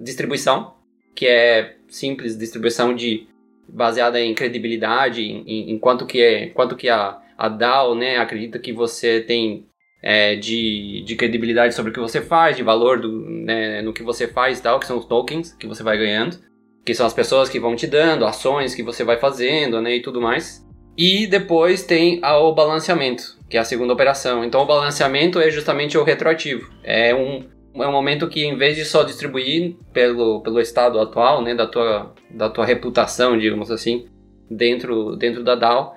distribuição, 0.00 0.75
que 1.16 1.26
é 1.26 1.74
simples 1.88 2.38
distribuição 2.38 2.94
de 2.94 3.26
baseada 3.68 4.20
em 4.20 4.34
credibilidade, 4.34 5.22
em, 5.22 5.72
em, 5.72 5.78
quanto 5.78 6.06
que 6.06 6.20
é, 6.20 6.46
quanto 6.50 6.76
que 6.76 6.88
a, 6.88 7.18
a 7.36 7.48
DAO, 7.48 7.96
né, 7.96 8.18
acredita 8.18 8.60
que 8.60 8.72
você 8.72 9.20
tem 9.20 9.66
é, 10.00 10.36
de, 10.36 11.02
de 11.04 11.16
credibilidade 11.16 11.74
sobre 11.74 11.90
o 11.90 11.94
que 11.94 11.98
você 11.98 12.22
faz, 12.22 12.56
de 12.56 12.62
valor 12.62 13.00
do, 13.00 13.10
né, 13.28 13.82
no 13.82 13.92
que 13.92 14.04
você 14.04 14.28
faz 14.28 14.60
e 14.60 14.62
tal, 14.62 14.78
que 14.78 14.86
são 14.86 14.98
os 14.98 15.06
tokens 15.06 15.52
que 15.54 15.66
você 15.66 15.82
vai 15.82 15.98
ganhando 15.98 16.38
que 16.86 16.94
são 16.94 17.04
as 17.04 17.12
pessoas 17.12 17.48
que 17.48 17.58
vão 17.58 17.74
te 17.74 17.88
dando, 17.88 18.24
ações 18.24 18.72
que 18.72 18.82
você 18.82 19.02
vai 19.02 19.18
fazendo, 19.18 19.82
né, 19.82 19.96
e 19.96 20.00
tudo 20.00 20.20
mais. 20.20 20.64
E 20.96 21.26
depois 21.26 21.82
tem 21.82 22.20
o 22.24 22.52
balanceamento, 22.52 23.36
que 23.50 23.56
é 23.56 23.60
a 23.60 23.64
segunda 23.64 23.92
operação. 23.92 24.44
Então 24.44 24.62
o 24.62 24.66
balanceamento 24.66 25.40
é 25.40 25.50
justamente 25.50 25.98
o 25.98 26.04
retroativo. 26.04 26.70
É 26.84 27.12
um, 27.12 27.44
é 27.82 27.88
um 27.88 27.92
momento 27.92 28.28
que 28.28 28.44
em 28.44 28.56
vez 28.56 28.76
de 28.76 28.84
só 28.84 29.02
distribuir 29.02 29.76
pelo, 29.92 30.40
pelo 30.42 30.60
estado 30.60 30.98
atual, 30.98 31.42
né, 31.42 31.54
da 31.54 31.66
tua, 31.66 32.14
da 32.30 32.48
tua 32.48 32.64
reputação, 32.64 33.38
digamos 33.38 33.70
assim, 33.70 34.06
dentro, 34.50 35.16
dentro 35.16 35.42
da 35.42 35.54
DAO, 35.54 35.96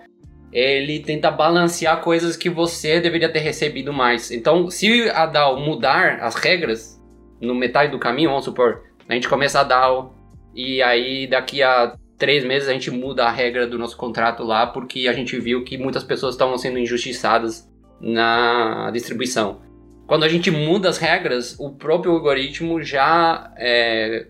ele 0.52 1.00
tenta 1.00 1.30
balancear 1.30 2.02
coisas 2.02 2.36
que 2.36 2.50
você 2.50 3.00
deveria 3.00 3.32
ter 3.32 3.40
recebido 3.40 3.94
mais. 3.94 4.32
Então, 4.32 4.70
se 4.70 5.10
a 5.10 5.26
DAO 5.26 5.60
mudar 5.60 6.20
as 6.22 6.36
regras 6.36 7.00
no 7.40 7.54
metade 7.54 7.92
do 7.92 8.00
caminho, 8.00 8.30
vamos 8.30 8.46
supor, 8.46 8.84
a 9.08 9.14
gente 9.14 9.30
começa 9.30 9.60
a 9.60 9.64
DAO 9.64 10.16
e 10.54 10.82
aí 10.82 11.28
daqui 11.28 11.62
a 11.62 11.96
três 12.18 12.44
meses 12.44 12.68
a 12.68 12.74
gente 12.74 12.92
muda 12.92 13.26
a 13.26 13.32
regra 13.32 13.66
do 13.66 13.78
nosso 13.78 13.96
contrato 13.96 14.44
lá 14.44 14.68
porque 14.68 15.08
a 15.08 15.14
gente 15.14 15.40
viu 15.40 15.64
que 15.64 15.78
muitas 15.78 16.04
pessoas 16.04 16.36
estavam 16.36 16.58
sendo 16.58 16.78
injustiçadas 16.78 17.68
na 18.02 18.92
distribuição. 18.92 19.62
Quando 20.10 20.24
a 20.24 20.28
gente 20.28 20.50
muda 20.50 20.90
as 20.90 20.98
regras, 20.98 21.56
o 21.60 21.70
próprio 21.70 22.14
algoritmo 22.14 22.82
já 22.82 23.54
é, 23.56 24.26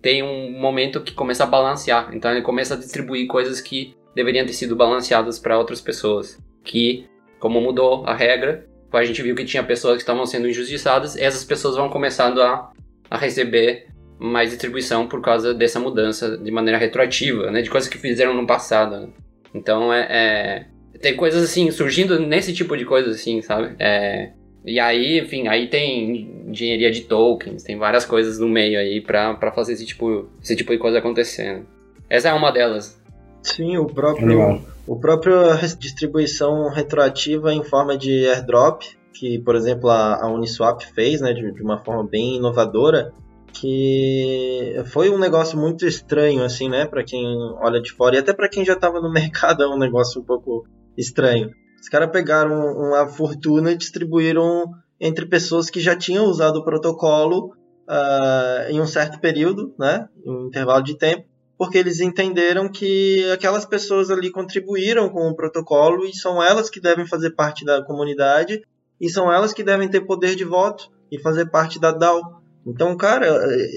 tem 0.00 0.22
um 0.22 0.52
momento 0.52 1.00
que 1.00 1.12
começa 1.12 1.42
a 1.42 1.46
balancear. 1.46 2.14
Então 2.14 2.30
ele 2.30 2.40
começa 2.40 2.74
a 2.74 2.76
distribuir 2.76 3.26
coisas 3.26 3.60
que 3.60 3.96
deveriam 4.14 4.46
ter 4.46 4.52
sido 4.52 4.76
balanceadas 4.76 5.40
para 5.40 5.58
outras 5.58 5.80
pessoas. 5.80 6.38
Que, 6.62 7.08
como 7.40 7.60
mudou 7.60 8.06
a 8.06 8.14
regra, 8.14 8.64
a 8.92 9.04
gente 9.04 9.20
viu 9.22 9.34
que 9.34 9.44
tinha 9.44 9.64
pessoas 9.64 9.96
que 9.96 10.02
estavam 10.02 10.24
sendo 10.24 10.48
injustiçadas, 10.48 11.16
essas 11.16 11.44
pessoas 11.44 11.74
vão 11.74 11.88
começando 11.88 12.40
a, 12.40 12.70
a 13.10 13.18
receber 13.18 13.88
mais 14.20 14.50
distribuição 14.50 15.08
por 15.08 15.20
causa 15.20 15.52
dessa 15.52 15.80
mudança 15.80 16.38
de 16.38 16.50
maneira 16.52 16.78
retroativa, 16.78 17.50
né? 17.50 17.60
De 17.60 17.70
coisas 17.70 17.90
que 17.90 17.98
fizeram 17.98 18.34
no 18.34 18.46
passado. 18.46 19.00
Né? 19.00 19.08
Então 19.52 19.92
é, 19.92 20.06
é, 20.08 20.66
tem 21.00 21.16
coisas 21.16 21.42
assim 21.42 21.72
surgindo 21.72 22.20
nesse 22.20 22.52
tipo 22.54 22.76
de 22.76 22.84
coisa 22.84 23.10
assim, 23.10 23.42
sabe? 23.42 23.74
É, 23.80 24.30
e 24.64 24.80
aí, 24.80 25.20
enfim, 25.20 25.46
aí 25.46 25.68
tem 25.68 26.44
engenharia 26.48 26.90
de 26.90 27.02
tokens, 27.02 27.62
tem 27.62 27.76
várias 27.76 28.06
coisas 28.06 28.38
no 28.38 28.48
meio 28.48 28.78
aí 28.78 29.00
para 29.00 29.52
fazer 29.52 29.74
esse 29.74 29.84
tipo, 29.84 30.26
esse 30.42 30.56
tipo 30.56 30.72
de 30.72 30.78
coisa 30.78 30.98
acontecendo. 30.98 31.66
Essa 32.08 32.30
é 32.30 32.32
uma 32.32 32.50
delas. 32.50 32.98
Sim, 33.42 33.76
o 33.76 33.86
próprio 33.86 34.62
o 34.86 34.96
próprio 34.96 35.34
distribuição 35.78 36.68
retroativa 36.68 37.52
em 37.52 37.62
forma 37.62 37.96
de 37.96 38.26
airdrop, 38.26 38.82
que 39.12 39.38
por 39.38 39.54
exemplo 39.54 39.90
a, 39.90 40.22
a 40.22 40.32
Uniswap 40.32 40.82
fez, 40.94 41.20
né, 41.20 41.32
de, 41.32 41.52
de 41.52 41.62
uma 41.62 41.78
forma 41.78 42.04
bem 42.04 42.36
inovadora, 42.36 43.12
que 43.52 44.74
foi 44.86 45.10
um 45.10 45.18
negócio 45.18 45.58
muito 45.58 45.86
estranho, 45.86 46.42
assim, 46.42 46.68
né, 46.68 46.86
para 46.86 47.04
quem 47.04 47.24
olha 47.60 47.80
de 47.80 47.92
fora 47.92 48.16
e 48.16 48.18
até 48.18 48.32
para 48.32 48.48
quem 48.48 48.64
já 48.64 48.72
estava 48.72 49.00
no 49.00 49.12
mercado 49.12 49.62
é 49.62 49.68
um 49.68 49.78
negócio 49.78 50.22
um 50.22 50.24
pouco 50.24 50.66
estranho. 50.96 51.50
Os 51.84 51.90
caras 51.90 52.10
pegaram 52.10 52.50
uma 52.78 53.06
fortuna 53.06 53.70
e 53.70 53.76
distribuíram 53.76 54.64
entre 54.98 55.26
pessoas 55.26 55.68
que 55.68 55.80
já 55.80 55.94
tinham 55.94 56.24
usado 56.24 56.60
o 56.60 56.64
protocolo 56.64 57.54
uh, 57.86 58.70
em 58.70 58.80
um 58.80 58.86
certo 58.86 59.20
período, 59.20 59.74
né, 59.78 60.08
um 60.24 60.46
intervalo 60.46 60.82
de 60.82 60.96
tempo, 60.96 61.26
porque 61.58 61.76
eles 61.76 62.00
entenderam 62.00 62.70
que 62.70 63.30
aquelas 63.30 63.66
pessoas 63.66 64.10
ali 64.10 64.30
contribuíram 64.30 65.10
com 65.10 65.28
o 65.28 65.36
protocolo 65.36 66.06
e 66.06 66.16
são 66.16 66.42
elas 66.42 66.70
que 66.70 66.80
devem 66.80 67.06
fazer 67.06 67.32
parte 67.32 67.66
da 67.66 67.84
comunidade 67.84 68.62
e 68.98 69.10
são 69.10 69.30
elas 69.30 69.52
que 69.52 69.62
devem 69.62 69.86
ter 69.86 70.00
poder 70.00 70.36
de 70.36 70.44
voto 70.44 70.90
e 71.12 71.20
fazer 71.20 71.50
parte 71.50 71.78
da 71.78 71.92
DAO. 71.92 72.42
Então, 72.66 72.96
cara, 72.96 73.26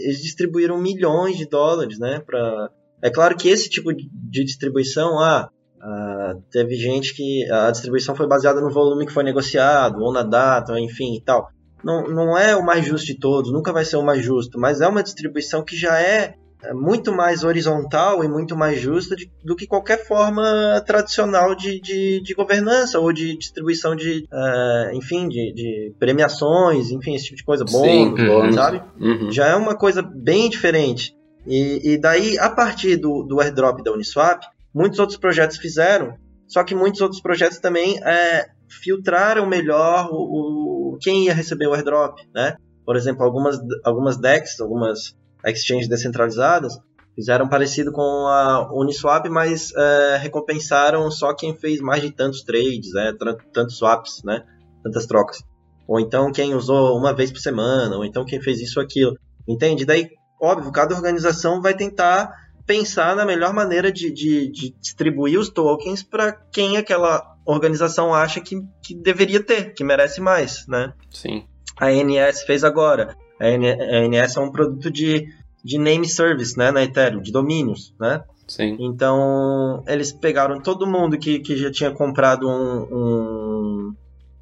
eles 0.06 0.22
distribuíram 0.22 0.78
milhões 0.78 1.36
de 1.36 1.46
dólares, 1.46 2.00
né? 2.00 2.22
Pra... 2.26 2.70
É 3.04 3.10
claro 3.10 3.36
que 3.36 3.50
esse 3.50 3.70
tipo 3.70 3.94
de 3.94 4.46
distribuição, 4.46 5.20
ah, 5.20 5.50
ah, 5.82 6.36
teve 6.52 6.76
gente 6.76 7.14
que 7.14 7.50
a 7.52 7.72
distribuição 7.72 8.16
foi 8.16 8.28
baseada 8.28 8.62
no 8.62 8.72
volume 8.72 9.06
que 9.06 9.14
foi 9.14 9.24
negociado, 9.24 10.02
ou 10.02 10.12
na 10.12 10.24
data, 10.24 10.80
enfim 10.80 11.16
e 11.16 11.22
tal. 11.22 11.50
não, 11.84 12.08
não 12.08 12.38
é 12.38 12.56
o 12.56 12.66
mais 12.66 12.86
justo 12.86 13.06
de 13.06 13.20
todos, 13.20 13.52
nunca 13.52 13.72
vai 13.72 13.86
ser 13.86 13.98
o 13.98 14.04
mais 14.04 14.24
justo, 14.24 14.60
mas 14.60 14.82
é 14.82 14.88
uma 14.88 15.04
distribuição 15.04 15.64
que 15.64 15.76
já 15.76 16.00
é 16.00 16.36
é 16.64 16.74
muito 16.74 17.14
mais 17.14 17.44
horizontal 17.44 18.24
e 18.24 18.28
muito 18.28 18.56
mais 18.56 18.80
justa 18.80 19.16
de, 19.16 19.32
do 19.44 19.56
que 19.56 19.68
qualquer 19.68 20.06
forma 20.06 20.84
tradicional 20.86 21.54
de, 21.56 21.80
de, 21.80 22.20
de 22.22 22.34
governança 22.34 23.00
ou 23.00 23.14
de 23.14 23.38
distribuição 23.38 23.96
de, 23.96 24.28
uh, 24.32 24.96
enfim, 24.96 25.30
de, 25.30 25.54
de, 25.54 25.94
premiações, 26.00 26.90
enfim, 26.90 27.14
esse 27.14 27.26
tipo 27.26 27.38
de 27.38 27.44
coisa, 27.44 27.64
bônus, 27.64 28.20
Sim, 28.20 28.52
sabe? 28.54 28.82
Uhum. 29.00 29.32
Já 29.32 29.48
é 29.48 29.56
uma 29.56 29.76
coisa 29.76 30.02
bem 30.02 30.50
diferente. 30.50 31.16
E, 31.46 31.94
e 31.94 31.98
daí, 31.98 32.38
a 32.40 32.50
partir 32.50 32.98
do, 32.98 33.24
do 33.24 33.40
airdrop 33.40 33.82
da 33.84 33.94
Uniswap, 33.94 34.42
muitos 34.78 35.00
outros 35.00 35.18
projetos 35.18 35.58
fizeram, 35.58 36.16
só 36.48 36.64
que 36.64 36.76
muitos 36.76 37.02
outros 37.02 37.20
projetos 37.20 37.58
também 37.58 37.98
é, 38.04 38.48
filtraram 38.70 39.48
melhor 39.48 40.08
o, 40.12 40.94
o, 40.94 40.98
quem 41.02 41.26
ia 41.26 41.34
receber 41.34 41.66
o 41.66 41.74
airdrop, 41.74 42.20
né? 42.34 42.56
Por 42.86 42.96
exemplo, 42.96 43.24
algumas, 43.24 43.58
algumas 43.84 44.18
DEX, 44.18 44.62
algumas 44.62 45.16
exchanges 45.44 45.90
descentralizadas, 45.90 46.78
fizeram 47.16 47.50
parecido 47.50 47.92
com 47.92 48.02
a 48.02 48.72
Uniswap, 48.72 49.28
mas 49.30 49.74
é, 49.76 50.18
recompensaram 50.18 51.10
só 51.10 51.34
quem 51.34 51.58
fez 51.58 51.82
mais 51.82 52.04
de 52.04 52.12
tantos 52.12 52.44
trades, 52.44 52.94
né, 52.94 53.14
tantos 53.52 53.78
swaps, 53.78 54.22
né, 54.24 54.44
tantas 54.84 55.08
trocas. 55.08 55.40
Ou 55.88 56.00
então 56.00 56.32
quem 56.32 56.54
usou 56.54 56.96
uma 56.96 57.14
vez 57.14 57.32
por 57.32 57.40
semana, 57.40 57.96
ou 57.98 58.06
então 58.06 58.24
quem 58.24 58.40
fez 58.40 58.62
isso 58.62 58.80
ou 58.80 58.86
aquilo. 58.86 59.18
Entende? 59.48 59.86
Daí, 59.86 60.08
óbvio, 60.40 60.72
cada 60.72 60.94
organização 60.94 61.62
vai 61.62 61.74
tentar 61.74 62.32
pensar 62.68 63.16
na 63.16 63.26
melhor 63.26 63.54
maneira 63.54 63.92
de, 63.92 64.12
de, 64.12 64.52
de 64.52 64.76
distribuir 64.80 65.40
os 65.40 65.50
tokens 65.50 66.04
para 66.04 66.34
quem 66.34 66.76
aquela 66.76 67.36
organização 67.46 68.14
acha 68.14 68.42
que, 68.42 68.62
que 68.84 68.94
deveria 68.94 69.42
ter, 69.42 69.74
que 69.74 69.84
merece 69.84 70.20
mais, 70.20 70.68
né? 70.68 70.94
Sim. 71.10 71.46
A 71.80 71.92
NS 71.92 72.44
fez 72.44 72.64
agora. 72.66 73.16
A 73.40 73.48
NS 73.50 74.36
é 74.36 74.40
um 74.42 74.52
produto 74.52 74.92
de, 74.92 75.26
de 75.64 75.78
name 75.78 76.08
service, 76.08 76.58
né, 76.58 76.70
na 76.72 76.84
Ethereum, 76.84 77.22
de 77.22 77.32
domínios, 77.32 77.96
né? 78.00 78.24
Sim. 78.48 78.76
Então, 78.80 79.84
eles 79.88 80.12
pegaram 80.12 80.62
todo 80.62 80.88
mundo 80.88 81.18
que, 81.18 81.40
que 81.40 81.56
já 81.56 81.72
tinha 81.72 81.92
comprado 81.92 82.50
um, 82.50 82.88
um, 82.92 83.96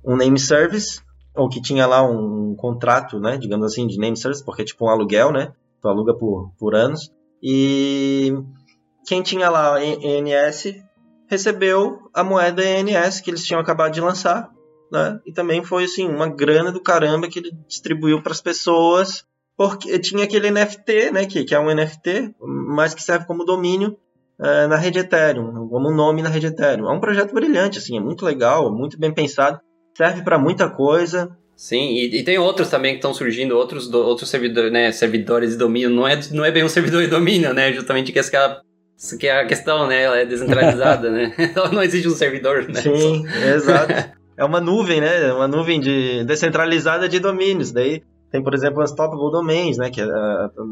um 0.03 0.15
name 0.15 0.39
service, 0.39 1.01
ou 1.35 1.49
que 1.49 1.61
tinha 1.61 1.85
lá 1.85 2.01
um 2.01 2.55
contrato, 2.55 3.19
né, 3.19 3.37
digamos 3.37 3.65
assim, 3.65 3.85
de 3.85 3.99
name 3.99 4.17
service, 4.17 4.43
porque 4.43 4.63
é 4.63 4.65
tipo 4.65 4.85
um 4.85 4.89
aluguel, 4.89 5.31
né? 5.31 5.51
Tu 5.81 5.87
aluga 5.87 6.15
por, 6.15 6.51
por 6.57 6.73
anos. 6.73 7.11
E 7.41 8.33
quem 9.05 9.21
tinha 9.21 9.49
lá 9.49 9.77
ENS 9.83 10.75
recebeu 11.27 12.09
a 12.13 12.23
moeda 12.23 12.63
ENS 12.63 13.21
que 13.21 13.29
eles 13.29 13.43
tinham 13.45 13.59
acabado 13.59 13.93
de 13.93 14.01
lançar 14.01 14.55
né? 14.91 15.19
E 15.25 15.31
também 15.31 15.63
foi 15.63 15.85
assim 15.85 16.07
uma 16.07 16.27
grana 16.27 16.71
do 16.71 16.81
caramba 16.81 17.27
que 17.27 17.39
ele 17.39 17.51
distribuiu 17.67 18.21
para 18.21 18.31
as 18.31 18.41
pessoas, 18.41 19.25
porque 19.57 19.97
tinha 19.99 20.23
aquele 20.23 20.51
NFT, 20.51 21.11
né, 21.11 21.25
que, 21.25 21.43
que 21.43 21.55
é 21.55 21.59
um 21.59 21.73
NFT, 21.73 22.35
mas 22.39 22.93
que 22.93 23.01
serve 23.01 23.25
como 23.25 23.45
domínio 23.45 23.97
uh, 24.39 24.67
na 24.67 24.75
rede 24.75 24.99
Ethereum, 24.99 25.67
como 25.67 25.91
nome 25.91 26.21
na 26.21 26.29
rede 26.29 26.47
Ethereum. 26.47 26.89
É 26.89 26.93
um 26.93 26.99
projeto 26.99 27.33
brilhante, 27.33 27.77
assim, 27.77 27.97
é 27.97 28.01
muito 28.01 28.25
legal, 28.25 28.73
muito 28.73 28.99
bem 28.99 29.13
pensado, 29.13 29.59
serve 29.95 30.21
para 30.21 30.37
muita 30.37 30.69
coisa. 30.69 31.35
Sim, 31.55 31.93
e, 31.93 32.19
e, 32.19 32.23
tem 32.23 32.37
outros 32.37 32.69
também 32.69 32.91
que 32.91 32.97
estão 32.97 33.13
surgindo, 33.13 33.55
outros, 33.55 33.87
do, 33.87 33.97
outros 33.99 34.29
servidores, 34.29 34.71
né, 34.71 34.91
servidores 34.91 35.51
de 35.51 35.57
domínio. 35.57 35.89
Não 35.89 36.05
é, 36.05 36.19
não 36.31 36.43
é 36.43 36.51
bem 36.51 36.63
um 36.65 36.69
servidor 36.69 37.01
de 37.01 37.07
domínio, 37.07 37.53
né? 37.53 37.71
Justamente 37.71 38.11
que 38.11 38.19
essa 38.19 38.61
que 39.17 39.27
é 39.27 39.41
a 39.41 39.45
questão, 39.45 39.87
né? 39.87 40.03
Ela 40.03 40.19
é 40.19 40.25
descentralizada, 40.25 41.09
né? 41.09 41.33
Então 41.39 41.71
não 41.71 41.81
existe 41.81 42.07
um 42.07 42.15
servidor, 42.15 42.67
né? 42.67 42.81
Sim, 42.81 43.23
exato. 43.55 43.93
é 44.37 44.43
uma 44.43 44.59
nuvem, 44.59 44.99
né? 44.99 45.31
Uma 45.31 45.47
nuvem 45.47 45.79
de 45.79 46.23
descentralizada 46.25 47.07
de 47.07 47.19
domínios. 47.19 47.71
Daí 47.71 48.03
tem, 48.31 48.43
por 48.43 48.53
exemplo, 48.53 48.83
Unstoppable 48.83 49.31
Domains, 49.31 49.77
né? 49.77 49.89
Que 49.89 50.01
é, 50.01 50.07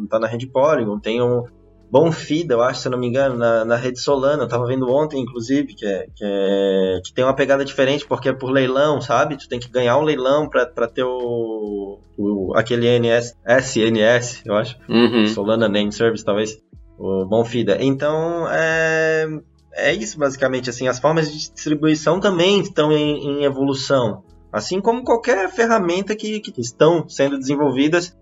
tá 0.09 0.19
na 0.19 0.27
rede 0.27 0.47
Polygon. 0.47 0.99
Tem 0.99 1.21
um 1.21 1.45
Bonfida, 1.93 2.55
eu 2.55 2.61
acho, 2.63 2.81
se 2.81 2.87
eu 2.87 2.91
não 2.91 2.97
me 2.97 3.05
engano, 3.05 3.37
na, 3.37 3.63
na 3.63 3.75
rede 3.75 3.99
Solana. 3.99 4.41
Eu 4.41 4.47
tava 4.47 4.65
vendo 4.65 4.91
ontem, 4.91 5.21
inclusive, 5.21 5.75
que, 5.75 5.85
é, 5.85 6.07
que, 6.15 6.23
é, 6.25 6.99
que 7.05 7.13
tem 7.13 7.23
uma 7.23 7.35
pegada 7.35 7.63
diferente 7.63 8.03
porque 8.07 8.29
é 8.29 8.33
por 8.33 8.49
leilão, 8.49 8.99
sabe? 8.99 9.37
Tu 9.37 9.47
tem 9.47 9.59
que 9.59 9.69
ganhar 9.69 9.95
um 9.99 10.01
leilão 10.01 10.49
para 10.49 10.87
ter 10.87 11.03
o, 11.03 11.99
o, 12.17 12.51
aquele 12.55 12.87
NS, 12.97 13.37
SNS, 13.45 14.41
eu 14.43 14.55
acho. 14.55 14.75
Uhum. 14.89 15.27
Solana 15.27 15.69
Name 15.69 15.91
Service, 15.91 16.25
talvez. 16.25 16.57
O 16.97 17.25
Bonfida. 17.25 17.77
Então, 17.79 18.47
é 18.49 19.27
é 19.75 19.91
isso 19.91 20.19
basicamente 20.19 20.69
assim 20.69 20.87
as 20.87 20.99
formas 20.99 21.31
de 21.31 21.49
distribuição 21.51 22.19
também 22.19 22.59
estão 22.59 22.91
em, 22.91 23.39
em 23.39 23.43
evolução 23.43 24.23
assim 24.51 24.79
como 24.79 25.03
qualquer 25.03 25.49
ferramenta 25.49 26.15
que, 26.15 26.39
que 26.39 26.61
estão 26.61 27.09
sendo 27.09 27.39
desenvolvidas 27.39 28.15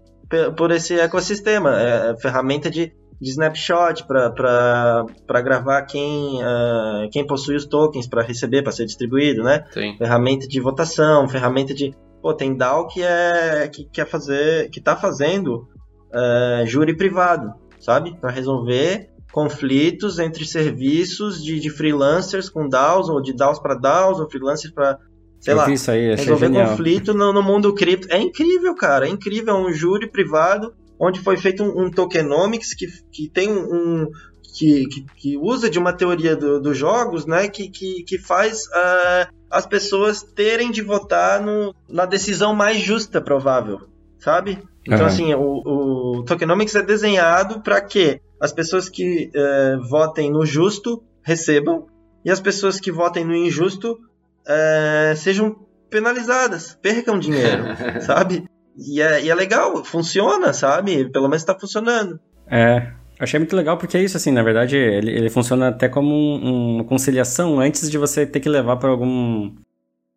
por 0.56 0.72
esse 0.72 0.98
ecossistema 0.98 1.78
é, 1.78 2.12
é 2.12 2.18
ferramenta 2.22 2.70
de, 2.70 2.94
de 3.22 3.30
snapshot 3.30 4.06
para 4.08 5.42
gravar 5.44 5.84
quem, 5.84 6.42
uh, 6.44 7.10
quem 7.12 7.26
possui 7.26 7.56
os 7.56 7.66
tokens 7.66 8.08
para 8.08 8.24
receber 8.24 8.64
para 8.64 8.72
ser 8.72 8.86
distribuído 8.86 9.44
né 9.44 9.64
Sim. 9.72 9.96
ferramenta 9.98 10.48
de 10.48 10.60
votação 10.60 11.28
ferramenta 11.30 11.74
de 11.74 11.94
pô 12.22 12.34
tem 12.34 12.56
DAO 12.56 12.88
que 12.88 13.04
é 13.04 13.70
que 13.72 13.86
quer 13.86 14.08
fazer 14.08 14.70
que 14.72 14.80
está 14.80 14.96
fazendo 14.96 15.68
uh, 16.12 16.66
júri 16.66 16.98
privado 16.98 17.54
sabe 17.80 18.20
para 18.20 18.32
resolver 18.32 19.12
conflitos 19.32 20.20
entre 20.20 20.46
serviços 20.46 21.44
de, 21.44 21.60
de 21.60 21.70
freelancers 21.70 22.50
com 22.50 22.68
DAOs, 22.68 23.10
ou 23.10 23.22
de 23.22 23.34
DAOs 23.34 23.60
para 23.60 23.76
DAOs, 23.76 24.20
ou 24.20 24.30
freelancers 24.30 24.74
para, 24.74 25.00
sei 25.40 25.54
Eu 25.54 25.58
lá, 25.58 25.66
aí, 25.66 26.16
resolver 26.16 26.48
genial. 26.48 26.70
conflito 26.70 27.14
no, 27.14 27.32
no 27.32 27.42
mundo 27.42 27.74
cripto. 27.74 28.08
É 28.12 28.20
incrível, 28.20 28.76
cara, 28.76 29.08
é 29.08 29.10
incrível. 29.10 29.56
É 29.56 29.58
um 29.58 29.72
júri 29.72 30.10
privado 30.10 30.74
onde 31.02 31.20
foi 31.20 31.36
feito 31.36 31.64
um, 31.64 31.86
um 31.86 31.92
tokenomics 31.92 32.76
que, 32.76 32.86
que 33.12 33.28
tem 33.28 33.52
um. 33.52 34.08
que, 34.56 34.86
que, 34.86 35.06
que 35.18 35.38
usa 35.38 35.70
de 35.70 35.80
uma 35.80 35.92
teoria 35.92 36.36
do, 36.36 36.62
dos 36.62 36.78
jogos, 36.78 37.26
né? 37.26 37.48
Que, 37.48 37.70
que, 37.70 38.04
que 38.04 38.20
faz 38.20 38.60
uh, 38.68 39.34
as 39.50 39.66
pessoas 39.66 40.22
terem 40.22 40.70
de 40.70 40.84
votar 40.84 41.42
no, 41.42 41.74
na 41.90 42.06
decisão 42.06 42.54
mais 42.54 42.80
justa, 42.80 43.20
provável, 43.20 43.82
sabe? 44.20 44.60
Então, 44.86 45.00
Aham. 45.00 45.08
assim, 45.08 45.34
o, 45.34 46.20
o 46.20 46.24
tokenomics 46.24 46.76
é 46.76 46.84
desenhado 46.84 47.62
para 47.62 47.82
que 47.82 48.22
as 48.40 48.52
pessoas 48.52 48.90
que 48.90 49.30
eh, 49.34 49.78
votem 49.88 50.32
no 50.32 50.44
justo 50.44 51.04
recebam 51.22 51.86
e 52.26 52.32
as 52.32 52.40
pessoas 52.40 52.80
que 52.80 52.92
votem 52.92 53.24
no 53.24 53.36
injusto 53.36 54.00
eh, 54.48 55.14
sejam 55.16 55.56
penalizadas, 55.92 56.76
percam 56.82 57.20
dinheiro, 57.20 57.66
sabe? 58.02 58.50
E 58.82 59.02
é, 59.02 59.24
e 59.24 59.30
é 59.30 59.36
legal, 59.36 59.84
funciona, 59.86 60.54
sabe? 60.54 61.10
Pelo 61.10 61.28
menos 61.28 61.42
está 61.42 61.58
funcionando. 61.58 62.20
É, 62.50 62.88
achei 63.20 63.40
muito 63.40 63.56
legal 63.56 63.78
porque 63.78 63.98
é 63.98 64.04
isso, 64.04 64.18
assim, 64.18 64.32
na 64.32 64.42
verdade, 64.44 64.76
ele, 64.76 65.12
ele 65.12 65.30
funciona 65.30 65.68
até 65.70 65.88
como 65.88 66.14
um- 66.14 66.76
uma 66.76 66.84
conciliação 66.84 67.60
antes 67.60 67.90
de 67.92 67.98
você 67.98 68.26
ter 68.26 68.40
que 68.40 68.50
levar 68.50 68.78
para 68.78 68.90
algum. 68.90 69.52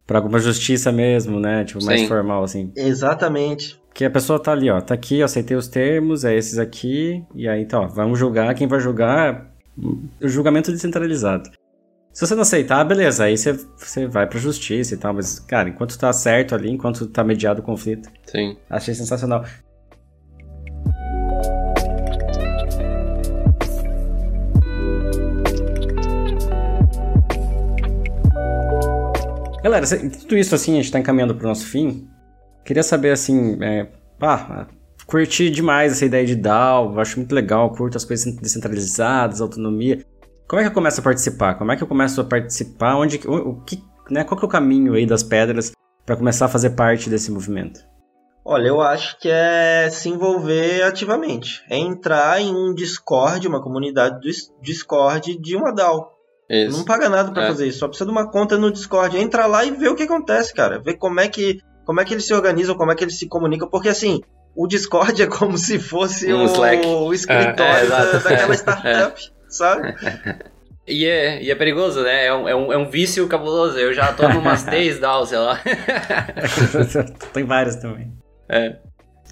para 0.07 0.19
alguma 0.19 0.39
justiça 0.39 0.93
mesmo, 0.93 1.41
né? 1.41 1.65
Tipo, 1.65 1.83
mais 1.85 2.01
Sim. 2.03 2.09
formal, 2.09 2.45
assim. 2.45 2.71
Exatamente. 2.77 3.81
Porque 3.89 4.05
a 4.05 4.11
pessoa 4.11 4.39
tá 4.39 4.53
ali, 4.53 4.69
ó, 4.69 4.79
tá 4.81 4.93
aqui, 4.93 5.21
eu 5.21 5.25
aceitei 5.25 5.57
os 5.57 5.67
termos, 5.69 6.25
é 6.25 6.37
esses 6.37 6.59
aqui, 6.59 7.23
e 7.35 7.49
aí, 7.49 7.63
então, 7.63 7.85
ó, 7.85 7.87
vamos 7.87 8.19
julgar, 8.19 8.55
quem 8.55 8.67
vai 8.67 8.81
julgar, 8.81 9.51
o 10.21 10.29
julgamento 10.29 10.71
descentralizado. 10.73 11.49
Se 12.15 12.25
você 12.25 12.37
não 12.37 12.43
aceitar, 12.43 12.85
beleza, 12.85 13.25
aí 13.25 13.37
você, 13.37 13.59
você 13.77 14.07
vai 14.07 14.25
pra 14.25 14.39
justiça 14.39 14.95
e 14.95 14.97
tal, 14.97 15.13
mas, 15.13 15.41
cara, 15.41 15.69
enquanto 15.69 15.99
tá 15.99 16.13
certo 16.13 16.55
ali, 16.55 16.71
enquanto 16.71 17.09
tá 17.09 17.25
mediado 17.25 17.61
o 17.61 17.65
conflito, 17.65 18.09
Sim. 18.25 18.57
achei 18.71 18.95
sensacional. 18.95 19.45
Galera, 29.65 29.85
tudo 30.21 30.37
isso 30.37 30.55
assim, 30.55 30.75
a 30.75 30.77
gente 30.77 30.93
tá 30.93 31.01
encaminhando 31.01 31.35
pro 31.35 31.49
nosso 31.49 31.67
fim. 31.67 32.09
Queria 32.65 32.85
saber 32.85 33.11
assim, 33.11 33.59
é, 33.61 33.89
pá, 34.21 34.69
curti 35.05 35.51
demais 35.51 35.91
essa 35.91 36.05
ideia 36.05 36.25
de 36.25 36.37
DAO, 36.37 36.97
acho 37.01 37.19
muito 37.19 37.35
legal, 37.35 37.73
curto 37.73 37.97
as 37.97 38.05
coisas 38.05 38.33
descentralizadas, 38.37 39.41
autonomia. 39.41 40.07
Como 40.49 40.61
é 40.61 40.65
que 40.65 40.71
eu 40.71 40.75
começo 40.75 41.01
a 41.01 41.05
participar? 41.05 41.55
Como 41.55 41.73
é 41.73 41.77
que 41.77 41.83
eu 41.83 41.87
começo 41.87 42.21
a 42.21 42.25
participar? 42.25 42.97
Onde, 42.97 43.21
o, 43.27 43.51
o 43.51 43.61
que, 43.63 43.83
né, 44.11 44.25
qual 44.25 44.39
que 44.39 44.45
é 44.45 44.49
o 44.49 44.51
caminho 44.51 44.95
aí 44.95 45.07
das 45.07 45.23
pedras 45.23 45.73
para 46.05 46.17
começar 46.17 46.47
a 46.47 46.49
fazer 46.49 46.71
parte 46.71 47.09
desse 47.09 47.31
movimento? 47.31 47.81
Olha, 48.45 48.69
eu 48.69 48.81
acho 48.83 49.19
que 49.19 49.29
é 49.31 49.89
se 49.91 50.11
envolver 50.11 50.83
ativamente. 50.83 51.63
É 51.71 51.79
entrar 51.79 52.41
em 52.43 52.55
um 52.55 52.75
Discord, 52.75 53.49
uma 53.49 53.63
comunidade 53.63 54.21
do 54.21 54.29
is- 54.29 54.51
Discord 54.63 55.39
de 55.41 55.57
uma 55.57 55.73
DAO. 55.73 56.11
Isso. 56.51 56.77
Não 56.77 56.85
paga 56.85 57.09
nada 57.09 57.33
pra 57.33 57.45
É. 57.45 57.47
fazer 57.47 57.67
isso, 57.67 57.79
só 57.79 57.89
precisa 57.89 58.05
de 58.05 58.13
uma 58.13 58.31
conta 58.31 58.59
no 58.59 58.71
Discord. 58.71 59.17
Entra 59.17 59.47
lá 59.47 59.65
e 59.65 59.71
vê 59.71 59.89
o 59.89 59.95
que 59.95 60.03
acontece, 60.03 60.53
cara. 60.53 60.79
Vê 60.79 60.93
como 60.95 61.19
é 61.21 61.27
que, 61.27 61.59
como 61.87 62.03
é 62.03 62.05
que 62.05 62.13
eles 62.13 62.27
se 62.27 62.35
organizam, 62.35 62.77
como 62.77 62.93
é 62.93 62.95
que 62.95 63.03
eles 63.03 63.19
se 63.19 63.27
comunicam, 63.27 63.67
porque 63.71 63.89
assim, 63.89 64.21
o 64.55 64.67
Discord 64.67 65.21
é 65.23 65.27
como 65.27 65.57
se 65.57 65.79
fosse 65.79 66.31
Um 66.31 66.43
o, 66.43 66.45
Slack. 66.45 66.87
o 66.87 67.15
escritório 67.15 67.63
É, 67.63 67.85
é, 67.85 67.89
da- 67.89 68.19
daquela 68.19 68.53
startup, 68.55 69.23
sabe? 69.57 69.95
E 70.87 71.07
é, 71.07 71.43
e 71.43 71.51
é 71.51 71.55
perigoso, 71.55 72.03
né? 72.03 72.27
É 72.27 72.35
um, 72.35 72.49
é, 72.49 72.55
um, 72.55 72.73
é 72.73 72.77
um 72.77 72.91
vício 72.91 73.27
cabuloso. 73.27 73.79
Eu 73.79 73.95
já 73.95 74.13
tô 74.13 74.29
numas 74.29 74.65
10 74.65 75.01
DAOs, 75.01 75.31
sei 75.31 75.39
lá. 75.39 75.59
Tem 77.33 77.45
várias 77.45 77.77
também. 77.77 78.13
É. 78.49 78.77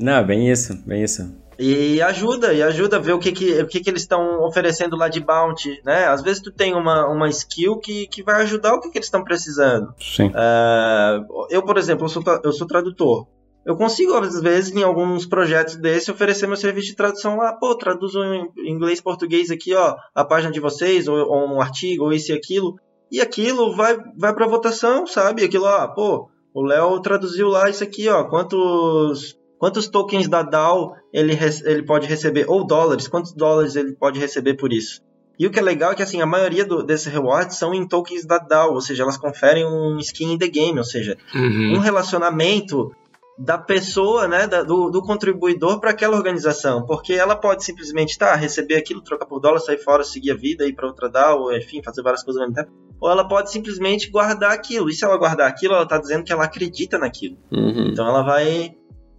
Não, 0.00 0.24
bem 0.24 0.50
isso, 0.50 0.74
bem 0.86 1.02
isso. 1.02 1.42
E 1.58 2.00
ajuda, 2.00 2.52
e 2.52 2.62
ajuda 2.62 2.96
a 2.96 3.00
ver 3.00 3.12
o 3.12 3.18
que, 3.18 3.30
que, 3.30 3.60
o 3.60 3.66
que, 3.66 3.80
que 3.80 3.90
eles 3.90 4.02
estão 4.02 4.42
oferecendo 4.42 4.96
lá 4.96 5.08
de 5.08 5.20
bounty, 5.20 5.80
né? 5.84 6.06
Às 6.06 6.22
vezes 6.22 6.42
tu 6.42 6.50
tem 6.50 6.74
uma, 6.74 7.06
uma 7.06 7.28
skill 7.28 7.78
que, 7.78 8.06
que 8.06 8.22
vai 8.22 8.42
ajudar 8.42 8.74
o 8.74 8.80
que, 8.80 8.90
que 8.90 8.98
eles 8.98 9.06
estão 9.06 9.22
precisando. 9.22 9.94
Sim. 10.00 10.28
Uh, 10.28 11.46
eu, 11.50 11.62
por 11.62 11.76
exemplo, 11.76 12.06
eu 12.06 12.08
sou, 12.08 12.22
eu 12.42 12.52
sou 12.52 12.66
tradutor. 12.66 13.28
Eu 13.64 13.76
consigo, 13.76 14.14
às 14.14 14.40
vezes, 14.40 14.74
em 14.74 14.82
alguns 14.82 15.24
projetos 15.24 15.76
desse, 15.76 16.10
oferecer 16.10 16.46
meu 16.46 16.56
serviço 16.56 16.88
de 16.88 16.96
tradução 16.96 17.36
lá. 17.36 17.52
Pô, 17.52 17.76
traduzo 17.76 18.18
em 18.22 18.50
inglês, 18.66 19.00
português 19.00 19.50
aqui, 19.50 19.74
ó, 19.74 19.94
a 20.14 20.24
página 20.24 20.52
de 20.52 20.58
vocês, 20.58 21.06
ou, 21.06 21.16
ou 21.16 21.54
um 21.54 21.60
artigo, 21.60 22.04
ou 22.04 22.12
isso 22.12 22.32
e 22.32 22.34
aquilo. 22.34 22.76
E 23.10 23.20
aquilo 23.20 23.74
vai, 23.74 23.96
vai 24.18 24.34
pra 24.34 24.48
votação, 24.48 25.06
sabe? 25.06 25.44
Aquilo, 25.44 25.66
ó, 25.66 25.86
pô, 25.88 26.28
o 26.52 26.62
Léo 26.62 27.00
traduziu 27.00 27.48
lá 27.48 27.70
isso 27.70 27.84
aqui, 27.84 28.08
ó. 28.08 28.24
Quantos 28.24 29.38
quantos 29.58 29.86
tokens 29.86 30.26
da 30.26 30.42
DAO 30.42 30.96
ele, 31.12 31.38
ele 31.64 31.84
pode 31.84 32.08
receber, 32.08 32.46
ou 32.48 32.66
dólares, 32.66 33.06
quantos 33.06 33.32
dólares 33.32 33.76
ele 33.76 33.92
pode 33.92 34.18
receber 34.18 34.54
por 34.54 34.72
isso. 34.72 35.00
E 35.38 35.46
o 35.46 35.52
que 35.52 35.58
é 35.60 35.62
legal 35.62 35.92
é 35.92 35.94
que 35.94 36.02
assim, 36.02 36.20
a 36.20 36.26
maioria 36.26 36.64
do, 36.64 36.82
desses 36.82 37.06
rewards 37.06 37.58
são 37.58 37.72
em 37.72 37.86
tokens 37.86 38.26
da 38.26 38.38
DAO, 38.38 38.74
ou 38.74 38.80
seja, 38.80 39.04
elas 39.04 39.16
conferem 39.16 39.64
um 39.64 39.98
skin 39.98 40.32
in 40.32 40.38
the 40.38 40.48
game, 40.48 40.76
ou 40.76 40.84
seja, 40.84 41.16
uhum. 41.32 41.74
um 41.76 41.78
relacionamento 41.78 42.90
da 43.38 43.56
pessoa, 43.56 44.28
né, 44.28 44.46
da, 44.46 44.62
do, 44.62 44.90
do, 44.90 45.02
contribuidor 45.02 45.80
para 45.80 45.90
aquela 45.90 46.16
organização, 46.16 46.84
porque 46.84 47.14
ela 47.14 47.34
pode 47.34 47.64
simplesmente 47.64 48.18
tá, 48.18 48.34
receber 48.34 48.76
aquilo, 48.76 49.02
trocar 49.02 49.26
por 49.26 49.40
dólar, 49.40 49.58
sair 49.58 49.78
fora, 49.78 50.04
seguir 50.04 50.32
a 50.32 50.36
vida, 50.36 50.66
ir 50.66 50.74
para 50.74 50.86
outra 50.86 51.08
DAO, 51.08 51.52
enfim, 51.52 51.82
fazer 51.82 52.02
várias 52.02 52.22
coisas 52.22 52.40
ao 52.40 52.48
mesmo 52.48 52.62
tempo, 52.62 52.76
ou 53.00 53.10
ela 53.10 53.26
pode 53.26 53.50
simplesmente 53.50 54.10
guardar 54.10 54.52
aquilo. 54.52 54.88
E 54.88 54.92
se 54.92 55.04
ela 55.04 55.16
guardar 55.16 55.48
aquilo, 55.48 55.74
ela 55.74 55.82
está 55.82 55.98
dizendo 55.98 56.24
que 56.24 56.32
ela 56.32 56.44
acredita 56.44 56.98
naquilo. 56.98 57.36
Uhum. 57.50 57.88
Então 57.88 58.06
ela 58.06 58.22
vai 58.22 58.76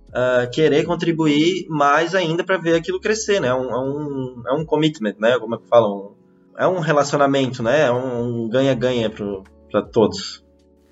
uh, 0.10 0.50
querer 0.52 0.86
contribuir 0.86 1.68
mais 1.70 2.16
ainda 2.16 2.44
para 2.44 2.58
ver 2.58 2.76
aquilo 2.76 3.02
crescer, 3.02 3.42
né? 3.42 3.50
É 3.50 3.54
um, 3.54 3.70
é 3.72 3.80
um, 3.80 4.44
é 4.48 4.54
um 4.54 4.66
commitment, 4.66 5.16
né? 5.20 5.38
Como 5.40 5.56
é 5.56 5.58
que 5.58 5.68
falam? 5.68 6.16
É 6.58 6.68
um 6.68 6.80
relacionamento, 6.80 7.64
né? 7.64 7.88
É 7.88 7.92
um 7.92 8.48
ganha-ganha 8.48 9.10
para 9.10 9.82
todos. 9.82 10.44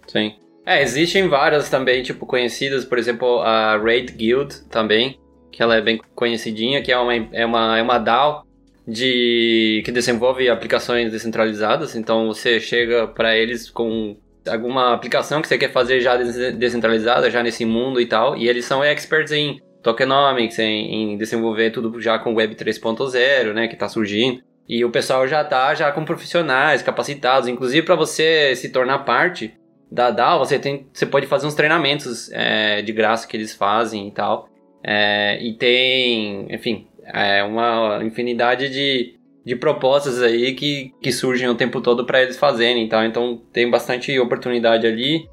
Sim. 0.07 0.33
É, 0.71 0.81
existem 0.81 1.27
várias 1.27 1.69
também, 1.69 2.01
tipo, 2.01 2.25
conhecidas, 2.25 2.85
por 2.85 2.97
exemplo, 2.97 3.41
a 3.41 3.75
Raid 3.75 4.13
Guild 4.13 4.69
também, 4.69 5.19
que 5.51 5.61
ela 5.61 5.75
é 5.75 5.81
bem 5.81 5.99
conhecidinha, 6.15 6.81
que 6.81 6.89
é 6.93 6.97
uma, 6.97 7.13
é 7.13 7.45
uma, 7.45 7.77
é 7.77 7.81
uma 7.81 7.97
DAO 7.97 8.47
de, 8.87 9.81
que 9.83 9.91
desenvolve 9.91 10.47
aplicações 10.47 11.11
descentralizadas, 11.11 11.93
então 11.93 12.27
você 12.27 12.57
chega 12.57 13.05
para 13.05 13.35
eles 13.35 13.69
com 13.69 14.15
alguma 14.47 14.93
aplicação 14.93 15.41
que 15.41 15.49
você 15.49 15.57
quer 15.57 15.73
fazer 15.73 15.99
já 15.99 16.15
descentralizada, 16.15 17.29
já 17.29 17.43
nesse 17.43 17.65
mundo 17.65 17.99
e 17.99 18.05
tal, 18.05 18.37
e 18.37 18.47
eles 18.47 18.63
são 18.63 18.81
experts 18.81 19.33
em 19.33 19.59
tokenomics, 19.83 20.57
em, 20.57 21.11
em 21.11 21.17
desenvolver 21.17 21.71
tudo 21.71 21.99
já 21.99 22.17
com 22.17 22.33
Web 22.33 22.55
3.0, 22.55 23.51
né, 23.51 23.67
que 23.67 23.73
está 23.73 23.89
surgindo. 23.89 24.41
E 24.69 24.85
o 24.85 24.89
pessoal 24.89 25.27
já 25.27 25.43
tá 25.43 25.75
já 25.75 25.91
com 25.91 26.05
profissionais 26.05 26.81
capacitados, 26.81 27.49
inclusive 27.49 27.85
para 27.85 27.95
você 27.95 28.55
se 28.55 28.69
tornar 28.69 28.99
parte 28.99 29.53
da 29.91 30.09
DAO, 30.09 30.39
você 30.39 30.57
tem, 30.57 30.87
você 30.93 31.05
pode 31.05 31.27
fazer 31.27 31.45
uns 31.45 31.53
treinamentos 31.53 32.31
é, 32.31 32.81
de 32.81 32.93
graça 32.93 33.27
que 33.27 33.35
eles 33.35 33.53
fazem 33.53 34.07
e 34.07 34.11
tal. 34.11 34.47
É, 34.83 35.37
e 35.41 35.53
tem, 35.53 36.47
enfim, 36.49 36.87
é 37.05 37.43
uma 37.43 37.99
infinidade 38.03 38.69
de, 38.69 39.15
de 39.45 39.55
propostas 39.55 40.21
aí 40.21 40.53
que, 40.53 40.93
que 41.01 41.11
surgem 41.11 41.49
o 41.49 41.55
tempo 41.55 41.81
todo 41.81 42.05
para 42.05 42.21
eles 42.21 42.37
fazerem, 42.37 42.87
tá? 42.87 43.05
Então 43.05 43.41
tem 43.51 43.69
bastante 43.69 44.17
oportunidade 44.17 44.87
ali. 44.87 45.27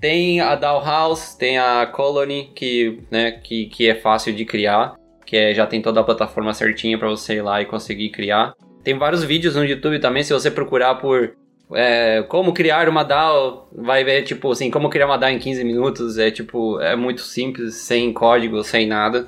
Tem 0.00 0.40
a 0.40 0.54
DAO 0.54 0.82
House, 0.82 1.34
tem 1.34 1.58
a 1.58 1.86
Colony, 1.86 2.50
que, 2.54 3.00
né, 3.10 3.32
que, 3.32 3.66
que 3.66 3.86
é 3.86 3.94
fácil 3.94 4.32
de 4.34 4.46
criar, 4.46 4.94
que 5.26 5.36
é, 5.36 5.54
já 5.54 5.66
tem 5.66 5.82
toda 5.82 6.00
a 6.00 6.04
plataforma 6.04 6.54
certinha 6.54 6.98
para 6.98 7.08
você 7.08 7.34
ir 7.34 7.42
lá 7.42 7.60
e 7.60 7.66
conseguir 7.66 8.08
criar. 8.08 8.54
Tem 8.82 8.96
vários 8.96 9.22
vídeos 9.22 9.56
no 9.56 9.64
YouTube 9.64 9.98
também, 9.98 10.22
se 10.22 10.32
você 10.32 10.50
procurar 10.50 10.94
por 10.96 11.36
é, 11.74 12.22
como 12.28 12.52
criar 12.52 12.88
uma 12.88 13.02
DAO, 13.02 13.68
vai 13.72 14.04
ver, 14.04 14.22
tipo, 14.22 14.50
assim, 14.50 14.70
como 14.70 14.90
criar 14.90 15.06
uma 15.06 15.16
DAO 15.16 15.30
em 15.30 15.38
15 15.38 15.64
minutos, 15.64 16.18
é, 16.18 16.30
tipo, 16.30 16.80
é 16.80 16.96
muito 16.96 17.20
simples, 17.20 17.76
sem 17.76 18.12
código, 18.12 18.62
sem 18.62 18.86
nada. 18.86 19.26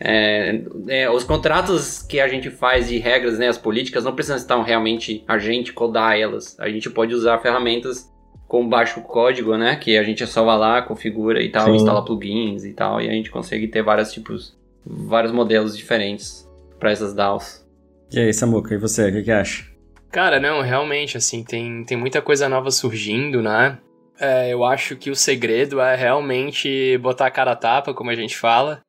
É, 0.00 0.60
é, 0.88 1.10
os 1.10 1.24
contratos 1.24 2.02
que 2.02 2.18
a 2.20 2.26
gente 2.26 2.50
faz 2.50 2.88
de 2.88 2.98
regras, 2.98 3.38
né, 3.38 3.48
as 3.48 3.58
políticas, 3.58 4.04
não 4.04 4.14
precisam 4.14 4.36
estar 4.36 4.60
realmente 4.62 5.24
a 5.26 5.38
gente 5.38 5.72
codar 5.72 6.18
elas. 6.18 6.58
A 6.58 6.68
gente 6.68 6.90
pode 6.90 7.14
usar 7.14 7.38
ferramentas 7.38 8.12
com 8.46 8.68
baixo 8.68 9.00
código, 9.00 9.56
né, 9.56 9.76
que 9.76 9.96
a 9.96 10.02
gente 10.02 10.26
só 10.26 10.44
vai 10.44 10.58
lá, 10.58 10.82
configura 10.82 11.42
e 11.42 11.48
tal, 11.48 11.66
Sim. 11.66 11.76
instala 11.76 12.04
plugins 12.04 12.64
e 12.64 12.72
tal, 12.72 13.00
e 13.00 13.08
a 13.08 13.12
gente 13.12 13.30
consegue 13.30 13.68
ter 13.68 13.82
vários 13.82 14.12
tipos, 14.12 14.56
vários 14.84 15.32
modelos 15.32 15.76
diferentes 15.76 16.48
para 16.78 16.90
essas 16.90 17.14
DAOs. 17.14 17.64
E 18.12 18.18
aí, 18.18 18.32
Samuca, 18.32 18.74
e 18.74 18.78
você, 18.78 19.08
o 19.08 19.12
que, 19.12 19.22
que 19.22 19.30
acha? 19.30 19.73
Cara, 20.14 20.38
não, 20.38 20.60
realmente, 20.60 21.16
assim, 21.16 21.42
tem, 21.42 21.82
tem 21.82 21.96
muita 21.96 22.22
coisa 22.22 22.48
nova 22.48 22.70
surgindo, 22.70 23.42
né? 23.42 23.78
É, 24.16 24.52
eu 24.52 24.62
acho 24.62 24.94
que 24.94 25.10
o 25.10 25.16
segredo 25.16 25.80
é 25.80 25.96
realmente 25.96 26.96
botar 26.98 27.26
a 27.26 27.30
cara 27.32 27.50
a 27.50 27.56
tapa, 27.56 27.92
como 27.92 28.10
a 28.10 28.14
gente 28.14 28.36
fala, 28.36 28.80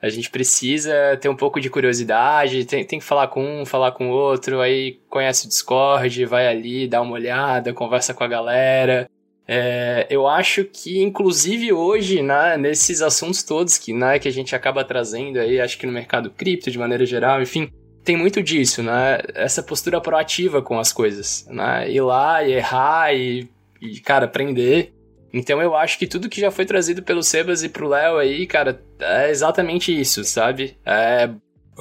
a 0.00 0.08
gente 0.08 0.30
precisa 0.30 1.18
ter 1.20 1.28
um 1.28 1.34
pouco 1.34 1.60
de 1.60 1.68
curiosidade, 1.68 2.64
tem, 2.64 2.84
tem 2.84 3.00
que 3.00 3.04
falar 3.04 3.26
com 3.26 3.62
um, 3.62 3.66
falar 3.66 3.90
com 3.90 4.08
o 4.08 4.12
outro, 4.12 4.60
aí 4.60 5.00
conhece 5.10 5.46
o 5.46 5.48
Discord, 5.48 6.24
vai 6.26 6.46
ali, 6.46 6.86
dá 6.86 7.02
uma 7.02 7.14
olhada, 7.14 7.74
conversa 7.74 8.14
com 8.14 8.22
a 8.22 8.28
galera. 8.28 9.10
É, 9.48 10.06
eu 10.08 10.28
acho 10.28 10.64
que, 10.64 11.02
inclusive 11.02 11.72
hoje, 11.72 12.22
né, 12.22 12.56
nesses 12.56 13.02
assuntos 13.02 13.42
todos 13.42 13.78
que, 13.78 13.92
né, 13.92 14.20
que 14.20 14.28
a 14.28 14.32
gente 14.32 14.54
acaba 14.54 14.84
trazendo 14.84 15.40
aí, 15.40 15.60
acho 15.60 15.76
que 15.76 15.86
no 15.86 15.92
mercado 15.92 16.30
cripto 16.30 16.70
de 16.70 16.78
maneira 16.78 17.04
geral, 17.04 17.42
enfim, 17.42 17.68
tem 18.04 18.16
muito 18.16 18.42
disso, 18.42 18.82
né? 18.82 19.18
Essa 19.34 19.62
postura 19.62 20.00
proativa 20.00 20.62
com 20.62 20.78
as 20.78 20.92
coisas, 20.92 21.46
né? 21.50 21.90
Ir 21.90 22.00
lá 22.00 22.42
e 22.42 22.52
errar 22.52 23.14
e, 23.14 23.48
e 23.80 24.00
cara, 24.00 24.24
aprender. 24.24 24.94
Então 25.32 25.60
eu 25.60 25.76
acho 25.76 25.98
que 25.98 26.06
tudo 26.06 26.28
que 26.28 26.40
já 26.40 26.50
foi 26.50 26.64
trazido 26.64 27.02
pelo 27.02 27.22
Sebas 27.22 27.62
e 27.62 27.68
pro 27.68 27.88
Léo 27.88 28.16
aí, 28.16 28.46
cara, 28.46 28.80
é 28.98 29.30
exatamente 29.30 29.98
isso, 29.98 30.24
sabe? 30.24 30.76
É 30.84 31.28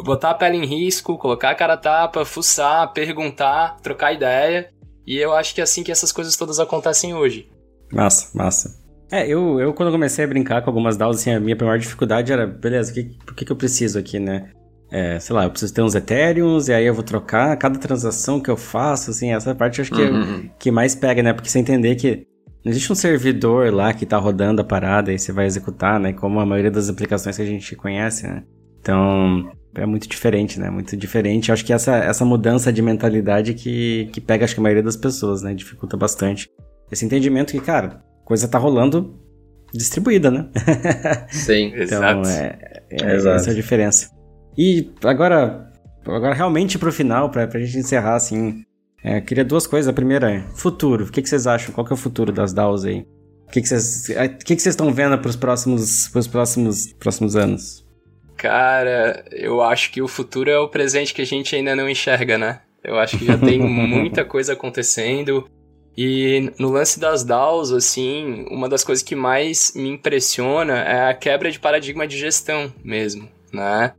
botar 0.03 0.31
a 0.31 0.33
pele 0.33 0.57
em 0.57 0.65
risco, 0.65 1.17
colocar 1.17 1.51
a 1.51 1.55
cara 1.55 1.77
tapa, 1.77 2.25
fuçar, 2.25 2.91
perguntar, 2.93 3.77
trocar 3.81 4.13
ideia. 4.13 4.69
E 5.05 5.17
eu 5.17 5.33
acho 5.33 5.55
que 5.55 5.61
é 5.61 5.63
assim 5.63 5.83
que 5.83 5.91
essas 5.91 6.11
coisas 6.11 6.35
todas 6.35 6.59
acontecem 6.59 7.13
hoje. 7.13 7.49
Massa, 7.91 8.37
massa. 8.37 8.87
É, 9.09 9.25
eu, 9.25 9.59
eu 9.59 9.73
quando 9.73 9.91
comecei 9.91 10.25
a 10.25 10.27
brincar 10.27 10.61
com 10.61 10.69
algumas 10.69 10.97
DAOs, 10.97 11.17
assim, 11.17 11.31
a 11.31 11.39
minha 11.39 11.55
maior 11.55 11.79
dificuldade 11.79 12.31
era, 12.31 12.45
beleza, 12.45 12.91
que, 12.91 13.03
por 13.25 13.33
que, 13.33 13.45
que 13.45 13.51
eu 13.51 13.55
preciso 13.55 13.97
aqui, 13.97 14.19
né? 14.19 14.51
É, 14.89 15.19
sei 15.19 15.35
lá, 15.35 15.43
eu 15.43 15.49
preciso 15.49 15.73
ter 15.73 15.81
uns 15.81 15.95
Ethereums 15.95 16.69
e 16.69 16.73
aí 16.73 16.85
eu 16.85 16.93
vou 16.93 17.03
trocar 17.03 17.55
cada 17.57 17.77
transação 17.77 18.39
que 18.39 18.49
eu 18.49 18.55
faço, 18.55 19.11
assim, 19.11 19.33
essa 19.33 19.53
parte 19.53 19.79
eu 19.79 19.83
acho 19.83 19.91
que, 19.91 20.01
é 20.01 20.09
uhum. 20.09 20.49
que 20.57 20.71
mais 20.71 20.95
pega, 20.95 21.21
né? 21.21 21.33
Porque 21.33 21.49
você 21.49 21.59
entender 21.59 21.95
que 21.95 22.25
não 22.63 22.71
existe 22.71 22.91
um 22.91 22.95
servidor 22.95 23.73
lá 23.73 23.93
que 23.93 24.05
tá 24.05 24.17
rodando 24.17 24.61
a 24.61 24.63
parada 24.63 25.11
e 25.11 25.19
você 25.19 25.31
vai 25.31 25.45
executar, 25.45 25.99
né? 25.99 26.13
Como 26.13 26.39
a 26.39 26.45
maioria 26.45 26.71
das 26.71 26.89
aplicações 26.89 27.35
que 27.35 27.41
a 27.41 27.45
gente 27.45 27.75
conhece, 27.75 28.27
né? 28.27 28.43
Então, 28.79 29.51
é 29.75 29.85
muito 29.85 30.07
diferente, 30.07 30.59
né? 30.59 30.69
Muito 30.69 30.95
diferente. 30.95 31.49
Eu 31.49 31.53
acho 31.53 31.65
que 31.65 31.73
essa, 31.73 31.97
essa 31.97 32.25
mudança 32.25 32.71
de 32.71 32.81
mentalidade 32.81 33.53
que, 33.53 34.09
que 34.11 34.21
pega, 34.21 34.45
acho 34.45 34.53
que 34.53 34.59
a 34.59 34.63
maioria 34.63 34.83
das 34.83 34.95
pessoas, 34.95 35.41
né? 35.41 35.53
Dificulta 35.53 35.95
bastante. 35.95 36.49
Esse 36.91 37.05
entendimento 37.05 37.51
que, 37.51 37.59
cara, 37.59 38.01
coisa 38.23 38.47
tá 38.47 38.57
rolando 38.57 39.19
distribuída, 39.73 40.31
né? 40.31 40.49
Sim, 41.29 41.67
então, 41.67 41.81
exato. 41.81 42.29
É, 42.29 42.57
é, 42.89 43.15
Exato. 43.15 43.35
Essa 43.35 43.49
é 43.49 43.53
a 43.53 43.55
diferença. 43.55 44.16
E 44.57 44.89
agora, 45.03 45.71
agora 46.05 46.33
realmente 46.33 46.79
pro 46.79 46.91
final, 46.91 47.29
pra, 47.29 47.47
pra 47.47 47.59
gente 47.59 47.77
encerrar, 47.77 48.15
assim, 48.15 48.65
é, 49.03 49.21
queria 49.21 49.45
duas 49.45 49.67
coisas. 49.67 49.87
A 49.87 49.93
primeira 49.93 50.31
é 50.31 50.43
futuro. 50.55 51.05
O 51.05 51.11
que, 51.11 51.21
que 51.21 51.29
vocês 51.29 51.45
acham? 51.45 51.73
Qual 51.73 51.85
que 51.85 51.93
é 51.93 51.95
o 51.95 51.97
futuro 51.97 52.31
das 52.31 52.53
DAOs 52.53 52.85
aí? 52.85 53.05
O 53.47 53.51
que, 53.51 53.61
que 53.61 53.67
vocês 53.67 54.09
é, 54.09 54.27
que 54.27 54.55
que 54.55 54.67
estão 54.67 54.91
vendo 54.91 55.17
para 55.17 55.29
os 55.29 55.35
próximos, 55.35 56.07
pros 56.09 56.27
próximos, 56.27 56.93
próximos 56.93 57.35
anos? 57.35 57.85
Cara, 58.35 59.23
eu 59.31 59.61
acho 59.61 59.91
que 59.91 60.01
o 60.01 60.07
futuro 60.07 60.49
é 60.49 60.59
o 60.59 60.67
presente 60.67 61.13
que 61.13 61.21
a 61.21 61.25
gente 61.25 61.55
ainda 61.55 61.75
não 61.75 61.89
enxerga, 61.89 62.37
né? 62.37 62.61
Eu 62.83 62.99
acho 62.99 63.17
que 63.17 63.25
já 63.25 63.37
tem 63.37 63.59
muita 63.59 64.25
coisa 64.25 64.53
acontecendo. 64.53 65.47
E 65.97 66.51
no 66.59 66.69
lance 66.69 66.99
das 66.99 67.23
DAOs, 67.23 67.71
assim, 67.71 68.45
uma 68.51 68.69
das 68.69 68.83
coisas 68.83 69.03
que 69.03 69.15
mais 69.15 69.73
me 69.75 69.89
impressiona 69.89 70.79
é 70.79 71.09
a 71.09 71.13
quebra 71.13 71.49
de 71.49 71.59
paradigma 71.59 72.05
de 72.05 72.17
gestão 72.17 72.71
mesmo, 72.83 73.27
né? 73.51 73.93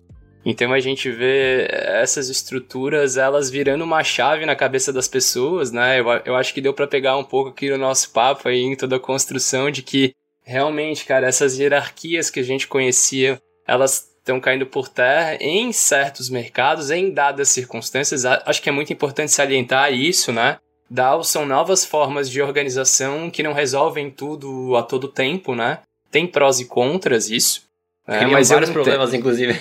Então 0.51 0.72
a 0.72 0.80
gente 0.80 1.11
vê 1.11 1.68
essas 1.70 2.30
estruturas, 2.30 3.18
elas 3.18 3.51
virando 3.51 3.84
uma 3.84 4.03
chave 4.03 4.46
na 4.46 4.57
cabeça 4.57 4.90
das 4.90 5.07
pessoas, 5.07 5.70
né? 5.70 6.01
Eu, 6.01 6.07
eu 6.24 6.34
acho 6.34 6.55
que 6.55 6.61
deu 6.62 6.72
para 6.72 6.86
pegar 6.86 7.18
um 7.18 7.22
pouco 7.22 7.51
aqui 7.51 7.68
no 7.68 7.76
nosso 7.76 8.11
papo 8.12 8.49
aí, 8.49 8.62
em 8.62 8.74
toda 8.74 8.96
a 8.96 9.01
construção, 9.01 9.70
de 9.70 9.82
que 9.82 10.14
realmente, 10.42 11.05
cara, 11.05 11.26
essas 11.26 11.59
hierarquias 11.59 12.30
que 12.30 12.40
a 12.40 12.42
gente 12.42 12.66
conhecia, 12.66 13.38
elas 13.66 14.09
estão 14.16 14.40
caindo 14.40 14.64
por 14.64 14.88
terra 14.88 15.36
em 15.38 15.70
certos 15.70 16.30
mercados, 16.30 16.90
em 16.90 17.11
dadas 17.11 17.51
circunstâncias. 17.51 18.24
Acho 18.24 18.62
que 18.62 18.70
é 18.70 18.72
muito 18.72 18.90
importante 18.90 19.30
salientar 19.30 19.92
isso, 19.92 20.32
né? 20.32 20.57
DAOs 20.88 21.28
são 21.28 21.44
novas 21.44 21.84
formas 21.84 22.30
de 22.30 22.40
organização 22.40 23.30
que 23.30 23.42
não 23.42 23.53
resolvem 23.53 24.11
tudo 24.11 24.74
a 24.76 24.82
todo 24.82 25.09
tempo, 25.09 25.55
né? 25.55 25.80
Tem 26.11 26.26
prós 26.26 26.59
e 26.59 26.64
contras 26.64 27.28
isso. 27.28 27.68
É, 28.09 28.25
mas 28.25 28.49
vários 28.49 28.71
problemas, 28.71 29.11
te... 29.11 29.19
inclusive. 29.19 29.55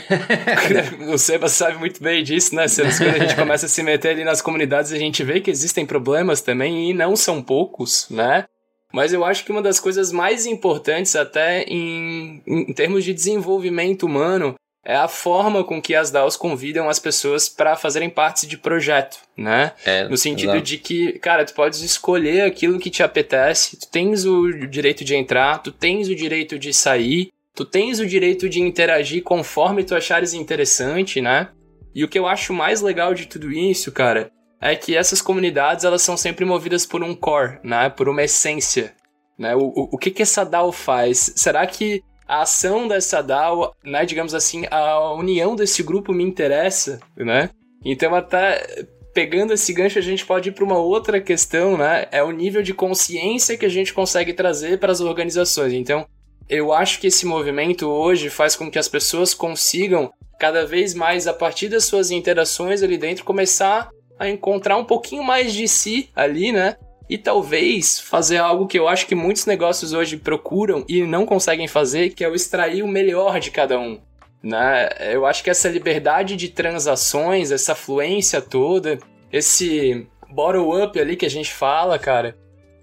o 1.12 1.18
Seba 1.18 1.50
sabe 1.50 1.78
muito 1.78 2.02
bem 2.02 2.24
disso, 2.24 2.56
né? 2.56 2.66
Quando 2.98 3.16
a 3.16 3.20
gente 3.20 3.36
começa 3.36 3.66
a 3.66 3.70
se 3.70 3.84
meter 3.84 4.12
ali 4.12 4.24
nas 4.24 4.42
comunidades, 4.42 4.94
a 4.94 4.98
gente 4.98 5.22
vê 5.22 5.42
que 5.42 5.52
existem 5.52 5.86
problemas 5.86 6.40
também 6.40 6.90
e 6.90 6.94
não 6.94 7.14
são 7.14 7.44
poucos, 7.44 8.08
né? 8.10 8.46
Mas 8.94 9.12
eu 9.12 9.26
acho 9.26 9.44
que 9.44 9.52
uma 9.52 9.62
das 9.62 9.82
coisas 9.82 10.14
mais 10.14 10.46
importantes, 10.46 11.14
até 11.14 11.64
em, 11.64 12.42
em 12.48 12.74
termos 12.74 13.04
de 13.04 13.14
desenvolvimento 13.14 14.06
humano, 14.06 14.56
é 14.86 14.96
a 14.96 15.10
forma 15.10 15.66
com 15.66 15.82
que 15.82 15.94
as 15.94 16.10
DAOs 16.10 16.38
convidam 16.38 16.90
as 16.90 16.98
pessoas 16.98 17.50
para 17.50 17.76
fazerem 17.76 18.10
parte 18.10 18.48
de 18.48 18.58
projeto, 18.58 19.18
né? 19.36 19.74
É, 19.86 20.08
no 20.08 20.16
sentido 20.16 20.62
de 20.62 20.78
que, 20.78 21.20
cara, 21.20 21.44
tu 21.44 21.54
podes 21.54 21.82
escolher 21.82 22.44
aquilo 22.44 22.80
que 22.80 22.90
te 22.90 23.04
apetece, 23.04 23.78
tu 23.78 23.90
tens 23.90 24.24
o 24.24 24.50
direito 24.68 25.04
de 25.04 25.14
entrar, 25.14 25.62
tu 25.62 25.74
tens 25.74 26.08
o 26.08 26.16
direito 26.16 26.58
de 26.58 26.74
sair, 26.74 27.28
tu 27.58 27.66
tens 27.66 28.00
o 28.00 28.06
direito 28.06 28.48
de 28.48 28.62
interagir 28.62 29.24
conforme 29.24 29.84
tu 29.84 29.96
achares 29.96 30.32
interessante, 30.32 31.20
né? 31.20 31.50
E 31.94 32.04
o 32.04 32.08
que 32.08 32.20
eu 32.20 32.28
acho 32.28 32.54
mais 32.54 32.82
legal 32.82 33.16
de 33.16 33.26
tudo 33.26 33.52
isso, 33.52 33.92
cara, 33.92 34.30
é 34.62 34.76
que 34.76 34.96
essas 34.96 35.24
comunidades 35.24 35.84
elas 35.84 36.04
são 36.04 36.16
sempre 36.16 36.46
movidas 36.46 36.86
por 36.86 37.02
um 37.02 37.16
core, 37.16 37.58
né? 37.64 37.90
Por 37.90 38.10
uma 38.10 38.22
essência, 38.22 38.94
né? 39.40 39.56
O, 39.56 39.74
o, 39.76 39.90
o 39.94 39.98
que 39.98 40.12
que 40.12 40.22
essa 40.22 40.44
DAO 40.44 40.72
faz? 40.72 41.34
Será 41.36 41.66
que 41.66 42.04
a 42.28 42.44
ação 42.44 42.88
dessa 42.88 43.24
DAO, 43.24 43.74
né, 43.84 44.06
digamos 44.06 44.36
assim, 44.36 44.66
a 44.70 45.12
união 45.14 45.56
desse 45.56 45.82
grupo 45.82 46.14
me 46.14 46.24
interessa, 46.24 47.00
né? 47.18 47.50
Então 47.84 48.14
até 48.14 48.86
pegando 49.16 49.54
esse 49.54 49.74
gancho 49.74 49.98
a 49.98 50.02
gente 50.04 50.24
pode 50.28 50.50
ir 50.50 50.52
para 50.52 50.64
uma 50.64 50.78
outra 50.78 51.20
questão, 51.20 51.76
né? 51.76 52.06
É 52.12 52.22
o 52.22 52.30
nível 52.30 52.62
de 52.62 52.72
consciência 52.72 53.58
que 53.58 53.66
a 53.66 53.70
gente 53.70 53.96
consegue 53.96 54.32
trazer 54.32 54.78
para 54.78 54.92
as 54.92 55.02
organizações. 55.02 55.74
Então, 55.74 56.06
eu 56.50 56.74
acho 56.74 57.00
que 57.00 57.08
esse 57.08 57.26
movimento 57.26 57.88
hoje 57.88 58.30
faz 58.30 58.56
com 58.56 58.70
que 58.70 58.80
as 58.80 58.88
pessoas 58.88 59.34
consigam 59.34 60.12
cada 60.40 60.66
vez 60.66 60.94
mais 60.94 61.28
a 61.28 61.34
partir 61.34 61.70
das 61.70 61.86
suas 61.86 62.12
interações 62.12 62.84
ali 62.84 62.98
dentro 62.98 63.26
começar 63.26 63.90
a 64.20 64.30
encontrar 64.30 64.78
um 64.78 64.86
pouquinho 64.86 65.24
mais 65.24 65.54
de 65.54 65.68
si 65.68 66.10
ali, 66.16 66.52
né? 66.52 66.78
e 67.10 67.18
talvez 67.18 68.00
fazer 68.00 68.38
algo 68.38 68.68
que 68.68 68.78
eu 68.78 68.88
acho 68.88 69.08
que 69.08 69.16
muitos 69.16 69.46
negócios 69.46 69.94
hoje 69.94 70.18
procuram 70.18 70.84
e 70.88 71.04
não 71.04 71.26
conseguem 71.26 71.68
fazer, 71.68 72.10
que 72.10 72.24
é 72.24 72.30
o 72.30 72.36
extrair 72.36 72.84
o 72.84 72.88
melhor 72.88 73.40
de 73.40 73.50
cada 73.50 73.80
um. 73.80 74.00
Né? 74.44 74.90
Eu 75.14 75.26
acho 75.26 75.44
que 75.44 75.50
essa 75.50 75.70
liberdade 75.70 76.36
de 76.36 76.50
transações, 76.50 77.52
essa 77.52 77.74
fluência 77.74 78.42
toda, 78.42 79.00
esse 79.32 80.06
bottom-up 80.30 81.00
ali 81.00 81.16
que 81.16 81.26
a 81.26 81.30
gente 81.30 81.54
fala, 81.54 81.98
cara, 81.98 82.38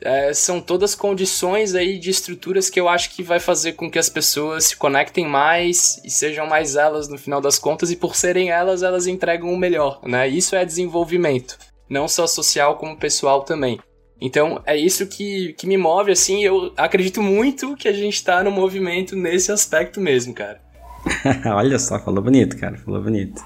é, 0.05 0.35
são 0.35 0.61
todas 0.61 0.95
condições 0.95 1.75
aí 1.75 1.99
de 1.99 2.11
estruturas 2.11 2.69
que 2.69 2.79
eu 2.79 2.89
acho 2.89 3.11
que 3.11 3.23
vai 3.23 3.41
fazer 3.41 3.73
com 3.73 3.91
que 3.91 3.99
as 3.99 4.11
pessoas 4.11 4.65
se 4.65 4.77
conectem 4.77 5.27
mais 5.27 6.01
e 6.05 6.11
sejam 6.11 6.47
mais 6.47 6.77
elas 6.77 7.09
no 7.09 7.17
final 7.17 7.41
das 7.41 7.59
contas, 7.59 7.91
e 7.91 7.97
por 7.97 8.15
serem 8.15 8.51
elas, 8.51 8.83
elas 8.83 9.07
entregam 9.07 9.53
o 9.53 9.57
melhor, 9.57 10.01
né? 10.05 10.29
Isso 10.29 10.55
é 10.55 10.65
desenvolvimento, 10.65 11.59
não 11.89 12.07
só 12.07 12.27
social 12.27 12.77
como 12.77 12.97
pessoal 12.97 13.43
também. 13.43 13.81
Então 14.21 14.63
é 14.67 14.77
isso 14.77 15.07
que, 15.07 15.55
que 15.55 15.67
me 15.67 15.77
move, 15.77 16.13
assim, 16.13 16.45
eu 16.45 16.73
acredito 16.77 17.23
muito 17.23 17.75
que 17.75 17.89
a 17.89 17.93
gente 17.93 18.23
tá 18.23 18.45
no 18.45 18.51
movimento 18.51 19.17
nesse 19.17 19.51
aspecto 19.51 20.01
mesmo, 20.01 20.35
cara. 20.35 20.61
Olha 21.55 21.79
só, 21.79 21.99
falou 21.99 22.23
bonito, 22.23 22.57
cara, 22.59 22.77
falou 22.77 23.03
bonito. 23.03 23.43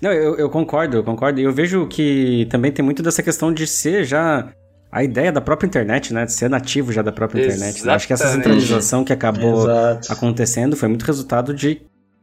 Não, 0.00 0.12
eu, 0.12 0.36
eu 0.36 0.50
concordo, 0.50 0.96
eu 0.96 1.04
concordo. 1.04 1.40
Eu 1.40 1.52
vejo 1.52 1.86
que 1.86 2.46
também 2.50 2.72
tem 2.72 2.84
muito 2.84 3.02
dessa 3.02 3.22
questão 3.22 3.52
de 3.52 3.68
ser 3.68 4.04
já 4.04 4.52
a 4.92 5.02
ideia 5.02 5.32
da 5.32 5.40
própria 5.40 5.66
internet, 5.66 6.12
né? 6.12 6.26
De 6.26 6.34
ser 6.34 6.50
nativo 6.50 6.92
já 6.92 7.00
da 7.00 7.10
própria 7.10 7.40
Exatamente. 7.40 7.70
internet. 7.70 7.86
Eu 7.88 7.94
acho 7.94 8.06
que 8.06 8.12
essa 8.12 8.28
centralização 8.28 9.02
que 9.02 9.12
acabou 9.12 9.62
Exato. 9.62 10.12
acontecendo 10.12 10.76
foi 10.76 10.86
muito 10.86 11.06
resultado 11.06 11.54
de, 11.54 11.80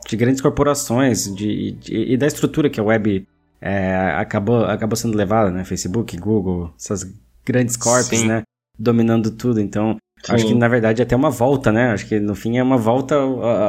de 0.08 0.16
grandes 0.16 0.40
corporações 0.40 1.34
de, 1.36 1.72
de, 1.72 2.14
e 2.14 2.16
da 2.16 2.28
estrutura 2.28 2.70
que 2.70 2.80
a 2.80 2.84
web 2.84 3.28
é, 3.60 4.14
acabou, 4.16 4.66
acabou 4.66 4.96
sendo 4.96 5.18
levada, 5.18 5.50
né? 5.50 5.66
Facebook, 5.66 6.16
Google, 6.18 6.72
essas 6.80 7.12
grandes 7.44 7.76
corpos, 7.76 8.24
né? 8.24 8.44
Dominando 8.78 9.32
tudo. 9.32 9.60
Então, 9.60 9.98
Sim. 10.24 10.34
acho 10.34 10.46
que 10.46 10.54
na 10.54 10.68
verdade 10.68 11.02
é 11.02 11.06
até 11.06 11.16
uma 11.16 11.32
volta, 11.32 11.72
né? 11.72 11.92
Acho 11.92 12.06
que 12.06 12.20
no 12.20 12.36
fim 12.36 12.60
é 12.60 12.62
uma 12.62 12.78
volta 12.78 13.16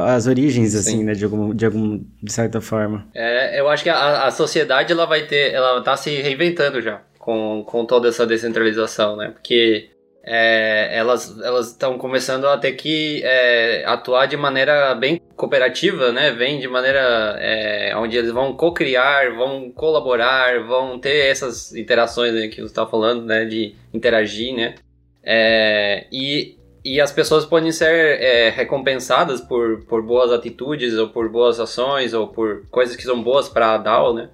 às 0.05 0.27
origens, 0.27 0.75
assim, 0.75 0.99
Sim. 0.99 1.03
né? 1.05 1.13
De 1.13 1.25
algum, 1.25 1.55
de 1.55 1.65
algum, 1.65 2.03
de 2.21 2.31
certa 2.31 2.61
forma. 2.61 3.07
É, 3.15 3.59
eu 3.59 3.67
acho 3.67 3.81
que 3.81 3.89
a, 3.89 4.27
a 4.27 4.31
sociedade 4.31 4.91
ela 4.91 5.07
vai 5.07 5.25
ter, 5.25 5.51
ela 5.51 5.81
tá 5.81 5.97
se 5.97 6.21
reinventando 6.21 6.79
já 6.79 7.01
com, 7.21 7.63
com 7.65 7.85
toda 7.85 8.09
essa 8.09 8.25
descentralização, 8.25 9.15
né? 9.15 9.29
Porque 9.29 9.91
é, 10.23 10.89
elas 10.97 11.39
elas 11.39 11.67
estão 11.67 11.97
começando 11.97 12.45
a 12.45 12.57
ter 12.57 12.73
que 12.73 13.21
é, 13.23 13.83
atuar 13.85 14.25
de 14.25 14.35
maneira 14.35 14.93
bem 14.95 15.21
cooperativa, 15.35 16.11
né? 16.11 16.31
Vem 16.31 16.59
de 16.59 16.67
maneira 16.67 17.37
é, 17.39 17.93
onde 17.95 18.17
eles 18.17 18.31
vão 18.31 18.53
co-criar, 18.53 19.35
vão 19.35 19.71
colaborar, 19.71 20.63
vão 20.65 20.99
ter 20.99 21.27
essas 21.27 21.75
interações 21.75 22.33
que 22.49 22.55
você 22.55 22.61
está 22.63 22.87
falando, 22.87 23.23
né? 23.23 23.45
De 23.45 23.75
interagir, 23.93 24.55
né? 24.55 24.75
É, 25.23 26.07
e, 26.11 26.57
e 26.83 26.99
as 26.99 27.11
pessoas 27.11 27.45
podem 27.45 27.71
ser 27.71 28.19
é, 28.19 28.49
recompensadas 28.49 29.41
por, 29.41 29.85
por 29.85 30.01
boas 30.01 30.31
atitudes 30.31 30.95
ou 30.95 31.09
por 31.09 31.29
boas 31.29 31.59
ações 31.59 32.15
ou 32.15 32.27
por 32.29 32.65
coisas 32.71 32.95
que 32.95 33.03
são 33.03 33.21
boas 33.21 33.47
para 33.47 33.75
a 33.75 33.77
DAO, 33.77 34.11
né? 34.15 34.29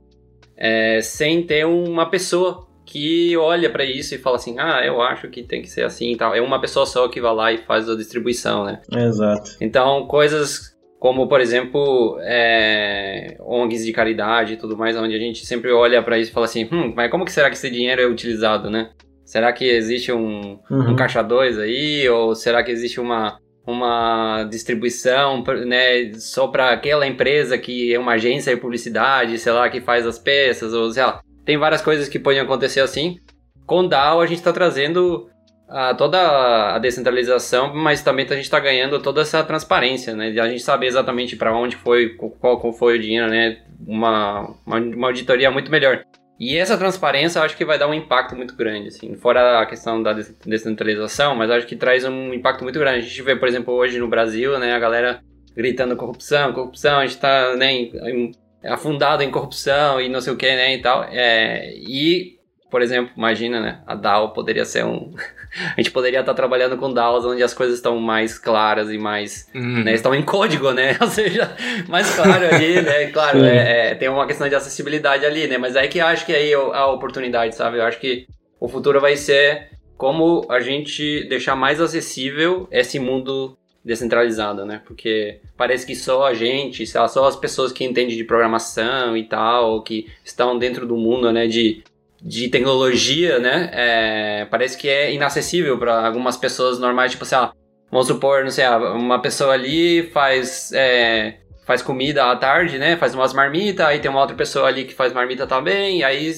É, 0.55 1.01
sem 1.01 1.43
ter 1.43 1.65
uma 1.65 2.09
pessoa 2.09 2.66
que 2.87 3.35
olha 3.35 3.69
para 3.69 3.83
isso 3.83 4.15
e 4.15 4.17
fala 4.17 4.37
assim, 4.37 4.55
ah, 4.57 4.81
eu 4.83 5.01
acho 5.01 5.27
que 5.27 5.43
tem 5.43 5.61
que 5.61 5.69
ser 5.69 5.83
assim 5.83 6.13
e 6.13 6.15
tal. 6.15 6.33
É 6.33 6.39
uma 6.39 6.59
pessoa 6.59 6.85
só 6.85 7.07
que 7.09 7.19
vai 7.19 7.35
lá 7.35 7.51
e 7.51 7.57
faz 7.57 7.87
a 7.89 7.95
distribuição, 7.95 8.63
né? 8.63 8.81
Exato. 8.89 9.57
Então, 9.59 10.07
coisas 10.07 10.73
como, 10.97 11.27
por 11.27 11.41
exemplo, 11.41 12.17
é, 12.21 13.37
ONGs 13.41 13.85
de 13.85 13.91
caridade 13.91 14.53
e 14.53 14.57
tudo 14.57 14.77
mais, 14.77 14.95
onde 14.95 15.13
a 15.13 15.19
gente 15.19 15.45
sempre 15.45 15.71
olha 15.71 16.01
para 16.01 16.17
isso 16.17 16.31
e 16.31 16.33
fala 16.33 16.45
assim, 16.45 16.67
hum, 16.71 16.93
mas 16.95 17.11
como 17.11 17.25
que 17.25 17.31
será 17.31 17.49
que 17.49 17.57
esse 17.57 17.69
dinheiro 17.69 18.01
é 18.01 18.07
utilizado, 18.07 18.69
né? 18.69 18.91
Será 19.25 19.51
que 19.51 19.65
existe 19.65 20.11
um, 20.13 20.57
uhum. 20.71 20.91
um 20.91 20.95
caixa 20.95 21.21
2 21.21 21.59
aí? 21.59 22.07
Ou 22.07 22.33
será 22.33 22.63
que 22.63 22.71
existe 22.71 23.01
uma, 23.01 23.37
uma 23.67 24.45
distribuição 24.49 25.43
né, 25.65 26.13
só 26.13 26.47
para 26.47 26.71
aquela 26.71 27.05
empresa 27.05 27.57
que 27.57 27.93
é 27.93 27.99
uma 27.99 28.13
agência 28.13 28.55
de 28.55 28.61
publicidade, 28.61 29.37
sei 29.37 29.51
lá, 29.51 29.69
que 29.69 29.81
faz 29.81 30.07
as 30.07 30.17
peças, 30.17 30.73
ou 30.73 30.89
sei 30.89 31.03
lá 31.03 31.21
tem 31.47 31.57
várias 31.57 31.81
coisas 31.81 32.09
que 32.09 32.19
podem 32.19 32.41
acontecer 32.41 32.81
assim. 32.81 33.19
Com 33.65 33.87
DAO 33.87 34.19
a 34.19 34.25
gente 34.25 34.39
está 34.39 34.51
trazendo 34.51 35.29
a, 35.69 35.95
toda 35.95 36.75
a 36.75 36.77
descentralização, 36.77 37.73
mas 37.73 38.03
também 38.03 38.25
a 38.25 38.33
gente 38.33 38.41
está 38.41 38.59
ganhando 38.59 39.01
toda 39.01 39.21
essa 39.21 39.41
transparência, 39.45 40.13
né? 40.13 40.29
De 40.29 40.41
a 40.41 40.49
gente 40.49 40.61
saber 40.61 40.87
exatamente 40.87 41.37
para 41.37 41.55
onde 41.55 41.77
foi, 41.77 42.09
qual, 42.15 42.59
qual, 42.59 42.73
foi 42.73 42.97
o 42.97 43.01
dinheiro, 43.01 43.29
né? 43.29 43.61
Uma, 43.87 44.55
uma, 44.65 44.77
uma, 44.77 45.07
auditoria 45.07 45.49
muito 45.49 45.71
melhor. 45.71 46.03
E 46.37 46.57
essa 46.57 46.77
transparência 46.77 47.41
acho 47.41 47.55
que 47.55 47.63
vai 47.63 47.79
dar 47.79 47.87
um 47.87 47.93
impacto 47.93 48.35
muito 48.35 48.53
grande, 48.53 48.89
assim, 48.89 49.15
fora 49.15 49.61
a 49.61 49.65
questão 49.65 50.03
da 50.03 50.13
descentralização, 50.45 51.33
mas 51.33 51.49
acho 51.49 51.65
que 51.65 51.77
traz 51.77 52.03
um 52.03 52.33
impacto 52.33 52.63
muito 52.65 52.77
grande. 52.77 52.99
A 52.99 53.01
gente 53.01 53.21
vê, 53.21 53.37
por 53.37 53.47
exemplo, 53.47 53.73
hoje 53.73 53.97
no 53.99 54.09
Brasil, 54.09 54.59
né, 54.59 54.73
a 54.73 54.79
galera 54.79 55.21
gritando 55.55 55.95
corrupção, 55.95 56.51
corrupção, 56.51 56.99
a 56.99 57.05
gente 57.05 57.15
está 57.15 57.55
né, 57.55 57.89
afundado 58.63 59.23
em 59.23 59.31
corrupção 59.31 60.01
e 60.01 60.09
não 60.09 60.21
sei 60.21 60.33
o 60.33 60.37
que, 60.37 60.47
né, 60.47 60.75
e 60.75 60.81
tal. 60.81 61.03
É, 61.09 61.73
e, 61.75 62.37
por 62.69 62.81
exemplo, 62.81 63.11
imagina, 63.15 63.59
né, 63.59 63.81
a 63.85 63.95
DAO 63.95 64.33
poderia 64.33 64.65
ser 64.65 64.85
um... 64.85 65.13
a 65.75 65.81
gente 65.81 65.91
poderia 65.91 66.19
estar 66.19 66.33
trabalhando 66.33 66.77
com 66.77 66.93
DAOs 66.93 67.25
onde 67.25 67.43
as 67.43 67.53
coisas 67.53 67.75
estão 67.75 67.99
mais 67.99 68.37
claras 68.37 68.89
e 68.91 68.97
mais, 68.97 69.49
uhum. 69.53 69.83
né, 69.83 69.93
estão 69.93 70.13
em 70.13 70.23
código, 70.23 70.71
né, 70.71 70.97
ou 71.01 71.07
seja, 71.07 71.55
mais 71.87 72.13
claro 72.15 72.53
ali, 72.53 72.81
né, 72.81 73.07
claro, 73.07 73.43
é, 73.43 73.91
é, 73.91 73.95
tem 73.95 74.09
uma 74.09 74.27
questão 74.27 74.49
de 74.49 74.55
acessibilidade 74.55 75.25
ali, 75.25 75.47
né, 75.47 75.57
mas 75.57 75.75
é 75.75 75.87
que 75.87 75.99
acho 75.99 76.25
que 76.25 76.33
aí 76.33 76.53
a 76.53 76.87
oportunidade, 76.87 77.55
sabe, 77.55 77.77
eu 77.77 77.83
acho 77.83 77.99
que 77.99 78.27
o 78.59 78.67
futuro 78.67 78.99
vai 78.99 79.15
ser 79.15 79.69
como 79.97 80.45
a 80.49 80.59
gente 80.59 81.27
deixar 81.27 81.55
mais 81.55 81.81
acessível 81.81 82.67
esse 82.71 82.99
mundo 82.99 83.57
descentralizada, 83.87 84.65
né? 84.65 84.81
Porque 84.85 85.39
parece 85.55 85.87
que 85.87 85.95
só 85.95 86.25
a 86.25 86.33
gente, 86.33 86.85
só 86.85 87.05
as 87.25 87.35
pessoas 87.37 87.71
que 87.71 87.85
entendem 87.85 88.17
de 88.17 88.23
programação 88.25 89.15
e 89.15 89.23
tal, 89.23 89.81
que 89.81 90.07
estão 90.25 90.59
dentro 90.59 90.85
do 90.85 90.97
mundo, 90.97 91.31
né, 91.31 91.47
de, 91.47 91.83
de 92.21 92.49
tecnologia, 92.49 93.39
né? 93.39 93.69
É, 93.71 94.45
parece 94.51 94.77
que 94.77 94.89
é 94.89 95.13
inacessível 95.13 95.79
para 95.79 96.05
algumas 96.05 96.35
pessoas 96.35 96.77
normais, 96.77 97.11
tipo 97.11 97.23
assim, 97.23 97.35
ah, 97.35 97.53
vamos 97.89 98.07
supor, 98.07 98.43
não 98.43 98.51
sei, 98.51 98.67
uma 98.67 99.21
pessoa 99.21 99.53
ali 99.53 100.03
faz 100.11 100.73
é, 100.73 101.37
faz 101.65 101.81
comida 101.81 102.29
à 102.29 102.35
tarde, 102.35 102.77
né? 102.77 102.97
Faz 102.97 103.15
umas 103.15 103.33
marmitas, 103.33 103.85
aí 103.85 103.99
tem 103.99 104.11
uma 104.11 104.19
outra 104.19 104.35
pessoa 104.35 104.67
ali 104.67 104.83
que 104.83 104.93
faz 104.93 105.13
marmita 105.13 105.47
também, 105.47 106.03
aí 106.03 106.29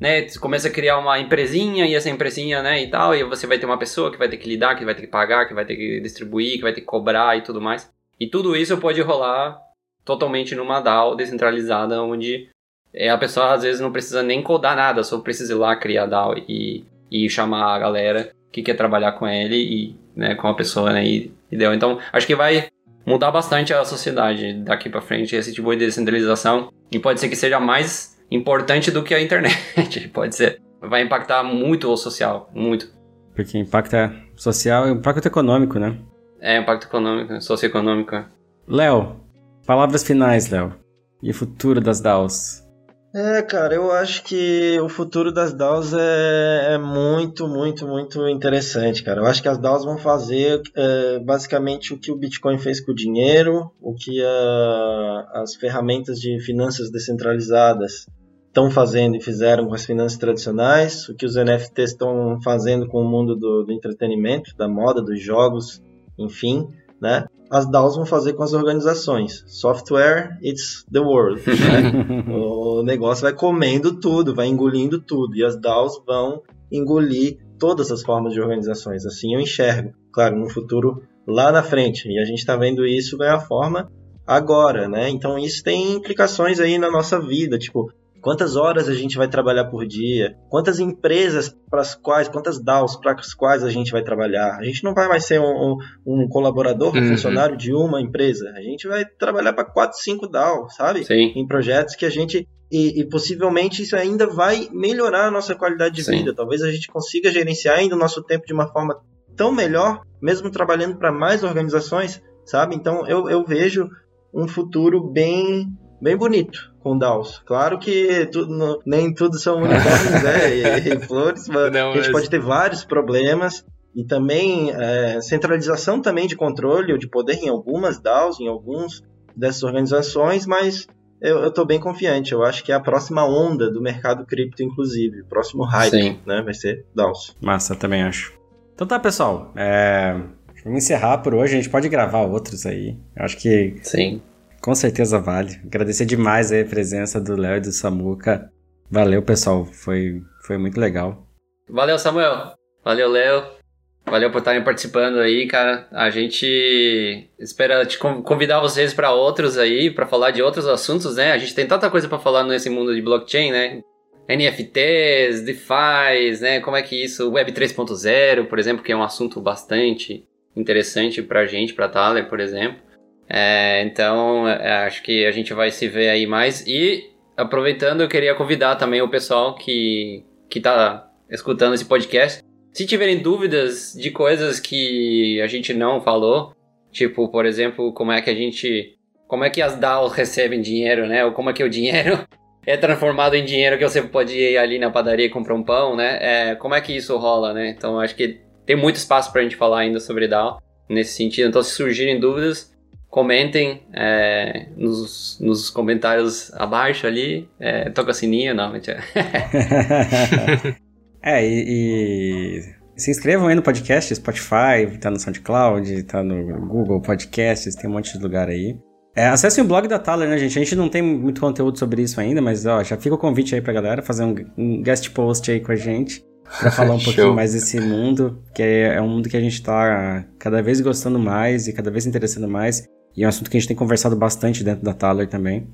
né, 0.00 0.22
começa 0.40 0.68
a 0.68 0.70
criar 0.70 0.98
uma 0.98 1.18
empresinha 1.20 1.86
e 1.86 1.94
essa 1.94 2.08
empresinha, 2.08 2.62
né, 2.62 2.82
e 2.82 2.88
tal, 2.88 3.14
e 3.14 3.22
você 3.22 3.46
vai 3.46 3.58
ter 3.58 3.66
uma 3.66 3.78
pessoa 3.78 4.10
que 4.10 4.16
vai 4.16 4.28
ter 4.28 4.38
que 4.38 4.48
lidar, 4.48 4.74
que 4.74 4.84
vai 4.84 4.94
ter 4.94 5.02
que 5.02 5.08
pagar, 5.08 5.46
que 5.46 5.52
vai 5.52 5.66
ter 5.66 5.76
que 5.76 6.00
distribuir, 6.00 6.56
que 6.56 6.62
vai 6.62 6.72
ter 6.72 6.80
que 6.80 6.86
cobrar 6.86 7.36
e 7.36 7.42
tudo 7.42 7.60
mais. 7.60 7.92
E 8.18 8.26
tudo 8.26 8.56
isso 8.56 8.78
pode 8.78 9.00
rolar 9.02 9.60
totalmente 10.04 10.54
numa 10.54 10.80
DAO 10.80 11.14
descentralizada, 11.14 12.02
onde 12.02 12.48
é, 12.94 13.10
a 13.10 13.18
pessoa 13.18 13.52
às 13.52 13.62
vezes 13.62 13.80
não 13.80 13.92
precisa 13.92 14.22
nem 14.22 14.42
codar 14.42 14.74
nada, 14.74 15.04
só 15.04 15.18
precisa 15.18 15.52
ir 15.52 15.56
lá 15.56 15.76
criar 15.76 16.06
DAO 16.06 16.34
e, 16.48 16.84
e 17.10 17.28
chamar 17.28 17.74
a 17.74 17.78
galera 17.78 18.32
que 18.50 18.62
quer 18.62 18.74
trabalhar 18.74 19.12
com 19.12 19.28
ele 19.28 19.56
e 19.56 19.96
né, 20.16 20.34
com 20.34 20.48
a 20.48 20.54
pessoa, 20.54 20.92
né, 20.92 21.06
e, 21.06 21.32
e 21.52 21.56
deu. 21.56 21.74
Então, 21.74 21.98
acho 22.12 22.26
que 22.26 22.34
vai 22.34 22.68
mudar 23.04 23.30
bastante 23.30 23.72
a 23.72 23.84
sociedade 23.84 24.54
daqui 24.54 24.88
para 24.88 25.00
frente, 25.00 25.36
esse 25.36 25.52
tipo 25.52 25.70
de 25.72 25.84
descentralização, 25.84 26.72
e 26.90 26.98
pode 26.98 27.20
ser 27.20 27.28
que 27.28 27.36
seja 27.36 27.60
mais 27.60 28.19
importante 28.30 28.90
do 28.90 29.02
que 29.02 29.14
a 29.14 29.20
internet, 29.20 30.08
pode 30.12 30.36
ser. 30.36 30.60
Vai 30.80 31.02
impactar 31.02 31.42
muito 31.42 31.90
o 31.90 31.96
social, 31.96 32.50
muito. 32.54 32.90
Porque 33.34 33.58
impacta 33.58 34.14
social 34.36 34.88
e 34.88 34.92
impacto 34.92 35.26
econômico, 35.26 35.78
né? 35.78 35.98
É, 36.40 36.58
impacto 36.58 36.86
econômico, 36.86 37.40
socioeconômico. 37.40 38.24
Léo, 38.66 39.20
palavras 39.66 40.02
finais, 40.02 40.48
Léo. 40.48 40.74
E 41.22 41.30
o 41.30 41.34
futuro 41.34 41.80
das 41.80 42.00
DAOs? 42.00 42.64
É, 43.12 43.42
cara, 43.42 43.74
eu 43.74 43.90
acho 43.90 44.22
que 44.22 44.78
o 44.80 44.88
futuro 44.88 45.32
das 45.32 45.52
DAOs 45.52 45.92
é, 45.92 46.74
é, 46.74 46.78
muito, 46.78 47.48
muito, 47.48 47.86
muito 47.86 48.28
interessante, 48.28 49.02
cara. 49.02 49.20
Eu 49.20 49.26
acho 49.26 49.42
que 49.42 49.48
as 49.48 49.58
DAOs 49.58 49.84
vão 49.84 49.98
fazer 49.98 50.62
é, 50.76 51.18
basicamente 51.18 51.92
o 51.92 51.98
que 51.98 52.12
o 52.12 52.16
Bitcoin 52.16 52.56
fez 52.56 52.80
com 52.80 52.92
o 52.92 52.94
dinheiro, 52.94 53.72
o 53.80 53.94
que 53.94 54.24
a, 54.24 55.42
as 55.42 55.56
ferramentas 55.56 56.20
de 56.20 56.38
finanças 56.40 56.90
descentralizadas 56.90 58.06
estão 58.50 58.68
fazendo 58.70 59.16
e 59.16 59.22
fizeram 59.22 59.68
com 59.68 59.74
as 59.74 59.84
finanças 59.84 60.18
tradicionais, 60.18 61.08
o 61.08 61.14
que 61.14 61.24
os 61.24 61.36
NFTs 61.36 61.92
estão 61.92 62.40
fazendo 62.42 62.88
com 62.88 63.00
o 63.00 63.08
mundo 63.08 63.36
do, 63.36 63.62
do 63.62 63.72
entretenimento, 63.72 64.56
da 64.56 64.68
moda, 64.68 65.00
dos 65.00 65.22
jogos, 65.22 65.80
enfim, 66.18 66.66
né? 67.00 67.26
as 67.50 67.68
DAOs 67.68 67.96
vão 67.96 68.06
fazer 68.06 68.34
com 68.34 68.44
as 68.44 68.52
organizações. 68.52 69.42
Software, 69.48 70.38
it's 70.40 70.84
the 70.90 71.00
world. 71.00 71.42
Né? 71.46 72.30
o 72.32 72.82
negócio 72.84 73.22
vai 73.22 73.32
comendo 73.32 73.98
tudo, 73.98 74.34
vai 74.34 74.46
engolindo 74.46 75.00
tudo. 75.00 75.34
E 75.34 75.44
as 75.44 75.60
DAOs 75.60 76.00
vão 76.06 76.42
engolir 76.70 77.38
todas 77.58 77.90
as 77.90 78.02
formas 78.02 78.32
de 78.32 78.40
organizações. 78.40 79.04
Assim 79.04 79.34
eu 79.34 79.40
enxergo. 79.40 79.92
Claro, 80.12 80.38
no 80.38 80.48
futuro 80.48 81.02
lá 81.26 81.50
na 81.50 81.62
frente. 81.62 82.08
E 82.08 82.20
a 82.20 82.24
gente 82.24 82.38
está 82.38 82.56
vendo 82.56 82.86
isso 82.86 83.18
ganhar 83.18 83.40
forma 83.40 83.90
agora, 84.24 84.88
né? 84.88 85.08
Então 85.08 85.36
isso 85.36 85.60
tem 85.64 85.94
implicações 85.94 86.60
aí 86.60 86.78
na 86.78 86.88
nossa 86.88 87.18
vida. 87.18 87.58
Tipo, 87.58 87.92
quantas 88.20 88.56
horas 88.56 88.88
a 88.88 88.94
gente 88.94 89.16
vai 89.16 89.28
trabalhar 89.28 89.66
por 89.66 89.86
dia, 89.86 90.36
quantas 90.48 90.78
empresas 90.78 91.54
para 91.70 91.80
as 91.80 91.94
quais, 91.94 92.28
quantas 92.28 92.62
DAOs 92.62 92.96
para 92.96 93.12
as 93.12 93.34
quais 93.34 93.64
a 93.64 93.70
gente 93.70 93.90
vai 93.90 94.02
trabalhar. 94.02 94.58
A 94.58 94.64
gente 94.64 94.84
não 94.84 94.94
vai 94.94 95.08
mais 95.08 95.24
ser 95.26 95.40
um, 95.40 95.76
um, 96.06 96.28
colaborador, 96.28 96.94
um 96.94 96.98
uhum. 96.98 97.08
funcionário 97.08 97.56
de 97.56 97.72
uma 97.72 98.00
empresa. 98.00 98.50
A 98.50 98.62
gente 98.62 98.86
vai 98.86 99.04
trabalhar 99.04 99.52
para 99.52 99.64
quatro, 99.64 99.98
cinco 99.98 100.28
DAOs, 100.28 100.74
sabe? 100.74 101.04
Sim. 101.04 101.32
Em 101.34 101.46
projetos 101.46 101.94
que 101.94 102.06
a 102.06 102.10
gente 102.10 102.46
e, 102.70 103.00
e, 103.00 103.04
possivelmente 103.08 103.82
isso 103.82 103.96
ainda 103.96 104.28
vai 104.28 104.68
melhorar 104.72 105.26
a 105.26 105.30
nossa 105.30 105.56
qualidade 105.56 105.96
de 105.96 106.04
Sim. 106.04 106.18
vida. 106.18 106.34
Talvez 106.34 106.62
a 106.62 106.70
gente 106.70 106.86
consiga 106.86 107.28
gerenciar 107.30 107.78
ainda 107.78 107.96
o 107.96 107.98
nosso 107.98 108.22
tempo 108.22 108.46
de 108.46 108.52
uma 108.52 108.68
forma 108.68 108.96
tão 109.36 109.50
melhor, 109.50 110.02
mesmo 110.22 110.50
trabalhando 110.52 110.96
para 110.96 111.10
mais 111.10 111.42
organizações, 111.42 112.22
sabe? 112.44 112.76
Então 112.76 113.04
eu, 113.08 113.28
eu 113.28 113.44
vejo 113.44 113.88
um 114.32 114.46
futuro 114.46 115.10
bem 115.10 115.66
bem 116.00 116.16
bonito 116.16 116.69
com 116.82 116.96
DAOs. 116.96 117.42
Claro 117.46 117.78
que 117.78 118.26
tudo, 118.26 118.82
nem 118.84 119.12
tudo 119.12 119.38
são 119.38 119.58
unicórnios 119.58 120.22
né, 120.22 120.56
e, 120.80 120.94
e, 120.94 121.00
flores, 121.00 121.48
mas 121.48 121.72
Não, 121.72 121.90
a 121.90 121.94
gente 121.94 122.04
mas... 122.04 122.12
pode 122.12 122.30
ter 122.30 122.40
vários 122.40 122.84
problemas. 122.84 123.64
E 123.94 124.04
também 124.04 124.70
é, 124.70 125.20
centralização 125.20 126.00
também 126.00 126.28
de 126.28 126.36
controle 126.36 126.92
ou 126.92 126.98
de 126.98 127.08
poder 127.08 127.34
em 127.34 127.48
algumas 127.48 128.00
DAOs, 128.00 128.38
em 128.38 128.46
alguns 128.46 129.02
dessas 129.36 129.64
organizações, 129.64 130.46
mas 130.46 130.86
eu 131.20 131.48
estou 131.48 131.66
bem 131.66 131.80
confiante. 131.80 132.32
Eu 132.32 132.44
acho 132.44 132.64
que 132.64 132.70
é 132.70 132.74
a 132.74 132.80
próxima 132.80 133.26
onda 133.26 133.70
do 133.70 133.82
mercado 133.82 134.24
cripto, 134.24 134.62
inclusive. 134.62 135.22
O 135.22 135.26
próximo 135.26 135.64
hype, 135.64 135.90
Sim. 135.90 136.18
né? 136.24 136.40
Vai 136.42 136.54
ser 136.54 136.86
DAOs. 136.94 137.36
Massa, 137.40 137.74
também 137.74 138.02
acho. 138.02 138.32
Então 138.74 138.86
tá, 138.86 138.98
pessoal. 138.98 139.52
É... 139.56 140.18
Vamos 140.64 140.84
encerrar 140.84 141.18
por 141.18 141.34
hoje. 141.34 141.54
A 141.54 141.56
gente 141.56 141.70
pode 141.70 141.88
gravar 141.88 142.20
outros 142.20 142.66
aí. 142.66 142.96
Eu 143.16 143.24
acho 143.24 143.36
que 143.38 143.76
Sim. 143.82 144.22
Com 144.60 144.74
certeza 144.74 145.18
vale. 145.18 145.58
Agradecer 145.64 146.04
demais 146.04 146.52
a 146.52 146.64
presença 146.64 147.20
do 147.20 147.34
Léo 147.34 147.56
e 147.56 147.60
do 147.60 147.72
Samuca. 147.72 148.50
Valeu, 148.90 149.22
pessoal. 149.22 149.64
Foi, 149.64 150.22
foi 150.42 150.58
muito 150.58 150.78
legal. 150.78 151.26
Valeu, 151.68 151.98
Samuel. 151.98 152.52
Valeu, 152.84 153.08
Léo. 153.08 153.60
Valeu 154.04 154.30
por 154.30 154.38
estarem 154.38 154.64
participando 154.64 155.18
aí, 155.18 155.46
cara. 155.46 155.86
A 155.92 156.10
gente 156.10 157.28
espera 157.38 157.86
te 157.86 157.96
convidar 157.98 158.60
vocês 158.60 158.92
para 158.92 159.12
outros 159.12 159.56
aí, 159.56 159.90
para 159.90 160.06
falar 160.06 160.32
de 160.32 160.42
outros 160.42 160.66
assuntos, 160.66 161.16
né? 161.16 161.32
A 161.32 161.38
gente 161.38 161.54
tem 161.54 161.66
tanta 161.66 161.88
coisa 161.88 162.08
para 162.08 162.18
falar 162.18 162.44
nesse 162.44 162.68
mundo 162.68 162.94
de 162.94 163.00
blockchain, 163.00 163.52
né? 163.52 163.82
NFTs, 164.28 165.42
DeFi, 165.42 166.40
né? 166.40 166.60
Como 166.60 166.76
é 166.76 166.82
que 166.82 167.02
isso, 167.02 167.30
Web 167.30 167.52
3.0, 167.52 168.46
por 168.46 168.58
exemplo, 168.58 168.82
que 168.82 168.92
é 168.92 168.96
um 168.96 169.02
assunto 169.02 169.40
bastante 169.40 170.24
interessante 170.56 171.22
pra 171.22 171.46
gente, 171.46 171.72
pra 171.72 171.88
Thaler, 171.88 172.28
por 172.28 172.40
exemplo. 172.40 172.89
É, 173.32 173.82
então, 173.82 174.48
é, 174.48 174.86
acho 174.86 175.02
que 175.04 175.24
a 175.24 175.30
gente 175.30 175.54
vai 175.54 175.70
se 175.70 175.86
ver 175.86 176.08
aí 176.08 176.26
mais. 176.26 176.66
E, 176.66 177.10
aproveitando, 177.36 178.00
eu 178.00 178.08
queria 178.08 178.34
convidar 178.34 178.74
também 178.74 179.00
o 179.00 179.08
pessoal 179.08 179.54
que, 179.54 180.24
que 180.48 180.60
tá 180.60 181.08
escutando 181.30 181.74
esse 181.74 181.84
podcast. 181.84 182.42
Se 182.72 182.84
tiverem 182.86 183.18
dúvidas 183.18 183.94
de 183.94 184.10
coisas 184.10 184.58
que 184.58 185.40
a 185.40 185.46
gente 185.46 185.72
não 185.72 186.00
falou, 186.00 186.54
tipo, 186.90 187.28
por 187.28 187.46
exemplo, 187.46 187.92
como 187.92 188.10
é 188.10 188.20
que 188.20 188.30
a 188.30 188.34
gente. 188.34 188.96
Como 189.28 189.44
é 189.44 189.50
que 189.50 189.62
as 189.62 189.76
DAOs 189.76 190.12
recebem 190.12 190.60
dinheiro, 190.60 191.06
né? 191.06 191.24
Ou 191.24 191.30
como 191.30 191.50
é 191.50 191.52
que 191.52 191.62
o 191.62 191.70
dinheiro 191.70 192.18
é 192.66 192.76
transformado 192.76 193.34
em 193.34 193.44
dinheiro 193.44 193.78
que 193.78 193.88
você 193.88 194.02
pode 194.02 194.36
ir 194.36 194.58
ali 194.58 194.76
na 194.76 194.90
padaria 194.90 195.26
e 195.26 195.30
comprar 195.30 195.54
um 195.54 195.62
pão, 195.62 195.94
né? 195.94 196.18
É, 196.20 196.54
como 196.56 196.74
é 196.74 196.80
que 196.80 196.96
isso 196.96 197.16
rola, 197.16 197.54
né? 197.54 197.70
Então 197.70 198.00
acho 198.00 198.16
que 198.16 198.40
tem 198.66 198.74
muito 198.74 198.96
espaço 198.96 199.32
pra 199.32 199.42
gente 199.42 199.54
falar 199.54 199.80
ainda 199.80 200.00
sobre 200.00 200.26
DAO 200.26 200.60
nesse 200.88 201.14
sentido. 201.14 201.48
Então, 201.48 201.62
se 201.62 201.70
surgirem 201.70 202.18
dúvidas, 202.18 202.72
comentem 203.10 203.82
é, 203.92 204.68
nos, 204.76 205.38
nos 205.40 205.68
comentários 205.68 206.52
abaixo 206.54 207.06
ali. 207.06 207.48
É, 207.58 207.90
toca 207.90 208.14
sininho, 208.14 208.54
não, 208.54 208.72
mentira. 208.72 209.02
é, 211.22 211.44
e, 211.44 211.64
e, 211.68 212.62
se 212.96 213.10
inscrevam 213.10 213.48
aí 213.48 213.54
no 213.54 213.62
podcast, 213.62 214.14
Spotify, 214.14 214.96
tá 215.00 215.10
no 215.10 215.18
SoundCloud, 215.18 216.04
tá 216.04 216.22
no 216.22 216.66
Google 216.66 217.02
Podcasts, 217.02 217.74
tem 217.74 217.90
um 217.90 217.94
monte 217.94 218.16
de 218.16 218.22
lugar 218.22 218.48
aí. 218.48 218.78
É, 219.16 219.26
acessem 219.26 219.64
o 219.64 219.66
blog 219.66 219.88
da 219.88 219.98
Thaler, 219.98 220.28
né, 220.28 220.38
gente? 220.38 220.56
A 220.56 220.62
gente 220.62 220.76
não 220.76 220.88
tem 220.88 221.02
muito 221.02 221.40
conteúdo 221.40 221.76
sobre 221.76 222.02
isso 222.02 222.20
ainda, 222.20 222.40
mas 222.40 222.64
ó, 222.64 222.82
já 222.84 222.96
fica 222.96 223.16
o 223.16 223.18
convite 223.18 223.56
aí 223.56 223.60
pra 223.60 223.72
galera 223.72 224.02
fazer 224.02 224.22
um, 224.22 224.34
um 224.56 224.82
guest 224.82 225.10
post 225.10 225.50
aí 225.50 225.58
com 225.58 225.72
a 225.72 225.76
gente. 225.76 226.24
Pra 226.60 226.70
falar 226.70 226.94
um 226.94 226.98
pouquinho 227.02 227.34
mais 227.34 227.52
desse 227.52 227.80
mundo, 227.80 228.40
que 228.54 228.62
é, 228.62 228.94
é 228.94 229.02
um 229.02 229.08
mundo 229.08 229.28
que 229.28 229.36
a 229.36 229.40
gente 229.40 229.60
tá 229.62 230.24
cada 230.38 230.62
vez 230.62 230.80
gostando 230.80 231.18
mais 231.18 231.66
e 231.66 231.72
cada 231.72 231.90
vez 231.90 232.06
interessando 232.06 232.48
mais. 232.48 232.88
E 233.16 233.22
é 233.22 233.26
um 233.26 233.28
assunto 233.28 233.50
que 233.50 233.56
a 233.56 233.60
gente 233.60 233.68
tem 233.68 233.76
conversado 233.76 234.16
bastante 234.16 234.62
dentro 234.62 234.84
da 234.84 234.94
Thaler 234.94 235.28
também. 235.28 235.68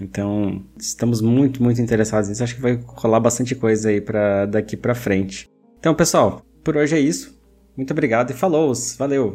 Então, 0.00 0.62
estamos 0.78 1.20
muito, 1.20 1.62
muito 1.62 1.80
interessados 1.80 2.28
nisso. 2.28 2.42
Acho 2.42 2.54
que 2.54 2.60
vai 2.60 2.78
rolar 2.86 3.20
bastante 3.20 3.54
coisa 3.54 3.88
aí 3.88 4.00
para 4.00 4.46
daqui 4.46 4.76
para 4.76 4.94
frente. 4.94 5.48
Então, 5.78 5.94
pessoal, 5.94 6.42
por 6.62 6.76
hoje 6.76 6.96
é 6.96 7.00
isso. 7.00 7.36
Muito 7.76 7.90
obrigado 7.90 8.30
e 8.30 8.34
falou! 8.34 8.72
Valeu! 8.98 9.34